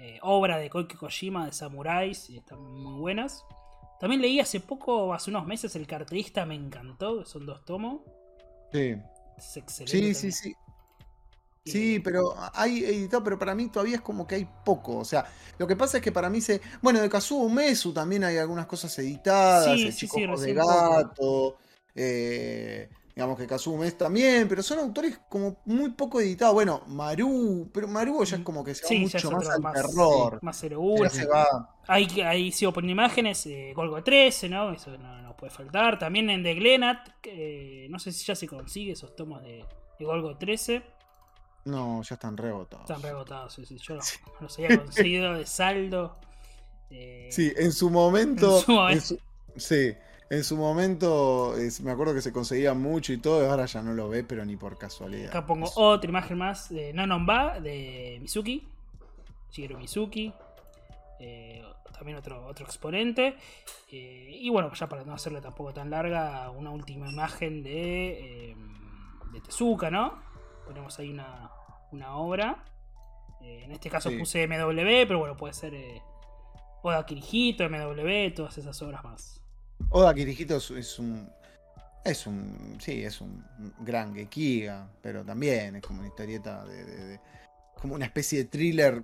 eh, 0.00 0.18
obra 0.22 0.56
de 0.56 0.70
Koike 0.70 0.96
Kojima 0.96 1.44
de 1.44 1.52
samuráis 1.52 2.30
están 2.30 2.62
muy 2.62 2.98
buenas. 2.98 3.44
También 4.00 4.22
leí 4.22 4.40
hace 4.40 4.60
poco, 4.60 5.12
hace 5.12 5.28
unos 5.28 5.46
meses, 5.46 5.76
El 5.76 5.86
cartelista 5.86 6.46
me 6.46 6.54
encantó. 6.54 7.26
Son 7.26 7.44
dos 7.44 7.64
tomos. 7.66 8.00
Sí. 8.72 8.96
Es 9.36 9.56
excelente. 9.58 10.14
Sí, 10.14 10.14
sí, 10.14 10.32
sí. 10.32 10.54
Sí, 11.66 12.00
pero 12.00 12.34
hay 12.54 12.82
editado, 12.82 13.22
pero 13.22 13.38
para 13.38 13.54
mí 13.54 13.68
todavía 13.68 13.96
es 13.96 14.00
como 14.00 14.26
que 14.26 14.36
hay 14.36 14.48
poco. 14.64 14.96
O 14.96 15.04
sea, 15.04 15.26
lo 15.58 15.66
que 15.66 15.76
pasa 15.76 15.98
es 15.98 16.02
que 16.02 16.10
para 16.10 16.30
mí 16.30 16.40
se. 16.40 16.62
Bueno, 16.80 17.02
de 17.02 17.10
Kazuo 17.10 17.48
Mesu 17.50 17.92
también 17.92 18.24
hay 18.24 18.38
algunas 18.38 18.64
cosas 18.64 18.98
editadas. 18.98 19.76
Sí, 19.76 19.86
el 19.86 19.92
sí, 19.92 20.08
Chico 20.08 20.40
de 20.40 20.54
Gato. 20.54 21.58
Eh, 21.94 22.88
digamos 23.14 23.38
que 23.38 23.46
Kazuo 23.46 23.76
Mesu 23.76 23.96
también, 23.96 24.48
pero 24.48 24.62
son 24.62 24.78
autores 24.78 25.20
como 25.28 25.58
muy 25.64 25.90
poco 25.90 26.20
editados. 26.20 26.54
Bueno, 26.54 26.82
Maru, 26.86 27.70
pero 27.72 27.88
Maru 27.88 28.24
ya 28.24 28.36
es 28.36 28.42
como 28.42 28.64
que 28.64 28.74
se 28.74 28.94
va 28.94 29.00
mucho 29.00 29.30
más 29.30 29.48
al 29.48 29.72
terror. 29.72 30.38
más 30.42 30.62
01. 30.62 31.10
Se 31.10 31.26
va. 31.26 31.76
Ahí, 31.86 32.06
ahí 32.20 32.52
sigo 32.52 32.72
poniendo 32.72 33.02
imágenes, 33.02 33.44
eh, 33.46 33.72
Golgo 33.74 34.02
13, 34.02 34.48
¿no? 34.48 34.72
Eso 34.72 34.96
no, 34.96 35.36
puede 35.36 35.50
faltar. 35.50 35.98
También 35.98 36.30
en 36.30 36.42
The 36.42 36.54
Glenat, 36.54 37.08
no 37.88 37.98
sé 37.98 38.12
si 38.12 38.24
ya 38.24 38.34
se 38.34 38.46
consigue 38.46 38.92
esos 38.92 39.16
tomos 39.16 39.42
de, 39.42 39.64
de 39.98 40.04
Golgo 40.04 40.36
13. 40.36 40.82
No, 41.64 42.02
ya 42.02 42.14
están 42.14 42.36
rebotados. 42.36 42.88
Están 42.88 43.02
rebotados, 43.02 43.52
sí, 43.54 43.66
sí. 43.66 43.76
Yo 43.78 43.96
los, 44.40 44.58
había 44.58 44.78
conseguido 44.78 45.34
de 45.34 45.46
saldo. 45.46 46.16
Eh, 46.92 47.28
sí, 47.30 47.52
en 47.56 47.70
su 47.70 47.88
momento. 47.88 48.64
sí, 49.54 49.94
en 50.30 50.44
su 50.44 50.56
momento 50.56 51.54
me 51.82 51.90
acuerdo 51.90 52.14
que 52.14 52.22
se 52.22 52.32
conseguía 52.32 52.72
mucho 52.72 53.12
y 53.12 53.18
todo, 53.18 53.48
ahora 53.50 53.66
ya 53.66 53.82
no 53.82 53.92
lo 53.92 54.08
ve, 54.08 54.24
pero 54.24 54.44
ni 54.44 54.56
por 54.56 54.78
casualidad. 54.78 55.28
Acá 55.28 55.44
pongo 55.44 55.70
otra 55.74 56.08
imagen 56.08 56.38
más 56.38 56.68
de 56.70 56.92
Nanonba, 56.92 57.60
de 57.60 58.18
Mizuki. 58.22 58.66
Shigeru 59.50 59.78
Mizuki. 59.78 60.32
Eh, 61.18 61.62
también 61.92 62.16
otro, 62.16 62.46
otro 62.46 62.64
exponente. 62.64 63.36
Eh, 63.92 64.30
y 64.40 64.48
bueno, 64.48 64.72
ya 64.72 64.88
para 64.88 65.04
no 65.04 65.12
hacerle 65.12 65.40
tampoco 65.40 65.74
tan 65.74 65.90
larga, 65.90 66.50
una 66.50 66.70
última 66.70 67.10
imagen 67.10 67.62
de, 67.62 68.56
de 69.32 69.40
Tezuka, 69.40 69.90
¿no? 69.90 70.30
ponemos 70.70 70.96
ahí 71.00 71.10
una, 71.90 72.16
obra. 72.16 72.64
Eh, 73.42 73.62
en 73.64 73.72
este 73.72 73.90
caso 73.90 74.10
puse 74.16 74.46
MW, 74.46 75.06
pero 75.08 75.18
bueno, 75.18 75.36
puede 75.36 75.52
ser 75.52 75.74
eh, 75.74 76.00
Oda 76.82 77.04
Kirijito, 77.04 77.68
MW, 77.68 78.32
todas 78.34 78.56
esas 78.56 78.80
obras 78.82 79.02
más. 79.02 79.39
Oda 79.90 80.14
Kirijito 80.14 80.56
es, 80.56 80.98
un. 80.98 81.28
Es 82.04 82.26
un. 82.26 82.78
Sí, 82.80 83.04
es 83.04 83.20
un 83.20 83.44
gran 83.80 84.14
Gekiga, 84.14 84.88
pero 85.02 85.24
también 85.24 85.76
es 85.76 85.82
como 85.82 86.00
una 86.00 86.08
historieta 86.08 86.64
de. 86.64 87.20
como 87.80 87.94
una 87.94 88.06
especie 88.06 88.38
de 88.38 88.44
thriller 88.46 89.02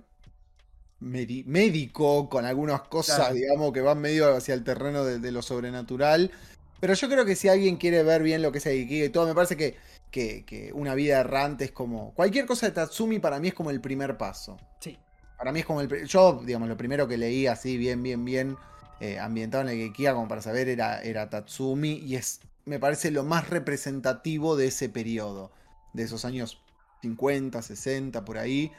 médico 0.99 2.27
con 2.27 2.45
algunas 2.45 2.81
cosas, 2.81 3.33
digamos, 3.33 3.71
que 3.71 3.81
van 3.81 3.99
medio 3.99 4.35
hacia 4.35 4.55
el 4.55 4.63
terreno 4.63 5.03
de, 5.03 5.19
de, 5.19 5.31
lo 5.31 5.43
sobrenatural. 5.43 6.31
Pero 6.79 6.93
yo 6.93 7.07
creo 7.07 7.25
que 7.25 7.35
si 7.35 7.49
alguien 7.49 7.77
quiere 7.77 8.01
ver 8.03 8.23
bien 8.23 8.41
lo 8.41 8.51
que 8.51 8.57
es 8.57 8.65
el 8.65 8.77
Gekiga 8.79 9.05
y 9.05 9.09
todo, 9.09 9.27
me 9.27 9.35
parece 9.35 9.55
que 9.55 9.77
que, 10.11 10.71
una 10.73 10.95
vida 10.95 11.19
errante 11.19 11.65
es 11.65 11.71
como. 11.71 12.13
Cualquier 12.13 12.45
cosa 12.45 12.67
de 12.67 12.71
Tatsumi 12.73 13.19
para 13.19 13.39
mí 13.39 13.49
es 13.49 13.53
como 13.53 13.69
el 13.69 13.81
primer 13.81 14.17
paso. 14.17 14.57
Sí. 14.79 14.97
Para 15.37 15.51
mí 15.51 15.59
es 15.59 15.65
como 15.65 15.81
el. 15.81 16.05
Yo, 16.07 16.41
digamos, 16.45 16.67
lo 16.67 16.77
primero 16.77 17.07
que 17.07 17.17
leí 17.17 17.47
así, 17.47 17.77
bien, 17.77 18.01
bien, 18.01 18.23
bien, 18.25 18.57
eh, 18.99 19.19
ambientado 19.19 19.63
en 19.63 19.69
el 19.69 19.77
Gekiga, 19.77 20.13
como 20.13 20.27
para 20.27 20.41
saber, 20.41 20.69
era, 20.69 21.01
era 21.01 21.29
Tatsumi. 21.29 21.93
Y 21.93 22.15
es, 22.15 22.41
me 22.65 22.79
parece, 22.79 23.11
lo 23.11 23.23
más 23.23 23.49
representativo 23.49 24.55
de 24.55 24.67
ese 24.67 24.89
periodo. 24.89 25.51
De 25.93 26.03
esos 26.03 26.25
años 26.25 26.61
50, 27.01 27.61
60, 27.61 28.25
por 28.25 28.37
ahí. 28.37 28.71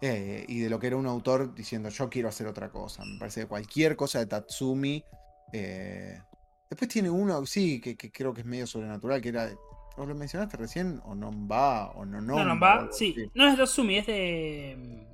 Eh, 0.00 0.44
y 0.48 0.60
de 0.60 0.70
lo 0.70 0.80
que 0.80 0.88
era 0.88 0.96
un 0.96 1.06
autor 1.06 1.54
diciendo, 1.54 1.88
yo 1.88 2.10
quiero 2.10 2.28
hacer 2.28 2.46
otra 2.46 2.70
cosa. 2.70 3.04
Me 3.04 3.18
parece 3.18 3.42
que 3.42 3.46
cualquier 3.46 3.96
cosa 3.96 4.18
de 4.18 4.26
Tatsumi. 4.26 5.04
Eh, 5.52 6.20
después 6.68 6.90
tiene 6.90 7.10
uno, 7.10 7.44
sí, 7.46 7.80
que, 7.80 7.96
que, 7.96 8.10
creo 8.10 8.34
que 8.34 8.40
es 8.40 8.46
medio 8.46 8.66
sobrenatural, 8.66 9.20
que 9.20 9.28
era 9.28 9.50
¿O 9.96 10.06
lo 10.06 10.14
mencionaste 10.14 10.56
recién? 10.56 11.00
¿O 11.04 11.14
no 11.14 11.30
va? 11.46 11.90
¿O 11.90 12.04
no 12.04 12.20
no? 12.20 12.42
No, 12.42 12.58
va, 12.58 12.88
sí. 12.90 13.14
No 13.34 13.46
es 13.46 13.52
de 13.52 13.58
Tatsumi, 13.58 13.98
es 13.98 14.06
de. 14.06 15.06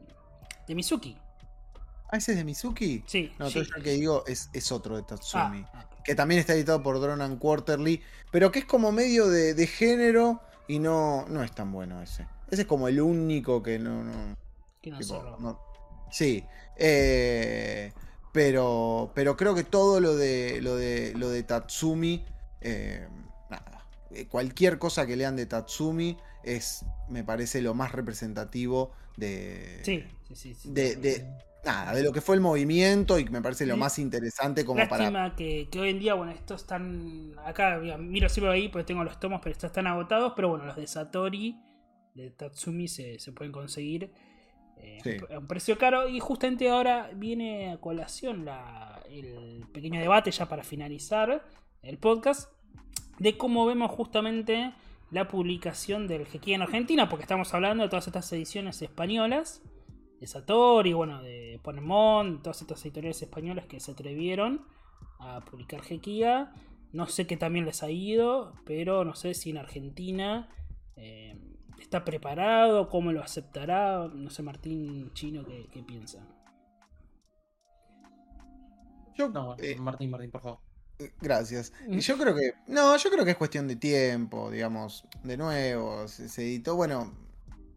de 0.66 0.74
Mizuki. 0.74 1.16
Ah, 2.10 2.16
ese 2.16 2.32
es 2.32 2.38
de 2.38 2.44
Mizuki. 2.44 3.02
Sí. 3.06 3.32
No, 3.38 3.48
yo 3.48 3.60
el 3.60 3.82
que 3.82 3.92
digo 3.92 4.24
es, 4.26 4.48
es 4.52 4.72
otro 4.72 4.96
de 4.96 5.02
Tatsumi. 5.02 5.64
Ah, 5.72 5.84
ah, 5.84 5.88
que 6.04 6.14
también 6.14 6.40
está 6.40 6.54
editado 6.54 6.82
por 6.82 7.00
Drone 7.00 7.22
and 7.22 7.38
Quarterly. 7.38 8.00
Pero 8.30 8.50
que 8.50 8.60
es 8.60 8.64
como 8.64 8.92
medio 8.92 9.28
de, 9.28 9.66
género. 9.66 10.40
Y 10.66 10.78
no, 10.78 11.26
no 11.28 11.42
es 11.42 11.54
tan 11.54 11.70
bueno 11.72 12.02
ese. 12.02 12.26
Ese 12.50 12.62
es 12.62 12.68
como 12.68 12.88
el 12.88 13.00
único 13.00 13.62
que 13.62 13.78
no. 13.78 14.04
no 14.04 14.36
que 14.80 14.90
no, 14.90 15.60
Sí. 16.10 16.44
Eh, 16.76 17.92
pero. 18.32 19.12
Pero 19.14 19.36
creo 19.36 19.54
que 19.54 19.64
todo 19.64 20.00
lo 20.00 20.16
de. 20.16 20.60
lo 20.62 20.76
de. 20.76 21.12
lo 21.14 21.28
de 21.28 21.42
Tatsumi. 21.42 22.24
Eh, 22.60 23.06
eh, 24.12 24.26
cualquier 24.26 24.78
cosa 24.78 25.06
que 25.06 25.16
lean 25.16 25.36
de 25.36 25.44
Tatsumi 25.46 26.16
es, 26.42 26.84
me 27.08 27.24
parece, 27.24 27.60
lo 27.60 27.74
más 27.74 27.92
representativo 27.92 28.92
de. 29.16 29.80
Sí, 29.84 30.04
sí, 30.34 30.54
sí. 30.54 30.72
de, 30.72 31.26
nada, 31.64 31.94
de 31.94 32.02
lo 32.02 32.12
que 32.12 32.20
fue 32.20 32.34
el 32.34 32.40
movimiento 32.40 33.18
y 33.18 33.24
me 33.26 33.42
parece 33.42 33.66
lo 33.66 33.76
más 33.76 33.98
interesante 33.98 34.64
como 34.64 34.78
Lástima 34.78 35.34
que, 35.36 35.68
que 35.70 35.80
hoy 35.80 35.90
en 35.90 35.98
día, 35.98 36.14
bueno, 36.14 36.32
estos 36.32 36.62
están. 36.62 37.34
Acá, 37.44 37.78
miro 37.98 38.28
siempre 38.28 38.52
ahí 38.52 38.68
porque 38.68 38.84
tengo 38.84 39.04
los 39.04 39.18
tomos, 39.20 39.40
pero 39.42 39.52
estos 39.52 39.68
están 39.68 39.86
agotados. 39.86 40.32
Pero 40.36 40.48
bueno, 40.48 40.66
los 40.66 40.76
de 40.76 40.86
Satori, 40.86 41.56
de 42.14 42.30
Tatsumi, 42.30 42.88
se, 42.88 43.18
pueden 43.34 43.52
conseguir. 43.52 44.12
Eh, 44.80 45.20
a 45.34 45.38
un 45.38 45.48
precio 45.48 45.76
caro 45.76 46.08
y 46.08 46.20
justamente 46.20 46.68
ahora 46.68 47.10
viene 47.12 47.72
a 47.72 47.78
colación 47.78 48.44
la, 48.44 49.02
el 49.10 49.64
pequeño 49.72 49.98
debate 49.98 50.30
ya 50.30 50.46
para 50.46 50.62
finalizar 50.62 51.44
el 51.82 51.98
podcast 51.98 52.52
de 53.18 53.36
cómo 53.36 53.66
vemos 53.66 53.90
justamente 53.90 54.72
la 55.10 55.28
publicación 55.28 56.06
del 56.06 56.26
Jequí 56.26 56.52
en 56.52 56.62
Argentina, 56.62 57.08
porque 57.08 57.22
estamos 57.22 57.52
hablando 57.54 57.82
de 57.82 57.88
todas 57.88 58.06
estas 58.06 58.30
ediciones 58.32 58.82
españolas, 58.82 59.62
de 60.20 60.26
Satori, 60.26 60.92
bueno, 60.92 61.22
de 61.22 61.60
Ponemon, 61.62 62.42
todas 62.42 62.60
estas 62.60 62.84
editoriales 62.84 63.22
españolas 63.22 63.66
que 63.66 63.80
se 63.80 63.92
atrevieron 63.92 64.64
a 65.18 65.40
publicar 65.40 65.82
Jequía. 65.82 66.52
No 66.92 67.06
sé 67.06 67.26
qué 67.26 67.36
también 67.36 67.66
les 67.66 67.82
ha 67.82 67.90
ido, 67.90 68.54
pero 68.64 69.04
no 69.04 69.14
sé 69.14 69.34
si 69.34 69.50
en 69.50 69.58
Argentina 69.58 70.48
eh, 70.96 71.36
está 71.80 72.04
preparado, 72.04 72.88
cómo 72.88 73.12
lo 73.12 73.22
aceptará. 73.22 74.08
No 74.08 74.30
sé, 74.30 74.42
Martín 74.42 75.12
Chino, 75.12 75.44
¿qué, 75.44 75.82
piensa? 75.82 76.26
Yo, 79.14 79.28
no, 79.28 79.56
eh, 79.58 79.76
Martín, 79.78 80.10
Martín, 80.10 80.30
por 80.30 80.40
favor. 80.40 80.68
Gracias. 81.20 81.72
Y 81.86 81.96
mm. 81.96 82.00
yo 82.00 82.18
creo 82.18 82.34
que. 82.34 82.52
No, 82.66 82.96
yo 82.96 83.10
creo 83.10 83.24
que 83.24 83.32
es 83.32 83.36
cuestión 83.36 83.68
de 83.68 83.76
tiempo, 83.76 84.50
digamos. 84.50 85.04
De 85.22 85.36
nuevo, 85.36 86.08
se, 86.08 86.24
editó. 86.42 86.74
Bueno, 86.74 87.12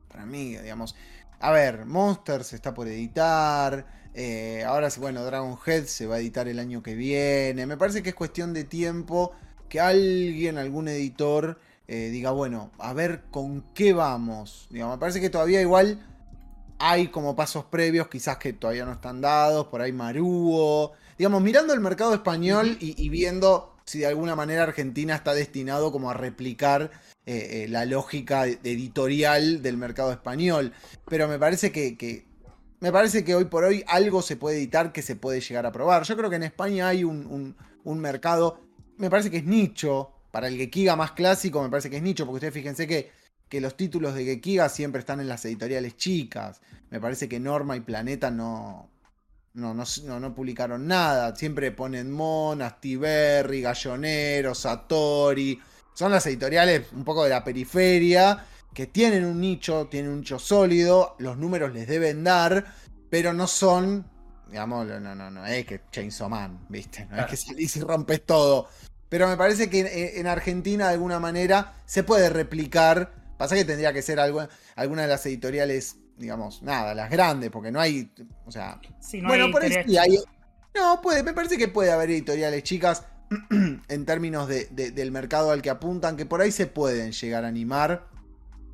para 0.08 0.26
mí, 0.26 0.58
digamos. 0.58 0.96
A 1.42 1.52
ver, 1.52 1.86
Monsters 1.86 2.54
está 2.54 2.74
por 2.74 2.88
editar. 2.88 3.86
Eh, 4.14 4.64
ahora, 4.66 4.90
bueno, 5.00 5.26
Dragon 5.26 5.58
Head 5.66 5.86
se 5.86 6.06
va 6.06 6.16
a 6.16 6.20
editar 6.20 6.48
el 6.48 6.60
año 6.60 6.84
que 6.84 6.94
viene. 6.94 7.66
Me 7.66 7.78
parece 7.78 8.04
que 8.04 8.10
es 8.10 8.16
cuestión 8.16 8.54
de 8.54 8.64
tiempo 8.64 9.34
que 9.68 9.80
alguien, 9.80 10.60
algún 10.60 10.88
editor, 10.88 11.60
eh, 11.88 12.10
diga, 12.12 12.30
bueno, 12.32 12.72
a 12.78 12.94
ver 12.94 13.24
con 13.32 13.64
qué 13.74 13.92
vamos. 13.92 14.68
Digamos, 14.70 14.98
me 14.98 15.00
parece 15.00 15.20
que 15.20 15.32
todavía 15.32 15.62
igual 15.62 16.06
hay 16.78 17.08
como 17.08 17.36
pasos 17.36 17.66
previos, 17.66 18.08
quizás 18.08 18.38
que 18.38 18.54
todavía 18.54 18.86
no 18.86 18.92
están 18.92 19.20
dados. 19.20 19.66
Por 19.68 19.82
ahí 19.82 19.92
Maruo 19.92 20.94
digamos, 21.22 21.44
mirando 21.44 21.72
el 21.74 21.82
mercado 21.82 22.16
español 22.16 22.78
y, 22.80 23.10
viendo 23.10 23.71
si 23.92 24.00
de 24.00 24.08
alguna 24.08 24.38
manera 24.38 24.64
Argentina 24.64 25.16
está 25.16 25.34
destinado 25.34 25.92
como 25.92 26.10
a 26.10 26.14
replicar 26.14 26.92
eh, 27.26 27.66
eh, 27.66 27.68
la 27.68 27.84
lógica 27.84 28.48
editorial 28.48 29.62
del 29.62 29.76
mercado 29.76 30.14
español. 30.14 30.72
Pero 31.10 31.28
me 31.28 31.38
parece 31.38 31.74
que, 31.74 32.26
me 32.80 32.90
parece 32.94 33.26
que 33.26 33.36
hoy 33.36 33.46
por 33.46 33.66
hoy 33.66 33.84
algo 33.88 34.22
se 34.22 34.38
puede 34.38 34.60
editar 34.60 34.94
que 34.94 35.02
se 35.02 35.18
puede 35.18 35.42
llegar 35.42 35.66
a 35.66 35.74
probar. 35.74 36.04
Yo 36.04 36.16
creo 36.16 36.30
que 36.30 36.38
en 36.38 36.44
España 36.44 36.88
hay 36.88 37.04
un, 37.04 37.54
mercado, 37.84 38.62
me 38.96 39.10
parece 39.10 39.30
que 39.30 39.38
es 39.38 39.46
nicho. 39.46 40.14
Para 40.32 40.48
el 40.48 40.56
Gekiga 40.56 40.96
más 40.96 41.12
clásico, 41.12 41.62
me 41.62 41.70
parece 41.70 41.90
que 41.90 41.98
es 41.98 42.02
nicho, 42.02 42.26
porque 42.26 42.36
ustedes 42.36 42.54
fíjense 42.54 42.88
que, 42.88 43.12
que 43.50 43.60
los 43.60 43.76
títulos 43.76 44.16
de 44.16 44.24
Gekiga 44.24 44.70
siempre 44.70 45.02
están 45.02 45.20
en 45.20 45.28
las 45.28 45.44
editoriales 45.44 45.98
chicas. 45.98 46.62
Me 46.90 47.02
parece 47.02 47.28
que 47.28 47.42
Norma 47.42 47.76
y 47.76 47.82
Planeta 47.82 48.32
no, 48.32 48.90
no, 49.54 49.74
no, 49.74 50.20
no, 50.20 50.36
publicaron 50.36 50.88
nada. 50.88 51.36
Siempre 51.36 51.72
ponen 51.72 52.12
Mon, 52.12 52.62
Astiberri, 52.62 53.62
Gallonero, 53.62 54.56
Satori. 54.56 55.60
Son 55.94 56.12
las 56.12 56.26
editoriales 56.26 56.88
un 56.94 57.04
poco 57.04 57.24
de 57.24 57.32
la 57.32 57.44
periferia 57.44 58.46
que 58.74 58.88
tienen 58.88 59.26
un 59.26 59.40
nicho, 59.42 59.88
tienen 59.88 60.12
un 60.12 60.20
nicho 60.20 60.40
sólido, 60.40 61.16
los 61.20 61.38
números 61.38 61.74
les 61.74 61.88
deben 61.88 62.24
dar, 62.24 62.74
pero 63.10 63.34
no 63.34 63.46
son 63.48 64.06
digamos, 64.52 64.86
no, 64.86 65.16
no, 65.16 65.32
no, 65.32 65.46
es 65.46 65.66
que 65.66 65.82
Chainsaw 65.92 66.30
Man, 66.30 66.66
¿viste? 66.68 67.08
No 67.10 67.22
es 67.22 67.26
que 67.26 67.38
salís 67.38 67.76
y 67.78 67.82
rompes 67.82 68.26
todo. 68.26 68.68
Pero 69.08 69.28
me 69.28 69.38
parece 69.38 69.70
que 69.70 70.20
en, 70.20 70.28
Argentina, 70.28 70.88
de 70.88 70.94
alguna 70.94 71.20
manera, 71.20 71.74
se 71.86 72.04
puede 72.04 72.30
replicar. 72.30 73.14
Pasa 73.38 73.56
que 73.56 73.66
tendría 73.66 73.94
que 73.94 74.02
ser 74.02 74.20
algo, 74.20 74.48
alguna 74.76 75.04
de 75.04 75.08
las 75.08 75.26
editoriales, 75.26 75.96
digamos, 76.18 76.62
nada, 76.62 76.94
las 76.94 77.10
grandes, 77.10 77.50
porque 77.50 77.72
no 77.72 77.80
hay. 77.80 78.12
O 78.46 78.52
sea. 78.52 78.80
bueno, 79.24 79.52
por 79.52 79.64
eso 79.64 79.80
sí 79.86 79.98
hay. 79.98 80.18
No, 80.76 81.02
puede, 81.02 81.24
me 81.24 81.34
parece 81.34 81.58
que 81.58 81.68
puede 81.68 81.92
haber 81.92 82.12
editoriales 82.12 82.64
chicas 82.64 83.06
en 83.50 84.06
términos 84.06 84.48
de, 84.48 84.66
del 84.68 85.12
mercado 85.12 85.52
al 85.52 85.62
que 85.62 85.70
apuntan, 85.70 86.18
que 86.18 86.26
por 86.26 86.42
ahí 86.42 86.52
se 86.52 86.68
pueden 86.68 87.12
llegar 87.12 87.46
a 87.46 87.48
animar. 87.48 88.08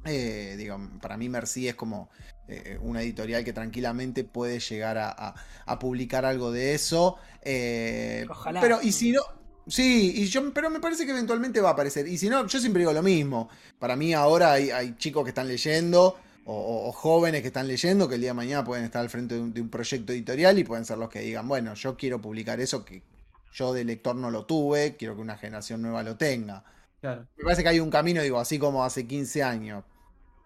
Eh, 0.05 0.55
digo, 0.57 0.79
para 1.01 1.17
mí 1.17 1.27
Merci 1.27 1.67
es 1.67 1.75
como 1.75 2.09
eh, 2.47 2.77
una 2.81 3.01
editorial 3.01 3.43
que 3.43 3.51
tranquilamente 3.51 4.23
puede 4.23 4.59
llegar 4.59 4.97
a, 4.97 5.33
publicar 5.79 6.25
algo 6.25 6.51
de 6.51 6.73
eso. 6.73 7.17
Eh, 7.41 8.25
Ojalá. 8.29 8.61
Pero, 8.61 8.79
y 8.81 8.91
si 8.91 9.11
no. 9.11 9.21
Sí, 9.67 10.13
y 10.15 10.27
yo, 10.27 10.53
pero 10.53 10.69
me 10.69 10.79
parece 10.79 11.05
que 11.05 11.11
eventualmente 11.11 11.59
va 11.59 11.69
a 11.69 11.71
aparecer. 11.73 12.07
Y 12.07 12.17
si 12.17 12.29
no, 12.29 12.47
yo 12.47 12.59
siempre 12.59 12.79
digo 12.79 12.93
lo 12.93 13.03
mismo. 13.03 13.49
Para 13.77 13.97
mí 13.97 14.13
ahora 14.13 14.53
hay, 14.53 14.95
chicos 14.97 15.23
que 15.25 15.29
están 15.29 15.47
leyendo. 15.47 16.17
O, 16.50 16.93
jóvenes 16.93 17.41
que 17.41 17.48
están 17.48 17.68
leyendo 17.68 18.08
que 18.08 18.16
el 18.16 18.22
día 18.22 18.30
de 18.30 18.36
mañana 18.36 18.64
pueden 18.64 18.86
estar 18.86 19.02
al 19.02 19.10
frente 19.10 19.36
de 19.36 19.41
un, 19.41 19.54
de 19.54 19.60
un, 19.60 19.70
proyecto 19.70 20.14
editorial 20.14 20.58
y 20.58 20.64
pueden 20.64 20.86
ser 20.86 20.98
los 20.98 21.10
que 21.10 21.20
digan, 21.20 21.45
bueno, 21.45 21.74
yo 21.74 21.98
quiero 21.98 22.22
publicar 22.22 22.62
eso 22.62 22.86
que 22.86 23.04
yo 23.52 23.74
de 23.74 23.84
lector 23.84 24.16
no 24.16 24.32
lo 24.32 24.45
tuve, 24.45 24.95
quiero 24.95 25.16
que 25.16 25.22
una 25.22 25.38
generación 25.38 25.82
nueva 25.82 26.04
lo 26.04 26.16
tenga. 26.16 26.64
Me 27.02 27.43
parece 27.43 27.64
que 27.64 27.70
hay 27.70 27.80
un 27.80 27.89
camino, 27.89 28.22
digo, 28.22 28.39
así 28.39 28.60
como 28.60 28.84
hace 28.84 29.08
15 29.08 29.43
años, 29.43 29.84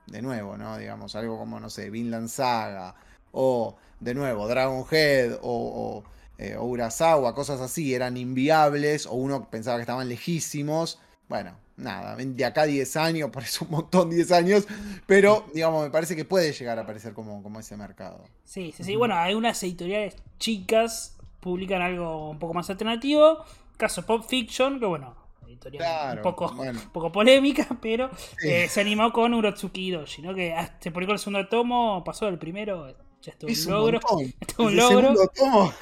de 0.07 0.21
nuevo, 0.21 0.57
¿no? 0.57 0.77
Digamos, 0.77 1.15
algo 1.15 1.37
como, 1.37 1.59
no 1.59 1.69
sé, 1.69 1.89
Vinland 1.89 2.29
Saga, 2.29 2.95
o 3.31 3.77
de 3.99 4.13
nuevo, 4.13 4.47
Dragonhead, 4.47 5.33
o, 5.35 5.39
o, 5.41 6.03
eh, 6.37 6.57
Urasawa, 6.57 7.35
cosas 7.35 7.61
así, 7.61 7.93
eran 7.93 8.17
inviables, 8.17 9.05
o 9.05 9.13
uno 9.13 9.49
pensaba 9.49 9.77
que 9.77 9.81
estaban 9.81 10.09
lejísimos. 10.09 10.99
Bueno, 11.29 11.55
nada, 11.81 12.15
de 12.15 12.45
acá 12.45 12.65
10 12.65 12.95
años, 12.97 13.29
por 13.29 13.43
eso 13.43 13.65
un 13.65 13.71
montón 13.71 14.09
10 14.09 14.31
años, 14.31 14.67
pero 15.05 15.45
digamos, 15.53 15.83
me 15.83 15.89
parece 15.89 16.15
que 16.15 16.25
puede 16.25 16.53
llegar 16.53 16.77
a 16.79 16.83
aparecer 16.83 17.13
como, 17.13 17.41
como 17.43 17.59
ese 17.59 17.75
mercado. 17.77 18.23
Sí, 18.43 18.73
sí, 18.75 18.83
sí, 18.83 18.95
bueno, 18.95 19.15
hay 19.15 19.33
unas 19.33 19.61
editoriales 19.63 20.15
chicas, 20.39 21.17
publican 21.39 21.81
algo 21.81 22.29
un 22.29 22.39
poco 22.39 22.53
más 22.53 22.69
alternativo, 22.69 23.43
caso 23.77 24.05
Pop 24.05 24.25
Fiction, 24.27 24.79
que 24.79 24.85
bueno, 24.85 25.15
un 25.47 26.21
poco, 26.21 26.55
poco 26.93 27.11
polémica, 27.11 27.67
pero 27.81 28.09
eh, 28.43 28.67
se 28.67 28.81
animó 28.81 29.11
con 29.11 29.33
Urotsuki 29.33 29.87
Hidoshi, 29.87 30.21
¿no? 30.21 30.33
Que 30.33 30.55
se 30.79 30.91
publicó 30.91 31.13
el 31.13 31.19
segundo 31.19 31.47
tomo, 31.47 32.03
pasó 32.03 32.27
el 32.27 32.37
primero, 32.37 32.95
ya 33.21 33.31
estuvo 33.31 33.51
un 33.51 33.71
logro. 33.71 33.99
Estuvo 34.39 34.67
un 34.67 34.75
logro. 34.75 35.13
Tomo, 35.35 35.73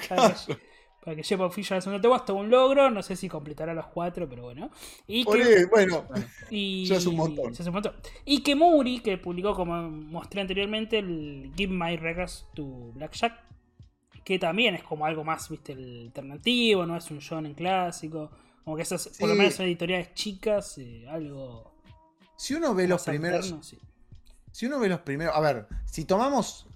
para, 1.10 1.16
que, 1.16 1.22
que 1.22 1.28
lleve 1.28 1.43
oficial 1.43 1.78
el 1.78 1.84
segundo 1.84 2.01
tomo, 2.01 2.16
estuvo 2.16 2.39
un 2.39 2.49
logro, 2.49 2.89
no 2.89 3.01
sé 3.01 3.16
si 3.16 3.28
completará 3.28 3.74
los 3.74 3.88
cuatro, 3.88 4.28
pero 4.30 4.43
bueno. 4.43 4.70
Y 5.07 5.26
que, 5.26 5.66
bueno, 5.66 6.05
y, 6.49 6.86
ya 6.86 6.97
es 6.97 7.05
un 7.05 7.16
montón. 7.16 7.53
Ya 7.53 7.62
es 7.62 7.68
un 7.68 7.74
montón. 7.74 7.93
Y 8.26 8.41
que 8.41 8.55
Muri, 8.55 8.99
que 8.99 9.18
publicó, 9.18 9.53
como 9.55 9.89
mostré 9.89 10.41
anteriormente, 10.41 10.99
el 10.99 11.51
Give 11.55 11.74
My 11.74 11.97
Regards 11.97 12.47
to 12.53 12.91
Blackjack, 12.93 13.34
que 14.24 14.38
también 14.38 14.76
es 14.76 14.84
como 14.84 15.05
algo 15.05 15.24
más, 15.24 15.49
viste, 15.49 15.74
alternativo, 15.74 16.86
no 16.86 16.95
es 16.95 17.10
un 17.12 17.20
shonen 17.20 17.53
clásico. 17.53 18.30
Como 18.64 18.76
que 18.76 18.84
esas, 18.84 19.10
por 19.20 19.30
lo 19.30 19.36
menos 19.36 19.55
son 19.55 19.66
editoriales 19.66 20.14
chicas, 20.14 20.78
eh, 20.78 21.07
algo. 21.10 21.74
Si 22.36 22.53
uno 22.53 22.76
ve 22.76 22.88
los 22.88 23.03
primeros. 23.03 23.55
Si 24.51 24.66
uno 24.66 24.80
ve 24.80 24.89
los 24.89 24.99
primeros. 24.99 25.36
A 25.36 25.39
ver, 25.39 25.68
si 25.86 26.05
tomamos 26.05 26.68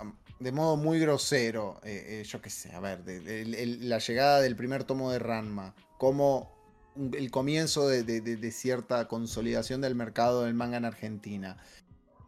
de 0.44 0.52
modo 0.52 0.76
muy 0.76 1.00
grosero, 1.00 1.80
eh, 1.84 2.22
eh, 2.22 2.24
yo 2.26 2.42
qué 2.42 2.50
sé, 2.50 2.74
a 2.74 2.82
ver, 2.82 3.02
la 3.06 4.00
llegada 4.00 4.42
del 4.42 4.58
primer 4.58 4.84
tomo 4.84 5.10
de 5.10 5.18
Ranma, 5.18 5.74
como 5.98 6.52
el 6.96 7.32
comienzo 7.32 7.88
de, 7.88 8.52
cierta 8.52 9.08
consolidación 9.08 9.80
del 9.80 9.96
mercado 9.96 10.44
del 10.44 10.54
manga 10.54 10.78
en 10.78 10.86
Argentina. 10.86 11.58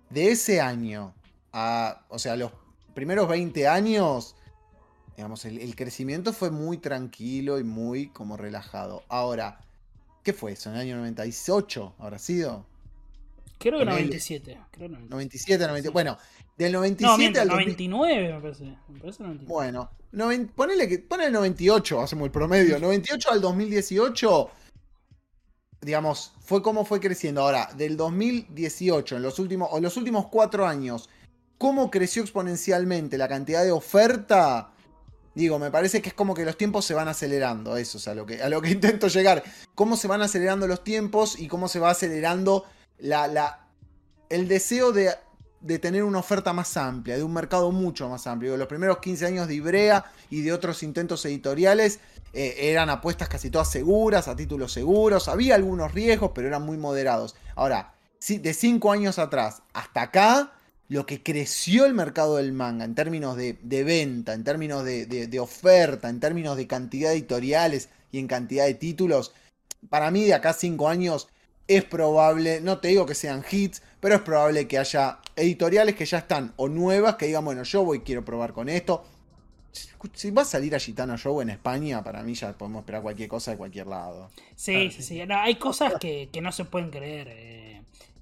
De 0.09 0.32
ese 0.32 0.61
año 0.61 1.13
a, 1.51 2.05
o 2.07 2.18
sea, 2.18 2.38
los 2.38 2.51
primeros 2.93 3.28
20 3.28 3.68
años, 3.68 4.36
Digamos, 5.18 5.45
el, 5.45 5.76
crecimiento 5.76 6.34
fue 6.34 6.51
muy 6.51 6.78
tranquilo 6.78 7.57
y 7.57 7.63
muy 7.63 8.09
como 8.09 8.36
relajado. 8.36 9.03
Ahora, 9.07 9.61
¿qué 10.24 10.34
fue 10.34 10.51
eso? 10.51 10.70
¿En 10.70 10.76
el 10.76 10.82
año 10.82 10.97
98 10.97 11.95
habrá 11.99 12.20
sido? 12.20 12.66
Creo 13.57 13.79
que 13.79 13.85
97. 13.85 14.59
Creo 14.71 14.89
97, 14.89 15.59
97. 15.67 15.89
Bueno, 15.89 16.17
del 16.57 16.71
97 16.71 17.39
al 17.39 17.47
99 17.47 18.33
me 18.33 18.41
parece. 18.41 18.63
Me 18.87 18.99
parece 18.99 19.23
99. 19.23 19.45
Bueno, 19.47 19.89
ponele, 20.55 20.87
que, 20.87 20.99
ponele 20.99 21.27
el 21.27 21.33
98, 21.33 22.01
hacemos 22.01 22.25
el 22.25 22.31
promedio. 22.31 22.79
98 22.79 23.31
al 23.31 23.41
2018, 23.41 24.49
digamos, 25.81 26.33
fue 26.39 26.61
como 26.61 26.85
fue 26.85 26.99
creciendo. 26.99 27.41
Ahora, 27.41 27.69
del 27.75 27.97
2018, 27.97 29.17
en 29.17 29.21
los 29.21 29.39
últimos, 29.39 29.69
o 29.71 29.79
los 29.79 29.97
últimos 29.97 30.27
cuatro 30.27 30.65
años, 30.65 31.09
¿cómo 31.57 31.91
creció 31.91 32.21
exponencialmente 32.21 33.17
la 33.17 33.27
cantidad 33.27 33.63
de 33.63 33.71
oferta? 33.71 34.71
Digo, 35.33 35.59
me 35.59 35.69
parece 35.69 36.01
que 36.01 36.09
es 36.09 36.15
como 36.15 36.33
que 36.33 36.45
los 36.45 36.57
tiempos 36.57 36.85
se 36.85 36.93
van 36.93 37.09
acelerando, 37.09 37.75
eso 37.75 37.97
es 37.97 38.07
a 38.07 38.15
lo 38.15 38.25
que, 38.25 38.41
a 38.41 38.47
lo 38.47 38.61
que 38.61 38.69
intento 38.71 39.09
llegar. 39.09 39.43
Cómo 39.75 39.97
se 39.97 40.07
van 40.07 40.21
acelerando 40.21 40.67
los 40.67 40.83
tiempos 40.83 41.37
y 41.37 41.47
cómo 41.47 41.67
se 41.67 41.79
va 41.79 41.89
acelerando 41.89 42.63
la, 42.99 43.27
la, 43.27 43.67
el 44.29 44.47
deseo 44.47 44.91
de, 44.91 45.11
de 45.61 45.79
tener 45.79 46.03
una 46.03 46.19
oferta 46.19 46.53
más 46.53 46.77
amplia, 46.77 47.17
de 47.17 47.23
un 47.23 47.33
mercado 47.33 47.71
mucho 47.71 48.07
más 48.07 48.27
amplio. 48.27 48.55
los 48.55 48.67
primeros 48.67 48.99
15 48.99 49.25
años 49.25 49.47
de 49.47 49.55
Ibrea 49.55 50.05
y 50.29 50.41
de 50.41 50.53
otros 50.53 50.83
intentos 50.83 51.25
editoriales 51.25 51.99
eh, 52.33 52.69
eran 52.69 52.89
apuestas 52.89 53.29
casi 53.29 53.49
todas 53.49 53.71
seguras, 53.71 54.27
a 54.27 54.35
títulos 54.35 54.73
seguros. 54.73 55.27
Había 55.27 55.55
algunos 55.55 55.93
riesgos, 55.93 56.31
pero 56.35 56.47
eran 56.47 56.63
muy 56.63 56.77
moderados. 56.77 57.35
Ahora, 57.55 57.95
de 58.27 58.53
5 58.53 58.91
años 58.91 59.17
atrás 59.17 59.63
hasta 59.73 60.03
acá, 60.03 60.51
lo 60.87 61.05
que 61.05 61.23
creció 61.23 61.85
el 61.85 61.93
mercado 61.93 62.35
del 62.35 62.53
manga 62.53 62.85
en 62.85 62.93
términos 62.93 63.35
de, 63.35 63.57
venta, 63.83 64.33
en 64.33 64.43
términos 64.43 64.83
de, 64.83 65.39
oferta, 65.39 66.09
en 66.09 66.19
términos 66.19 66.57
de 66.57 66.67
cantidad 66.67 67.09
de 67.09 67.15
editoriales 67.15 67.89
y 68.11 68.19
en 68.19 68.27
cantidad 68.27 68.65
de 68.65 68.75
títulos, 68.75 69.33
para 69.89 70.11
mí 70.11 70.25
de 70.25 70.33
acá 70.33 70.53
cinco 70.53 70.89
años 70.89 71.27
es 71.68 71.84
probable, 71.84 72.61
no 72.61 72.80
te 72.80 72.89
digo 72.89 73.05
que 73.05 73.16
sean 73.16 73.43
hits, 73.49 73.82
pero 73.99 74.16
es 74.16 74.22
probable 74.22 74.68
que 74.68 74.78
haya 74.78 75.20
editoriales 75.36 75.95
que 75.95 76.05
ya 76.05 76.20
están 76.20 76.53
o 76.57 76.68
nuevas 76.68 77.16
que 77.16 77.28
digan, 77.28 77.45
bueno, 77.45 77.63
yo 77.63 77.84
voy, 77.84 78.01
quiero 78.01 78.24
probar 78.24 78.53
con 78.53 78.70
esto. 78.70 79.05
Si 80.13 80.32
va 80.32 80.43
a 80.43 80.45
salir 80.45 80.76
a 80.76 80.80
Gitano 80.80 81.18
Show 81.18 81.41
en 81.41 81.49
España, 81.49 82.03
para 82.03 82.22
mí 82.22 82.36
ya 82.36 82.53
podemos 82.53 82.82
esperar 82.82 83.01
cualquier 83.01 83.28
cosa 83.28 83.51
de 83.51 83.57
cualquier 83.57 83.88
lado. 83.88 84.30
Sí, 84.55 84.91
sí, 84.91 85.01
sí. 85.01 85.22
hay 85.22 85.55
cosas 85.55 85.95
que, 85.99 86.30
no 86.41 86.51
se 86.51 86.66
pueden 86.66 86.91
creer. 86.91 87.28
Eh 87.32 87.66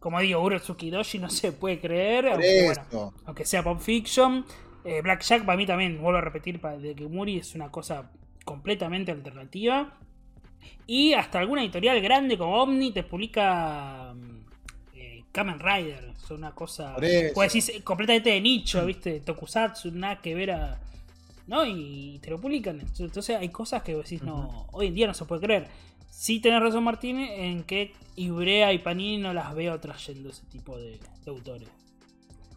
como 0.04 0.20
digo, 0.20 0.42
Urotsuki 0.42 0.90
Doji 0.90 1.18
no 1.18 1.30
se 1.30 1.54
puede 1.54 1.80
creer, 1.80 2.28
aunque, 3.26 3.46
sea 3.46 3.64
Pop 3.64 3.80
Fiction. 3.80 4.46
Eh, 4.84 5.02
Black 5.02 5.22
Jack 5.22 5.46
para 5.46 5.56
mí 5.56 5.66
también, 5.66 6.02
vuelvo 6.02 6.18
a 6.18 6.22
repetir, 6.22 6.60
de 6.60 6.94
que 6.94 7.08
Muri 7.08 7.38
es 7.38 7.56
una 7.56 7.72
cosa 7.72 8.12
completamente 8.44 9.14
alternativa. 9.14 9.98
Y 10.88 11.14
hasta 11.14 11.40
alguna 11.40 11.64
editorial 11.64 12.02
grande 12.02 12.38
como 12.38 12.62
Omni 12.62 12.92
te 12.92 13.04
publica 13.04 14.14
mm, 14.14 14.98
eh, 14.98 15.24
Kamen 15.32 15.60
Rider. 15.60 16.12
Es 16.24 16.32
una 16.32 16.52
cosa, 16.52 16.96
puedes 17.34 17.54
decir, 17.54 17.84
completamente 17.84 18.30
de 18.30 18.42
nicho, 18.42 18.86
¿viste? 18.86 19.20
Tokusatsu, 19.20 19.92
nada 19.92 20.22
que 20.22 20.36
ver 20.36 20.52
a... 20.52 20.80
¿No? 21.48 21.66
Y 21.66 22.20
te 22.22 22.30
lo 22.30 22.40
publican. 22.40 22.80
Entonces 22.80 23.36
hay 23.36 23.50
cosas 23.50 23.84
que 23.84 23.96
decís, 23.96 24.24
no, 24.24 24.68
hoy 24.72 24.88
en 24.88 24.94
día 24.94 25.08
no 25.08 25.14
se 25.14 25.26
puede 25.26 25.42
creer. 25.42 25.68
Sí 26.10 26.40
tenés 26.40 26.62
razón 26.62 26.84
Martín 26.84 27.20
en 27.20 27.64
que 27.64 27.92
Ibrea 28.16 28.72
y 28.72 28.80
Panini 28.80 29.18
no 29.18 29.34
las 29.34 29.54
veo 29.54 29.78
trayendo 29.80 30.30
ese 30.30 30.46
tipo 30.46 30.78
de, 30.78 31.00
autores. 31.28 31.68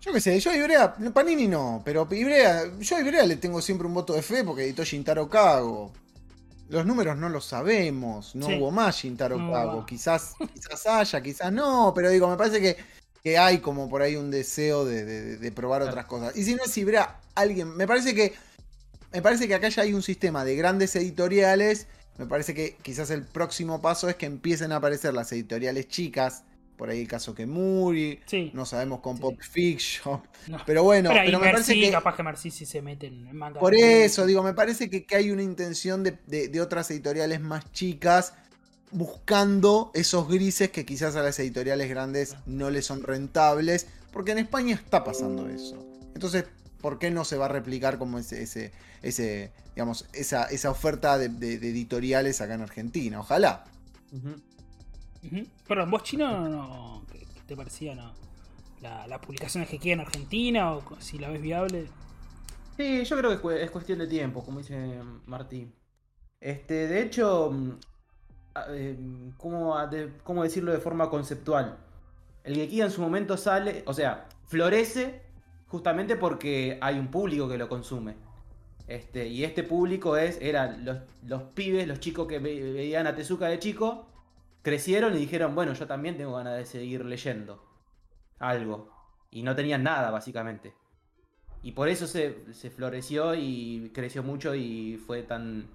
Yo 0.01 0.13
qué 0.13 0.21
sé, 0.21 0.39
yo 0.39 0.53
a 0.53 0.57
Ibrea, 0.57 0.95
Panini 1.13 1.49
no, 1.49 1.83
pero 1.85 2.07
Ibrea, 2.09 2.79
yo 2.79 2.97
a 2.97 3.01
Ibrea 3.01 3.27
le 3.27 3.37
tengo 3.37 3.61
siempre 3.61 3.89
un 3.89 3.95
voto 3.95 4.13
de 4.13 4.23
fe 4.23 4.45
porque 4.45 4.63
editó 4.63 4.85
Shintaro 4.85 5.29
Kago. 5.29 5.93
Los 6.69 6.85
números 6.85 7.17
no 7.17 7.29
los 7.29 7.45
sabemos, 7.45 8.35
no 8.35 8.49
hubo 8.49 8.71
más 8.71 8.97
Shintaro 8.97 9.37
Kago. 9.37 9.87
Quizás, 9.87 10.35
quizás 10.55 10.87
haya, 10.87 11.23
quizás 11.23 11.53
no, 11.53 11.93
pero 11.95 12.11
digo, 12.11 12.29
me 12.29 12.37
parece 12.37 12.61
que, 12.61 12.77
que 13.23 13.39
hay 13.39 13.59
como 13.59 13.89
por 13.89 14.03
ahí 14.03 14.17
un 14.17 14.31
deseo 14.31 14.85
de, 14.85 15.53
probar 15.55 15.83
otras 15.83 16.07
cosas. 16.07 16.37
Y 16.37 16.45
si 16.45 16.55
no 16.55 16.65
es 16.65 16.77
Ibrea, 16.77 17.21
alguien, 17.35 17.77
me 17.77 17.87
parece 17.87 18.15
que 18.15 18.35
me 19.13 19.23
parece 19.23 19.47
que 19.47 19.55
acá 19.55 19.69
ya 19.69 19.83
hay 19.83 19.95
un 19.95 20.03
sistema 20.03 20.45
de 20.45 20.57
grandes 20.57 20.95
editoriales 20.97 21.87
me 22.19 22.27
parece 22.27 22.55
que 22.55 22.77
quizás 22.83 23.11
el 23.11 23.25
próximo 23.25 23.83
paso 23.83 24.09
es 24.09 24.17
que 24.17 24.27
empiecen 24.27 24.73
a 24.73 24.77
aparecer 24.77 25.13
las 25.13 25.31
editoriales 25.33 25.89
chicas. 25.89 26.45
Por 26.77 26.91
ahí 26.91 27.01
el 27.01 27.09
caso 27.09 27.35
que 27.35 27.47
Muri, 27.47 28.21
no 28.53 28.67
sabemos 28.67 29.01
con 29.01 29.19
Pop 29.19 29.39
Fiction. 29.41 30.21
Pero 30.67 30.83
bueno, 30.83 31.11
pero, 31.13 31.39
me 31.41 31.51
parece 31.51 31.75
que. 31.75 31.91
capaz 31.91 32.17
que 32.17 32.51
se 32.51 32.83
meten 32.83 33.27
en 33.27 33.55
Por 33.55 33.75
eso, 33.75 34.27
digo, 34.27 34.43
me 34.43 34.55
parece 34.55 34.89
que, 34.89 35.07
hay 35.17 35.31
una 35.31 35.43
intención 35.43 36.03
de, 36.03 36.61
otras 36.61 36.91
editoriales 36.91 37.41
más 37.41 37.71
chicas 37.73 38.35
buscando 38.93 39.91
esos 39.95 40.29
grises 40.29 40.71
que 40.71 40.87
quizás 40.87 41.17
a 41.17 41.23
las 41.23 41.39
editoriales 41.41 41.89
grandes 41.89 42.37
no 42.47 42.71
les 42.71 42.87
son 42.87 43.03
rentables. 43.03 43.89
Porque 44.13 44.33
en 44.33 44.39
España 44.39 44.75
está 44.75 45.05
pasando 45.05 45.49
eso. 45.49 45.85
Entonces, 46.15 46.45
¿por 46.81 46.99
qué 46.99 47.11
no 47.11 47.25
se 47.25 47.37
va 47.37 47.47
a 47.47 47.49
replicar 47.49 47.99
como 47.99 48.19
ese, 48.19 48.43
ese, 48.43 48.73
ese 49.03 49.53
digamos, 49.75 50.07
esa, 50.13 50.45
esa 50.45 50.71
oferta 50.71 51.19
de, 51.19 51.27
editoriales 51.27 52.41
acá 52.41 52.55
en 52.55 52.63
Argentina? 52.63 53.21
Ojalá. 53.21 53.65
Perdón, 55.67 55.91
¿vos 55.91 56.03
chino 56.03 56.49
no, 56.49 57.05
¿qué, 57.11 57.27
te 57.47 57.57
parecía 57.57 57.95
no? 57.95 58.13
La, 58.81 59.07
la 59.07 59.21
publicación 59.21 59.65
de 59.65 59.69
Gekia 59.69 59.95
en 59.95 60.01
Argentina 60.01 60.73
o 60.73 60.83
si 61.01 61.19
la 61.19 61.29
ves 61.29 61.43
viable? 61.43 61.89
Sí, 62.77 63.05
yo 63.05 63.17
creo 63.17 63.41
que 63.41 63.63
es 63.63 63.71
cuestión 63.71 63.99
de 63.99 64.07
tiempo, 64.07 64.45
como 64.45 64.59
dice 64.59 65.01
Martín. 65.25 65.73
Este, 66.41 66.87
de 66.87 67.03
hecho, 67.03 67.51
mm, 67.51 67.71
eh, 68.69 68.97
¿cómo, 69.39 69.75
¿cómo 70.23 70.43
decirlo 70.43 70.73
de 70.73 70.79
forma 70.79 71.09
conceptual? 71.09 71.79
El 72.45 72.55
Gekiga 72.55 72.85
en 72.85 72.91
su 72.91 73.01
momento 73.01 73.37
sale, 73.37 73.83
o 73.87 73.95
sea, 73.95 74.29
florece 74.47 75.23
justamente 75.69 76.17
porque 76.17 76.79
hay 76.81 76.99
un 76.99 77.09
público 77.09 77.49
que 77.49 77.59
lo 77.59 77.69
consume. 77.69 78.15
Este, 78.87 79.27
y 79.27 79.43
este 79.43 79.63
público 79.63 80.17
es, 80.17 80.39
eran 80.41 80.85
los, 80.85 80.99
los 81.27 81.43
pibes, 81.55 81.89
los 81.89 81.99
chicos 81.99 82.29
que 82.29 82.39
veían 82.39 83.07
a 83.07 83.17
Tezuka 83.17 83.49
de 83.49 83.59
chico, 83.59 84.07
crecieron 84.67 85.15
y 85.15 85.19
dijeron, 85.19 85.55
bueno, 85.55 85.75
yo 85.75 85.87
también 85.87 86.17
tengo 86.17 86.33
ganas 86.33 86.57
de 86.57 86.65
seguir 86.65 87.05
leyendo 87.05 87.63
algo. 88.41 88.91
Y 89.31 89.45
no 89.45 89.55
tenían 89.55 89.85
nada, 89.85 90.11
básicamente. 90.11 90.75
Y 91.63 91.71
por 91.71 91.89
eso 91.89 92.09
se, 92.09 92.33
floreció 92.75 93.37
y 93.37 93.93
creció 93.95 94.25
mucho 94.25 94.57
y 94.57 94.97
fue 94.97 95.23
tan 95.23 95.69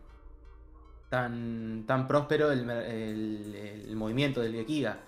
tan, 1.08 1.86
tan 1.88 2.06
próspero 2.06 2.52
el, 2.52 3.96
movimiento 3.96 4.42
del 4.42 4.56
Gekiga. 4.56 5.00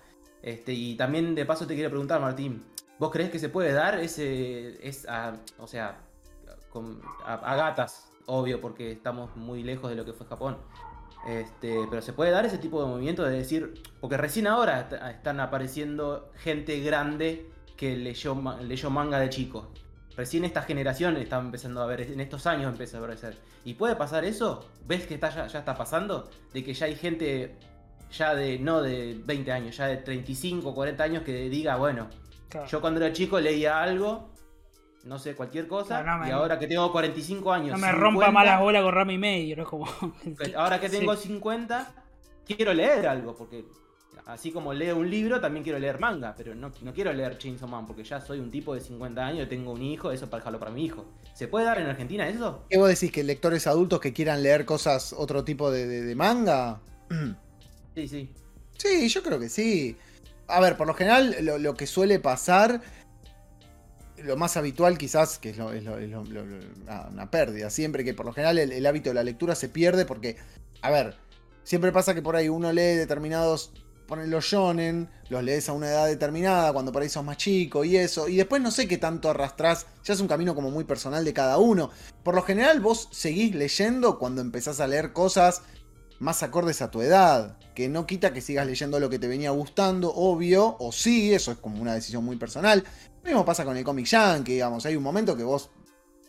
Este, 0.42 0.72
y 0.72 0.96
también 0.96 1.36
de 1.36 1.46
paso 1.46 1.68
te 1.68 1.76
quiero 1.76 1.90
preguntar, 1.90 2.22
Martín, 2.22 2.64
¿vos 3.00 3.12
crees 3.12 3.32
que 3.32 3.40
se 3.40 3.50
puede 3.50 3.74
dar 3.74 4.00
ese, 4.00 4.80
o 5.60 5.68
sea, 5.68 6.00
a, 7.26 7.56
gatas, 7.58 8.14
obvio, 8.28 8.62
porque 8.62 8.94
estamos 8.94 9.36
muy 9.36 9.62
lejos 9.62 9.90
de 9.90 9.98
lo 9.98 10.06
que 10.06 10.14
fue 10.14 10.26
Japón? 10.26 10.58
Este, 11.28 11.88
pero 11.90 12.02
se 12.02 12.14
puede 12.14 12.32
dar 12.32 12.46
ese 12.46 12.58
tipo 12.58 12.82
de 12.82 12.90
movimiento 12.90 13.24
de 13.24 13.38
decir, 13.38 13.82
porque 14.02 14.18
recién 14.18 14.48
ahora 14.48 14.90
están 15.10 15.40
apareciendo 15.40 16.32
gente 16.36 16.80
grande 16.82 17.50
que 17.78 17.96
leyó, 17.96 18.36
leyó 18.62 18.90
manga 18.90 19.20
de 19.20 19.30
chico. 19.30 19.72
Recién 20.16 20.46
esta 20.46 20.62
generación 20.62 21.18
está 21.18 21.40
empezando 21.40 21.82
a 21.82 21.86
ver, 21.88 22.02
en 22.02 22.20
estos 22.20 22.46
años 22.46 22.72
empieza 22.72 22.98
a 22.98 23.00
aparecer. 23.00 23.38
¿Y 23.66 23.74
puede 23.74 23.96
pasar 23.96 24.26
eso? 24.26 24.70
¿Ves 24.86 25.08
que 25.08 25.16
está, 25.16 25.48
ya, 25.48 25.60
está 25.60 25.76
pasando? 25.76 26.30
De 26.54 26.64
que 26.64 26.74
ya 26.74 26.86
hay 26.86 26.96
gente 26.96 27.56
ya 28.12 28.36
de, 28.36 28.60
no 28.60 28.82
de 28.82 29.20
20 29.26 29.52
años, 29.52 29.78
ya 29.78 29.88
de 29.88 29.98
35, 29.98 30.76
40 30.76 31.04
años 31.04 31.24
que 31.24 31.50
diga, 31.50 31.78
bueno, 31.78 32.10
yo 32.70 32.80
cuando 32.80 33.04
era 33.04 33.12
chico 33.12 33.40
leía 33.40 33.82
algo, 33.82 34.30
no 35.04 35.20
sé, 35.20 35.36
cualquier 35.36 35.68
cosa, 35.68 36.04
y 36.28 36.32
ahora 36.32 36.58
que 36.58 36.68
tengo 36.68 36.92
45 36.92 37.52
años... 37.52 37.72
No 37.72 37.78
me 37.78 37.92
rompa 37.92 38.32
malas 38.32 38.60
bolas 38.60 38.84
con 38.84 38.94
rama 38.94 39.14
y 39.14 39.18
medio, 39.18 39.58
¿no? 39.58 39.66
Como... 39.66 39.86
ahora 40.56 40.80
que 40.80 40.90
tengo 40.90 41.16
50, 41.16 41.92
quiero 42.46 42.74
leer 42.74 43.08
algo, 43.08 43.36
porque 43.36 43.66
así 44.26 44.52
como 44.52 44.74
leo 44.74 44.98
un 44.98 45.10
libro, 45.10 45.42
también 45.42 45.64
quiero 45.64 45.80
leer 45.80 46.00
manga, 46.00 46.34
pero 46.36 46.56
no, 46.56 46.72
quiero 46.94 47.12
leer 47.14 47.38
Chainsaw 47.38 47.68
Man 47.68 47.86
porque 47.86 48.04
ya 48.04 48.22
soy 48.22 48.40
un 48.40 48.52
tipo 48.52 48.74
de 48.74 48.82
50 48.82 49.26
años, 49.26 49.50
tengo 49.50 49.72
un 49.72 49.82
hijo, 49.82 50.12
eso 50.12 50.30
para 50.30 50.42
dejarlo 50.42 50.60
para 50.60 50.72
mi 50.72 50.86
hijo. 50.86 51.06
¿Se 51.34 51.48
puede 51.48 51.66
dar 51.66 51.80
en 51.80 51.88
Argentina 51.88 52.28
eso? 52.28 52.66
¿Qué 52.70 52.78
vos 52.78 52.90
decís? 52.90 53.12
¿Que 53.12 53.24
lectores 53.24 53.68
adultos 53.68 54.00
que 54.00 54.14
quieran 54.14 54.44
leer 54.44 54.66
cosas, 54.66 55.14
otro 55.14 55.44
tipo 55.44 55.72
de, 55.72 56.14
manga? 56.16 56.80
Sí, 57.96 58.08
sí. 58.08 58.30
Sí, 58.78 59.08
yo 59.10 59.22
creo 59.24 59.40
que 59.40 59.50
sí. 59.50 59.98
A 60.48 60.60
ver, 60.60 60.78
por 60.78 60.88
lo 60.88 60.94
general, 60.94 61.36
lo, 61.42 61.74
que 61.76 61.88
suele 61.88 62.20
pasar, 62.20 62.82
lo 64.24 64.38
más 64.38 64.58
habitual 64.58 64.98
quizás, 64.98 65.38
que 65.38 65.52
es, 65.52 65.58
una 65.60 67.32
pérdida, 67.32 67.70
siempre 67.70 68.04
que 68.04 68.14
por 68.14 68.26
lo 68.26 68.34
general 68.34 68.58
el 68.58 68.86
hábito 68.86 69.10
de 69.10 69.16
la 69.16 69.24
lectura 69.24 69.56
se 69.56 69.70
pierde 69.70 70.06
porque, 70.06 70.38
a 70.82 70.90
ver, 70.90 71.16
siempre 71.64 71.92
pasa 71.92 72.14
que 72.14 72.22
por 72.22 72.36
ahí 72.36 72.50
uno 72.50 72.72
lee 72.72 72.96
determinados 72.96 73.72
ponen 74.08 74.30
los 74.30 74.46
shonen, 74.46 75.10
los 75.30 75.44
lees 75.44 75.70
a 75.70 75.74
una 75.74 75.88
edad 75.88 76.08
determinada, 76.08 76.74
cuando 76.74 76.92
por 76.92 77.02
ahí 77.02 77.10
sos 77.10 77.24
más 77.24 77.38
chico 77.38 77.84
y 77.84 77.98
eso, 77.98 78.28
y 78.28 78.36
después 78.36 78.62
no 78.62 78.72
sé 78.72 78.88
qué 78.88 78.98
tanto 78.98 79.30
arrastrás, 79.30 79.88
ya 80.04 80.14
es 80.14 80.20
un 80.20 80.28
camino 80.28 80.56
como 80.56 80.70
muy 80.72 80.84
personal 80.84 81.24
de 81.24 81.34
cada 81.34 81.58
uno. 81.58 81.90
Por 82.24 82.36
lo 82.36 82.44
general 82.44 82.80
vos 82.80 83.10
seguís 83.12 83.56
leyendo 83.56 84.20
cuando 84.20 84.42
empezás 84.42 84.80
a 84.80 84.88
leer 84.88 85.14
cosas 85.14 85.62
más 86.20 86.44
acordes 86.44 86.82
a 86.82 86.92
tu 86.92 87.02
edad, 87.02 87.58
que 87.76 87.90
no 87.90 88.06
quita 88.06 88.34
que 88.34 88.42
sigas 88.42 88.68
leyendo 88.68 89.00
lo 89.00 89.10
que 89.10 89.20
te 89.20 89.28
venía 89.28 89.52
gustando, 89.52 90.14
obvio, 90.14 90.78
o 90.80 90.92
sí, 90.92 91.34
eso 91.34 91.52
es 91.52 91.58
como 91.58 91.82
una 91.82 91.96
decisión 91.96 92.24
muy 92.24 92.36
personal. 92.36 92.84
Lo 93.24 93.30
mismo 93.30 93.46
pasa 93.46 93.64
con 93.64 93.78
el 93.78 93.84
cómic 93.84 94.06
yankee, 94.06 94.54
digamos, 94.54 94.86
hay 94.86 94.98
un 94.98 95.04
momento 95.04 95.36
que 95.38 95.44
vos, 95.44 95.70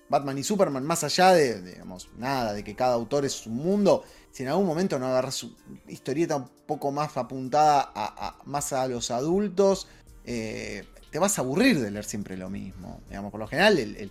Batman 0.09 0.38
y 0.38 0.45
Superman, 0.45 0.84
más 0.84 1.03
allá 1.03 1.32
de, 1.32 1.61
digamos, 1.61 2.09
nada, 2.16 2.53
de 2.53 2.62
que 2.62 2.76
cada 2.76 2.95
autor 2.95 3.24
es 3.24 3.47
un 3.47 3.57
mundo, 3.57 4.05
si 4.30 4.45
en 4.45 4.51
algún 4.51 4.66
momento 4.66 4.99
no 4.99 5.07
agarras 5.07 5.34
su 5.34 5.57
historieta 5.88 6.36
un 6.36 6.49
poco 6.66 6.92
más 6.92 7.16
apuntada 7.16 7.90
a, 7.95 8.38
más 8.45 8.72
a 8.72 8.86
los 8.86 9.11
adultos, 9.11 9.88
eh, 10.24 10.84
te 11.11 11.18
vas 11.18 11.36
a 11.38 11.42
aburrir 11.42 11.80
de 11.80 11.90
leer 11.90 12.05
siempre 12.05 12.36
lo 12.36 12.49
mismo. 12.49 13.01
Digamos, 13.09 13.32
por 13.32 13.40
lo 13.40 13.49
general, 13.49 13.78
el, 13.78 14.11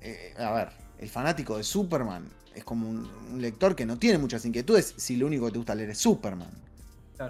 eh, 0.00 0.34
a 0.38 0.52
ver, 0.52 0.70
el 0.98 1.08
fanático 1.08 1.56
de 1.56 1.62
Superman 1.62 2.28
es 2.54 2.64
como 2.64 2.88
un, 2.88 3.40
lector 3.40 3.74
que 3.74 3.86
no 3.86 3.98
tiene 3.98 4.18
muchas 4.18 4.44
inquietudes 4.44 4.94
si 4.96 5.16
lo 5.16 5.26
único 5.26 5.46
que 5.46 5.52
te 5.52 5.58
gusta 5.58 5.74
leer 5.74 5.90
es 5.90 5.98
Superman. 5.98 6.50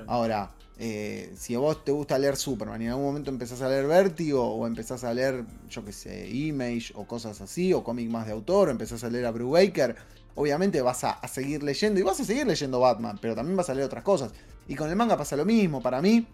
Ahora, 0.07 0.51
eh, 0.85 1.33
si 1.37 1.55
a 1.55 1.61
vos 1.61 1.85
te 1.85 1.93
gusta 1.93 2.19
leer 2.19 2.35
Superman 2.35 2.83
y 2.83 2.87
en 2.87 2.91
algún 2.91 3.05
momento 3.05 3.31
empezás 3.31 3.63
a 3.63 3.69
leer 3.69 3.87
Vertigo 3.87 4.53
o 4.53 4.67
empezás 4.67 5.05
a 5.05 5.15
leer, 5.15 5.45
yo 5.69 5.85
qué 5.85 5.93
sé, 5.93 6.29
Image 6.29 6.93
o 6.97 7.07
cosas 7.07 7.41
así, 7.41 7.73
o 7.73 7.85
cómic 7.85 8.11
más 8.11 8.27
de 8.27 8.33
autor, 8.33 8.67
o 8.67 8.73
empezás 8.73 9.05
a 9.05 9.09
leer 9.09 9.27
a 9.27 9.31
Brubaker, 9.31 9.95
obviamente 10.35 10.83
vas 10.83 11.05
a, 11.05 11.21
seguir 11.29 11.63
leyendo 11.63 12.01
y 12.01 12.03
vas 12.03 12.19
a 12.19 12.25
seguir 12.25 12.49
leyendo 12.49 12.81
Batman, 12.81 13.17
pero 13.23 13.37
también 13.37 13.57
vas 13.57 13.71
a 13.71 13.75
leer 13.75 13.87
otras 13.87 14.03
cosas. 14.03 14.33
Y 14.67 14.75
con 14.75 14.91
el 14.91 14.97
manga 14.97 15.17
pasa 15.17 15.37
lo 15.37 15.45
mismo, 15.45 15.81
para 15.81 16.03
mí 16.03 16.27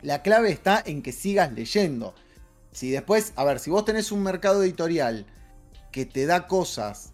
la 0.00 0.22
clave 0.22 0.52
está 0.52 0.80
en 0.86 1.02
que 1.02 1.10
sigas 1.10 1.52
leyendo. 1.52 2.14
Si 2.70 2.88
después, 2.88 3.32
a 3.34 3.42
ver, 3.42 3.58
si 3.58 3.70
vos 3.70 3.84
tenés 3.84 4.12
un 4.12 4.22
mercado 4.22 4.62
editorial 4.62 5.26
que 5.90 6.06
te 6.06 6.26
da 6.26 6.46
cosas 6.46 7.11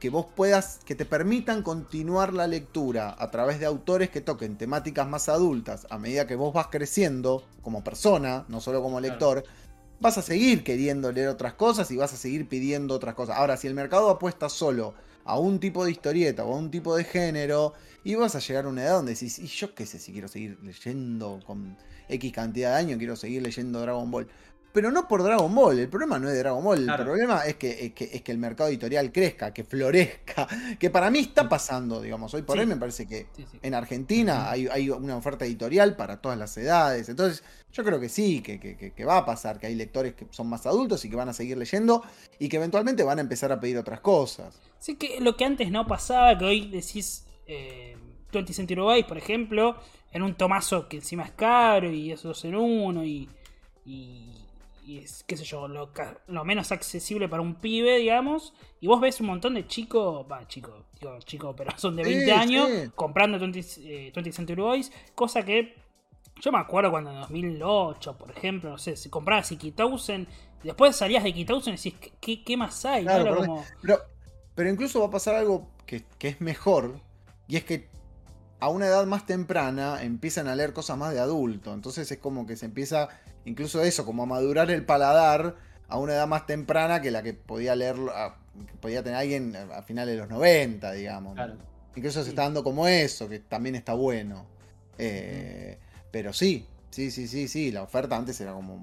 que 0.00 0.10
vos 0.10 0.26
puedas, 0.34 0.80
que 0.84 0.94
te 0.94 1.04
permitan 1.04 1.62
continuar 1.62 2.32
la 2.32 2.46
lectura 2.46 3.14
a 3.18 3.30
través 3.30 3.60
de 3.60 3.66
autores 3.66 4.10
que 4.10 4.22
toquen 4.22 4.56
temáticas 4.56 5.06
más 5.06 5.28
adultas 5.28 5.86
a 5.90 5.98
medida 5.98 6.26
que 6.26 6.34
vos 6.34 6.54
vas 6.54 6.68
creciendo 6.68 7.44
como 7.62 7.84
persona, 7.84 8.46
no 8.48 8.60
solo 8.60 8.82
como 8.82 8.98
lector, 8.98 9.44
vas 10.00 10.16
a 10.16 10.22
seguir 10.22 10.64
queriendo 10.64 11.12
leer 11.12 11.28
otras 11.28 11.52
cosas 11.52 11.90
y 11.90 11.96
vas 11.96 12.14
a 12.14 12.16
seguir 12.16 12.48
pidiendo 12.48 12.94
otras 12.94 13.14
cosas. 13.14 13.36
Ahora, 13.36 13.58
si 13.58 13.66
el 13.66 13.74
mercado 13.74 14.08
apuesta 14.08 14.48
solo 14.48 14.94
a 15.24 15.38
un 15.38 15.60
tipo 15.60 15.84
de 15.84 15.90
historieta 15.90 16.44
o 16.44 16.54
a 16.54 16.56
un 16.56 16.70
tipo 16.70 16.96
de 16.96 17.04
género, 17.04 17.74
y 18.02 18.14
vas 18.14 18.34
a 18.34 18.38
llegar 18.38 18.64
a 18.64 18.68
una 18.68 18.82
edad 18.82 18.94
donde 18.94 19.12
decís, 19.12 19.38
y 19.38 19.46
yo 19.46 19.74
qué 19.74 19.84
sé 19.84 19.98
si 19.98 20.12
quiero 20.12 20.28
seguir 20.28 20.58
leyendo 20.62 21.40
con 21.46 21.76
X 22.08 22.32
cantidad 22.32 22.70
de 22.70 22.76
años, 22.76 22.98
quiero 22.98 23.16
seguir 23.16 23.42
leyendo 23.42 23.80
Dragon 23.80 24.10
Ball. 24.10 24.26
Pero 24.72 24.90
no 24.90 25.08
por 25.08 25.22
Dragon 25.22 25.52
Ball, 25.54 25.78
el 25.78 25.88
problema 25.88 26.18
no 26.18 26.28
es 26.28 26.34
de 26.34 26.40
Dragon 26.40 26.62
Ball, 26.62 26.88
el 26.88 26.96
problema 26.96 27.44
es 27.44 27.56
que, 27.56 27.86
es 27.86 27.92
que, 27.92 28.04
es, 28.12 28.22
que, 28.22 28.32
el 28.32 28.38
mercado 28.38 28.68
editorial 28.70 29.10
crezca, 29.10 29.52
que 29.52 29.64
florezca, 29.64 30.46
que 30.78 30.90
para 30.90 31.10
mí 31.10 31.18
está 31.20 31.48
pasando, 31.48 32.00
digamos, 32.00 32.32
hoy 32.34 32.42
por 32.42 32.58
hoy 32.58 32.66
me 32.66 32.76
parece 32.76 33.06
que 33.06 33.26
en 33.62 33.74
Argentina 33.74 34.50
hay, 34.50 34.68
hay, 34.68 34.90
una 34.90 35.16
oferta 35.16 35.44
editorial 35.44 35.96
para 35.96 36.20
todas 36.20 36.38
las 36.38 36.56
edades, 36.56 37.08
entonces 37.08 37.42
yo 37.72 37.84
creo 37.84 37.98
que 38.00 38.08
sí, 38.08 38.42
que, 38.42 38.58
que, 38.60 39.04
va 39.04 39.18
a 39.18 39.26
pasar, 39.26 39.58
que 39.58 39.66
hay 39.66 39.74
lectores 39.74 40.14
que 40.14 40.26
son 40.30 40.48
más 40.48 40.66
adultos 40.66 41.04
y 41.04 41.10
que 41.10 41.16
van 41.16 41.28
a 41.28 41.32
seguir 41.32 41.56
leyendo 41.56 42.02
y 42.38 42.48
que 42.48 42.56
eventualmente 42.56 43.02
van 43.02 43.18
a 43.18 43.22
empezar 43.22 43.52
a 43.52 43.60
pedir 43.60 43.78
otras 43.78 44.00
cosas. 44.00 44.60
Sí, 44.78 44.96
que 44.96 45.20
lo 45.20 45.36
que 45.36 45.44
antes 45.44 45.70
no 45.70 45.86
pasaba, 45.86 46.36
que 46.36 46.44
hoy 46.44 46.68
decís 46.68 47.24
eh, 47.46 47.96
20 48.32 48.52
Century 48.52 49.02
por 49.04 49.18
ejemplo, 49.18 49.76
en 50.12 50.22
un 50.22 50.34
tomazo 50.34 50.88
que 50.88 50.96
encima 50.96 51.24
es 51.24 51.32
caro 51.32 51.90
y 51.90 52.12
es 52.12 52.22
dos 52.22 52.44
en 52.44 52.54
uno 52.56 53.04
y, 53.04 53.28
y, 53.84 54.39
es, 54.86 55.24
qué 55.24 55.36
sé 55.36 55.44
yo, 55.44 55.68
lo, 55.68 56.44
menos 56.44 56.72
accesible 56.72 57.28
para 57.28 57.42
un 57.42 57.54
pibe, 57.54 57.98
digamos. 57.98 58.54
Y 58.80 58.86
vos 58.86 59.00
ves 59.00 59.20
un 59.20 59.26
montón 59.26 59.54
de 59.54 59.66
chicos, 59.66 60.26
va, 60.30 60.46
chicos, 60.46 60.84
digo 61.00 61.18
chicos, 61.20 61.54
pero 61.56 61.70
son 61.76 61.96
de 61.96 62.04
20 62.04 62.32
años, 62.32 62.68
comprando 62.94 63.38
20, 63.38 63.60
eh, 63.60 64.32
Century 64.32 64.60
Boys, 64.60 64.92
cosa 65.14 65.44
que 65.44 65.74
yo 66.40 66.52
me 66.52 66.58
acuerdo 66.58 66.90
cuando 66.90 67.10
en 67.10 67.20
2008, 67.20 68.16
por 68.16 68.30
ejemplo, 68.30 68.70
no 68.70 68.78
sé, 68.78 68.96
si 68.96 69.08
comprabas 69.08 69.52
Ikitausen, 69.52 70.26
después 70.62 70.96
salías 70.96 71.22
de 71.22 71.30
Ikitausen 71.30 71.74
y 71.74 71.76
decís, 71.76 71.94
¿qué, 72.20 72.42
qué 72.42 72.56
más 72.56 72.84
hay? 72.84 73.04
pero, 73.04 74.00
pero, 74.54 74.70
incluso 74.70 75.00
va 75.00 75.06
a 75.06 75.10
pasar 75.10 75.34
algo 75.34 75.68
que, 75.86 76.04
es 76.20 76.40
mejor, 76.40 77.00
y 77.46 77.56
es 77.56 77.64
que 77.64 77.88
a 78.58 78.68
una 78.68 78.86
edad 78.86 79.06
más 79.06 79.26
temprana 79.26 80.02
empiezan 80.02 80.48
a 80.48 80.54
leer 80.54 80.72
cosas 80.72 80.96
más 80.98 81.12
de 81.12 81.20
adulto. 81.20 81.72
Entonces 81.72 82.10
es 82.10 82.18
como 82.18 82.46
que 82.46 82.56
se 82.56 82.66
empieza, 82.66 83.08
incluso 83.44 83.82
eso, 83.82 84.04
como 84.04 84.22
a 84.22 84.26
madurar 84.26 84.70
el 84.70 84.84
paladar 84.84 85.56
a 85.88 85.98
una 85.98 86.14
edad 86.14 86.26
más 86.26 86.46
temprana 86.46 87.00
que 87.00 87.10
la 87.10 87.22
que 87.22 87.34
podía 87.34 87.74
leer, 87.74 87.96
podía 88.80 89.02
tener 89.02 89.18
alguien 89.18 89.56
a 89.56 89.82
finales 89.82 90.14
de 90.14 90.20
los 90.20 90.28
90, 90.28 90.92
digamos. 90.92 91.38
Incluso 91.96 92.22
se 92.22 92.30
está 92.30 92.42
dando 92.42 92.62
como 92.62 92.86
eso, 92.86 93.28
que 93.28 93.40
también 93.40 93.74
está 93.74 93.94
bueno. 93.94 94.46
Eh, 94.98 95.78
pero 96.10 96.32
sí, 96.32 96.66
Sí, 96.90 97.10
sí, 97.12 97.28
sí, 97.28 97.46
sí. 97.46 97.70
La 97.70 97.82
oferta 97.82 98.16
antes 98.16 98.40
era 98.40 98.52
como 98.52 98.80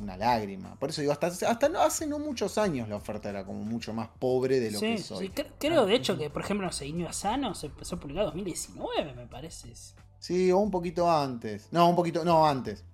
una 0.00 0.16
lágrima. 0.16 0.76
Por 0.76 0.90
eso 0.90 1.02
digo, 1.02 1.12
hasta, 1.12 1.26
hasta 1.26 1.68
no, 1.68 1.82
hace 1.82 2.06
no 2.06 2.18
muchos 2.18 2.56
años 2.56 2.88
la 2.88 2.96
oferta 2.96 3.28
era 3.28 3.44
como 3.44 3.62
mucho 3.62 3.92
más 3.92 4.08
pobre 4.18 4.60
de 4.60 4.70
lo 4.70 4.80
que 4.80 4.98
soy. 4.98 5.28
Sí, 5.28 5.44
creo 5.58 5.84
de 5.86 5.94
hecho 5.94 6.16
que, 6.16 6.30
por 6.30 6.42
ejemplo, 6.42 6.66
no 6.66 6.72
sé, 6.72 6.86
Inio 6.86 7.12
Sano 7.12 7.54
se 7.54 7.66
empezó 7.66 7.96
a 7.96 8.00
publicar 8.00 8.22
en 8.22 8.26
2019, 8.28 9.14
me 9.14 9.26
parece. 9.26 9.72
Sí, 10.18 10.50
o 10.50 10.58
un 10.58 10.70
poquito 10.70 11.10
antes. 11.10 11.68
No, 11.70 11.88
un 11.88 11.96
poquito, 11.96 12.24
no, 12.24 12.46
antes. 12.46 12.84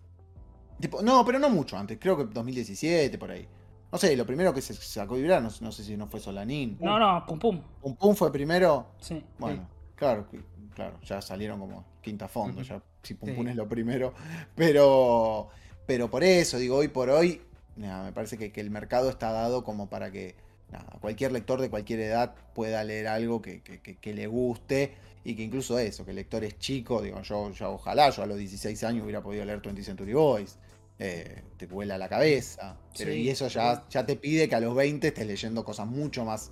Tipo, 0.81 1.03
no, 1.03 1.25
pero 1.25 1.39
no 1.39 1.49
mucho 1.49 1.77
antes. 1.77 1.99
Creo 2.01 2.17
que 2.17 2.25
2017, 2.25 3.19
por 3.19 3.31
ahí. 3.31 3.49
No 3.91 3.99
sé, 3.99 4.17
lo 4.17 4.27
primero 4.27 4.53
que 4.53 4.61
se 4.61 4.75
sacó 4.75 5.15
vibrar, 5.15 5.43
no, 5.43 5.51
no 5.61 5.73
sé 5.73 5.85
si 5.85 5.97
no 5.97 6.07
fue 6.07 6.21
Solanín. 6.21 6.77
No, 6.81 6.99
no, 6.99 7.25
Pum 7.27 7.39
Pum. 7.39 7.63
Pum 7.81 7.97
Pum 7.97 8.15
fue 8.15 8.33
primero. 8.33 8.89
Sí. 9.01 9.25
Bueno, 9.39 9.69
claro, 9.95 10.27
claro, 10.75 10.99
ya 11.03 11.23
salieron 11.23 11.61
como 11.61 11.85
quinta 12.03 12.29
fondo, 12.29 12.63
ya 12.63 12.83
si 13.03 13.15
Pum 13.15 13.35
Pum 13.35 13.49
es 13.49 13.57
lo 13.57 13.69
primero. 13.69 14.13
Pero, 14.55 15.49
pero 15.87 16.11
por 16.11 16.25
eso, 16.25 16.59
digo, 16.59 16.77
hoy 16.77 16.89
por 16.89 17.11
hoy, 17.11 17.41
me 17.77 18.13
parece 18.13 18.37
que, 18.37 18.61
el 18.61 18.71
mercado 18.71 19.09
está 19.09 19.31
dado 19.31 19.63
como 19.63 19.89
para 19.89 20.11
que 20.11 20.35
cualquier 21.01 21.31
lector 21.31 21.61
de 21.61 21.71
cualquier 21.71 22.01
edad 22.01 22.35
pueda 22.55 22.83
leer 22.83 23.07
algo 23.07 23.41
que, 23.41 23.63
le 24.03 24.27
guste 24.27 24.95
y 25.25 25.37
que 25.37 25.43
incluso 25.43 25.79
eso, 25.79 26.05
que 26.05 26.11
el 26.11 26.17
lector 26.17 26.43
es 26.43 26.59
chico, 26.59 27.01
digo, 27.03 27.23
yo, 27.23 27.51
yo 27.53 27.73
ojalá, 27.73 28.11
yo 28.11 28.25
a 28.25 28.27
los 28.27 28.37
16 28.37 28.83
años 28.85 29.05
hubiera 29.05 29.23
podido 29.23 29.45
leer 29.45 29.61
20 29.61 29.83
Century 29.83 30.13
Boys. 30.13 30.59
Eh, 30.99 31.43
te 31.57 31.67
vuela 31.67 31.99
la 31.99 32.09
cabeza. 32.09 32.77
Pero, 32.97 33.13
y 33.13 33.29
eso 33.29 33.49
ya, 33.49 33.85
ya 33.89 34.07
te 34.07 34.17
pide 34.17 34.49
que 34.49 34.55
a 34.55 34.61
los 34.61 34.75
20 34.75 35.09
estés 35.09 35.27
leyendo 35.27 35.65
cosas 35.65 35.87
mucho 35.87 36.25
más. 36.25 36.51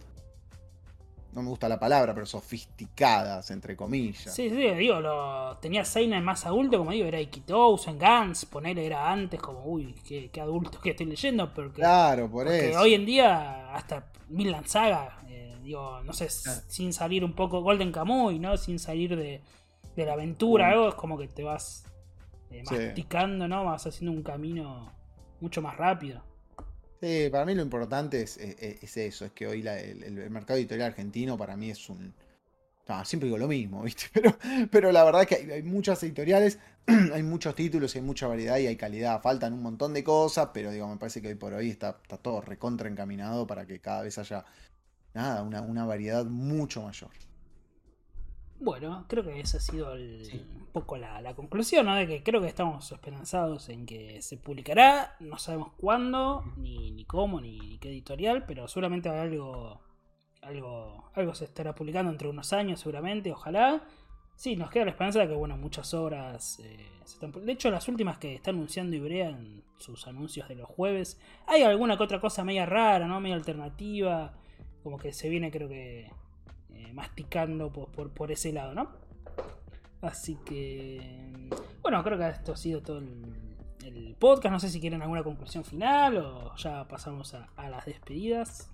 No 1.33 1.43
me 1.43 1.49
gusta 1.49 1.69
la 1.69 1.81
palabra, 1.81 2.15
pero 2.15 2.27
sofisticadas, 2.27 3.51
entre 3.51 3.75
comillas. 3.75 4.33
Sí, 4.33 4.49
sí, 4.51 4.71
digo, 4.75 5.01
lo, 5.01 5.57
tenía 5.61 5.85
Seinen 5.85 6.23
más 6.23 6.47
adulto, 6.47 6.79
como 6.79 6.93
digo, 6.93 7.07
era 7.07 7.19
en 7.19 7.99
Gans, 7.99 8.45
ponerle 8.45 8.87
era 8.87 9.11
antes, 9.11 9.41
como, 9.41 9.65
uy, 9.65 9.95
qué, 10.07 10.31
adulto 10.41 10.81
que 10.81 10.91
estoy 10.91 11.07
leyendo, 11.07 11.53
porque, 11.53 11.81
claro, 11.81 12.31
por 12.31 12.47
eso. 12.47 12.79
hoy 12.79 12.95
en 12.95 13.05
día, 13.05 13.75
hasta 13.75 14.13
Milan 14.29 14.69
Saga, 14.69 15.25
eh, 15.29 15.57
digo, 15.61 16.03
no 16.05 16.13
sé, 16.13 16.29
sin 16.31 16.93
salir 16.93 17.25
un 17.25 17.33
poco 17.33 17.63
Golden 17.63 17.91
Kamuy, 17.91 18.39
¿no? 18.39 18.57
Sin 18.57 18.79
salir 18.79 19.17
de, 19.17 19.43
de 19.97 20.07
la 20.07 20.13
aventura, 20.13 20.69
algo, 20.69 20.91
es 20.91 20.95
como 20.95 21.19
que 21.19 21.27
te 21.27 21.43
vas 21.43 21.85
eh, 22.59 22.65
masticando, 22.71 23.49
¿no? 23.49 23.65
Vas 23.65 23.87
haciendo 23.87 24.13
un 24.13 24.23
camino 24.23 24.93
mucho 25.41 25.63
más 25.63 25.77
rápido. 25.77 26.23
Sí, 27.01 27.29
para 27.31 27.45
mí 27.45 27.55
lo 27.55 27.63
importante 27.63 28.23
es, 28.23 28.39
eso, 28.39 29.25
es 29.27 29.33
que 29.33 29.47
hoy 29.47 29.67
el, 29.67 30.31
mercado 30.31 30.59
editorial 30.59 30.89
argentino 30.89 31.37
para 31.37 31.57
mí 31.57 31.71
es 31.71 31.91
un... 31.91 32.15
siempre 33.05 33.27
digo 33.27 33.37
lo 33.37 33.49
mismo, 33.49 33.83
¿viste? 33.85 34.07
Pero, 34.13 34.39
pero 34.71 34.93
la 34.93 35.05
verdad 35.05 35.23
es 35.23 35.29
que 35.29 35.53
hay, 35.53 35.63
muchas 35.63 36.03
editoriales, 36.03 36.59
hay 37.13 37.23
muchos 37.23 37.55
títulos, 37.55 37.95
hay 37.95 38.03
mucha 38.03 38.27
variedad 38.27 38.59
y 38.59 38.67
hay 38.67 38.77
calidad. 38.77 39.21
Faltan 39.21 39.53
un 39.53 39.63
montón 39.63 39.93
de 39.93 40.03
cosas, 40.03 40.49
pero 40.55 40.71
digo, 40.71 40.89
me 40.89 40.97
parece 40.97 41.21
que 41.21 41.29
hoy 41.29 41.35
por 41.35 41.53
hoy 41.53 41.71
está, 41.71 41.99
está 42.03 42.17
todo 42.17 42.41
recontra 42.41 42.89
encaminado 42.89 43.47
para 43.47 43.67
que 43.67 43.81
cada 43.81 44.03
vez 44.03 44.17
haya 44.19 44.45
nada, 45.13 45.43
una, 45.43 45.61
una 45.61 45.85
variedad 45.85 46.25
mucho 46.25 46.83
mayor. 46.83 47.11
Bueno, 48.61 49.05
creo 49.09 49.25
que 49.25 49.41
esa 49.41 49.59
ha 49.59 49.61
sido 49.61 49.93
un 49.93 50.69
poco 50.73 50.97
la, 50.97 51.35
conclusión, 51.35 51.87
¿no? 51.87 51.95
De 51.97 52.07
que 52.07 52.23
creo 52.23 52.41
que 52.41 52.47
estamos 52.47 52.91
esperanzados 52.91 53.69
en 53.69 53.85
que 53.85 54.23
se 54.23 54.37
publicará. 54.37 55.17
No 55.21 55.39
sabemos 55.39 55.73
cuándo, 55.77 56.45
ni, 56.57 56.93
ni 56.93 57.05
cómo, 57.05 57.41
ni, 57.41 57.79
qué 57.79 57.89
editorial, 57.89 58.45
pero 58.47 58.69
seguramente 58.69 59.09
algo, 59.09 59.81
algo, 60.43 61.11
algo 61.15 61.35
se 61.35 61.45
estará 61.45 61.75
publicando 61.75 62.11
entre 62.11 62.29
unos 62.29 62.53
años, 62.53 62.81
seguramente, 62.81 63.33
ojalá. 63.33 63.85
Sí, 64.37 64.57
nos 64.57 64.71
queda 64.71 64.85
la 64.85 64.91
esperanza 64.91 65.21
de 65.21 65.29
que, 65.29 65.35
bueno, 65.35 65.57
muchas 65.57 65.95
obras 65.95 66.59
eh, 66.61 66.91
se 67.05 67.15
están... 67.15 67.33
De 67.33 67.53
hecho, 67.53 67.71
las 67.71 67.87
últimas 67.89 68.19
que 68.19 68.35
está 68.35 68.51
anunciando 68.51 68.97
Ibrea 68.97 69.31
en 69.31 69.63
sus 69.79 70.07
anuncios 70.09 70.49
de 70.49 70.57
los 70.57 70.69
jueves, 70.69 71.21
hay 71.47 71.63
alguna 71.63 71.97
que 71.97 72.03
otra 72.03 72.21
cosa 72.21 72.45
media 72.45 72.67
rara, 72.67 73.07
¿no? 73.07 73.21
Media 73.21 73.37
alternativa, 73.37 74.35
como 74.83 74.99
que 74.99 75.13
se 75.13 75.29
viene, 75.29 75.51
creo 75.51 75.69
que 75.69 76.11
masticando 76.93 77.73
por, 77.73 78.11
por, 78.11 78.33
ese 78.33 78.53
lado, 78.53 78.75
¿no? 78.75 78.91
Así 80.03 80.37
que, 80.45 81.49
bueno, 81.83 82.03
creo 82.03 82.19
que 82.19 82.29
esto 82.29 82.53
ha 82.53 82.57
sido 82.57 82.83
todo 82.83 82.99
el, 82.99 84.17
podcast. 84.19 84.53
No 84.53 84.61
sé 84.61 84.71
si 84.71 84.81
quieren 84.81 85.03
alguna 85.03 85.23
conclusión 85.23 85.65
final 85.65 86.17
o 86.17 86.57
ya 86.57 86.87
pasamos 86.89 87.35
a, 87.35 87.69
las 87.69 87.85
despedidas. 87.85 88.71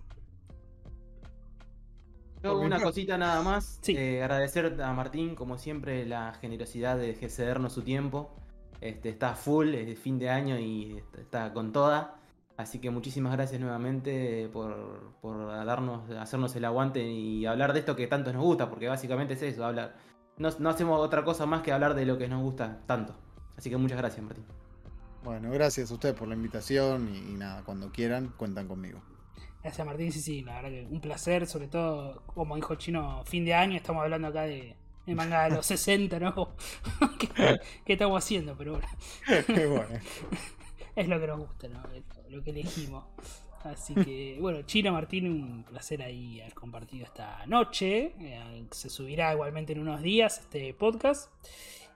Yo 2.42 2.58
una 2.58 2.80
cosita 2.80 3.18
nada 3.18 3.42
más. 3.42 3.80
Eh, 3.88 4.22
agradecer 4.22 4.80
a 4.80 4.92
Martín, 4.92 5.34
como 5.34 5.58
siempre, 5.58 6.06
la 6.06 6.34
generosidad 6.34 6.96
de 6.96 7.14
cedernos 7.14 7.72
su 7.72 7.82
tiempo. 7.82 8.36
Este, 8.80 9.10
está 9.10 9.34
full, 9.34 9.74
es 9.74 9.98
fin 9.98 10.18
de 10.18 10.30
año 10.30 10.58
y 10.58 11.02
está 11.18 11.52
con 11.52 11.72
toda. 11.72 12.19
Así 12.60 12.78
que 12.78 12.90
muchísimas 12.90 13.32
gracias 13.32 13.58
nuevamente 13.60 14.48
por, 14.52 15.64
darnos, 15.64 16.10
hacernos 16.10 16.54
el 16.56 16.64
aguante 16.66 17.02
y 17.02 17.46
hablar 17.46 17.72
de 17.72 17.80
esto 17.80 17.96
que 17.96 18.06
tanto 18.06 18.32
nos 18.32 18.42
gusta, 18.42 18.68
porque 18.68 18.86
básicamente 18.86 19.34
es 19.34 19.42
eso, 19.42 19.64
hablar. 19.64 19.96
No, 20.36 20.48
hacemos 20.68 21.00
otra 21.00 21.24
cosa 21.24 21.46
más 21.46 21.62
que 21.62 21.72
hablar 21.72 21.94
de 21.94 22.04
lo 22.04 22.18
que 22.18 22.28
nos 22.28 22.42
gusta 22.42 22.80
tanto. 22.86 23.14
Así 23.56 23.70
que 23.70 23.76
muchas 23.78 23.98
gracias, 23.98 24.22
Martín. 24.24 24.44
Bueno, 25.24 25.50
gracias 25.50 25.90
a 25.90 25.94
ustedes 25.94 26.14
por 26.14 26.28
la 26.28 26.34
invitación 26.34 27.14
y, 27.14 27.32
nada, 27.34 27.62
cuando 27.64 27.90
quieran, 27.90 28.32
cuentan 28.36 28.68
conmigo. 28.68 29.00
Gracias, 29.62 29.86
Martín. 29.86 30.12
Sí, 30.12 30.20
sí, 30.20 30.42
la 30.42 30.56
verdad 30.56 30.70
que 30.70 30.86
un 30.90 31.00
placer, 31.00 31.46
sobre 31.46 31.68
todo, 31.68 32.22
como 32.26 32.56
dijo 32.56 32.74
Chino, 32.74 33.22
fin 33.24 33.44
de 33.44 33.54
año, 33.54 33.76
estamos 33.76 34.02
hablando 34.02 34.28
acá 34.28 34.42
de, 34.42 34.76
manga 35.06 35.44
de 35.44 35.56
los 35.56 35.66
60, 35.66 36.18
¿no? 36.20 36.54
¿Qué, 37.86 37.92
estamos 37.94 38.22
haciendo? 38.22 38.54
Pero 38.56 38.72
bueno. 38.72 38.88
bueno. 39.48 40.00
Es 40.96 41.08
lo 41.08 41.20
que 41.20 41.26
nos 41.26 41.38
gusta, 41.38 41.68
¿no? 41.68 41.82
lo 42.28 42.42
que 42.42 42.50
elegimos. 42.50 43.04
Así 43.64 43.94
que, 43.94 44.38
bueno, 44.40 44.62
China 44.62 44.90
Martín, 44.92 45.26
un 45.26 45.64
placer 45.64 46.02
ahí 46.02 46.40
haber 46.40 46.54
compartido 46.54 47.04
esta 47.04 47.44
noche. 47.46 48.14
Eh, 48.18 48.64
se 48.70 48.88
subirá 48.88 49.32
igualmente 49.32 49.72
en 49.72 49.80
unos 49.80 50.00
días 50.00 50.38
este 50.40 50.72
podcast. 50.72 51.30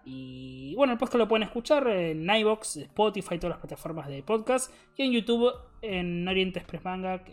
Y 0.05 0.75
bueno, 0.77 0.93
el 0.93 0.99
podcast 0.99 1.19
lo 1.19 1.29
pueden 1.29 1.45
escuchar 1.45 1.87
en 1.89 2.29
iBox, 2.29 2.77
Spotify, 2.77 3.39
todas 3.39 3.57
las 3.57 3.61
plataformas 3.61 4.09
de 4.09 4.23
podcast. 4.23 4.71
Y 4.97 5.05
en 5.05 5.13
YouTube, 5.13 5.51
en 5.81 6.29
Oriente 6.29 6.59
Express 6.59 6.85
Manga, 6.85 7.25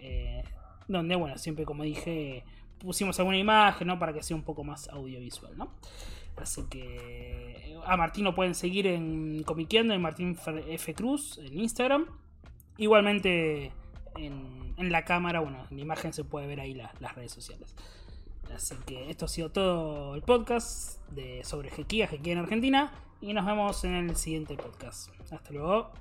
donde, 0.87 1.15
bueno, 1.17 1.37
siempre 1.37 1.65
como 1.65 1.83
dije, 1.83 2.45
pusimos 2.79 3.19
alguna 3.19 3.37
imagen, 3.37 3.87
¿no? 3.87 3.99
Para 3.99 4.13
que 4.13 4.23
sea 4.23 4.35
un 4.35 4.43
poco 4.43 4.63
más 4.63 4.87
audiovisual, 4.89 5.57
¿no? 5.57 5.71
Así 6.37 6.63
que 6.69 7.77
a 7.85 7.97
Martín 7.97 8.23
lo 8.23 8.35
pueden 8.35 8.55
seguir 8.55 8.87
en 8.87 9.43
Comiqueando, 9.43 9.93
en 9.93 10.01
Martín 10.01 10.37
F. 10.67 10.93
Cruz, 10.93 11.37
en 11.37 11.59
Instagram. 11.59 12.05
Igualmente 12.77 13.71
en, 14.15 14.91
la 14.91 15.05
cámara, 15.05 15.39
bueno, 15.39 15.65
en 15.69 15.77
la 15.77 15.81
imagen 15.83 16.13
se 16.13 16.23
puede 16.23 16.47
ver 16.47 16.59
ahí 16.59 16.73
las 16.73 17.15
redes 17.15 17.31
sociales. 17.31 17.75
Así 18.53 18.75
que 18.85 19.09
esto 19.09 19.25
ha 19.25 19.27
sido 19.27 19.51
todo 19.51 20.15
el 20.15 20.21
podcast 20.23 20.99
de 21.11 21.43
sobre 21.43 21.69
Jequía, 21.69 22.07
Jequía 22.07 22.33
en 22.33 22.39
Argentina. 22.39 22.91
Y 23.21 23.33
nos 23.33 23.45
vemos 23.45 23.83
en 23.83 24.09
el 24.09 24.15
siguiente 24.15 24.55
podcast. 24.55 25.11
Hasta 25.31 25.51
luego. 25.51 25.91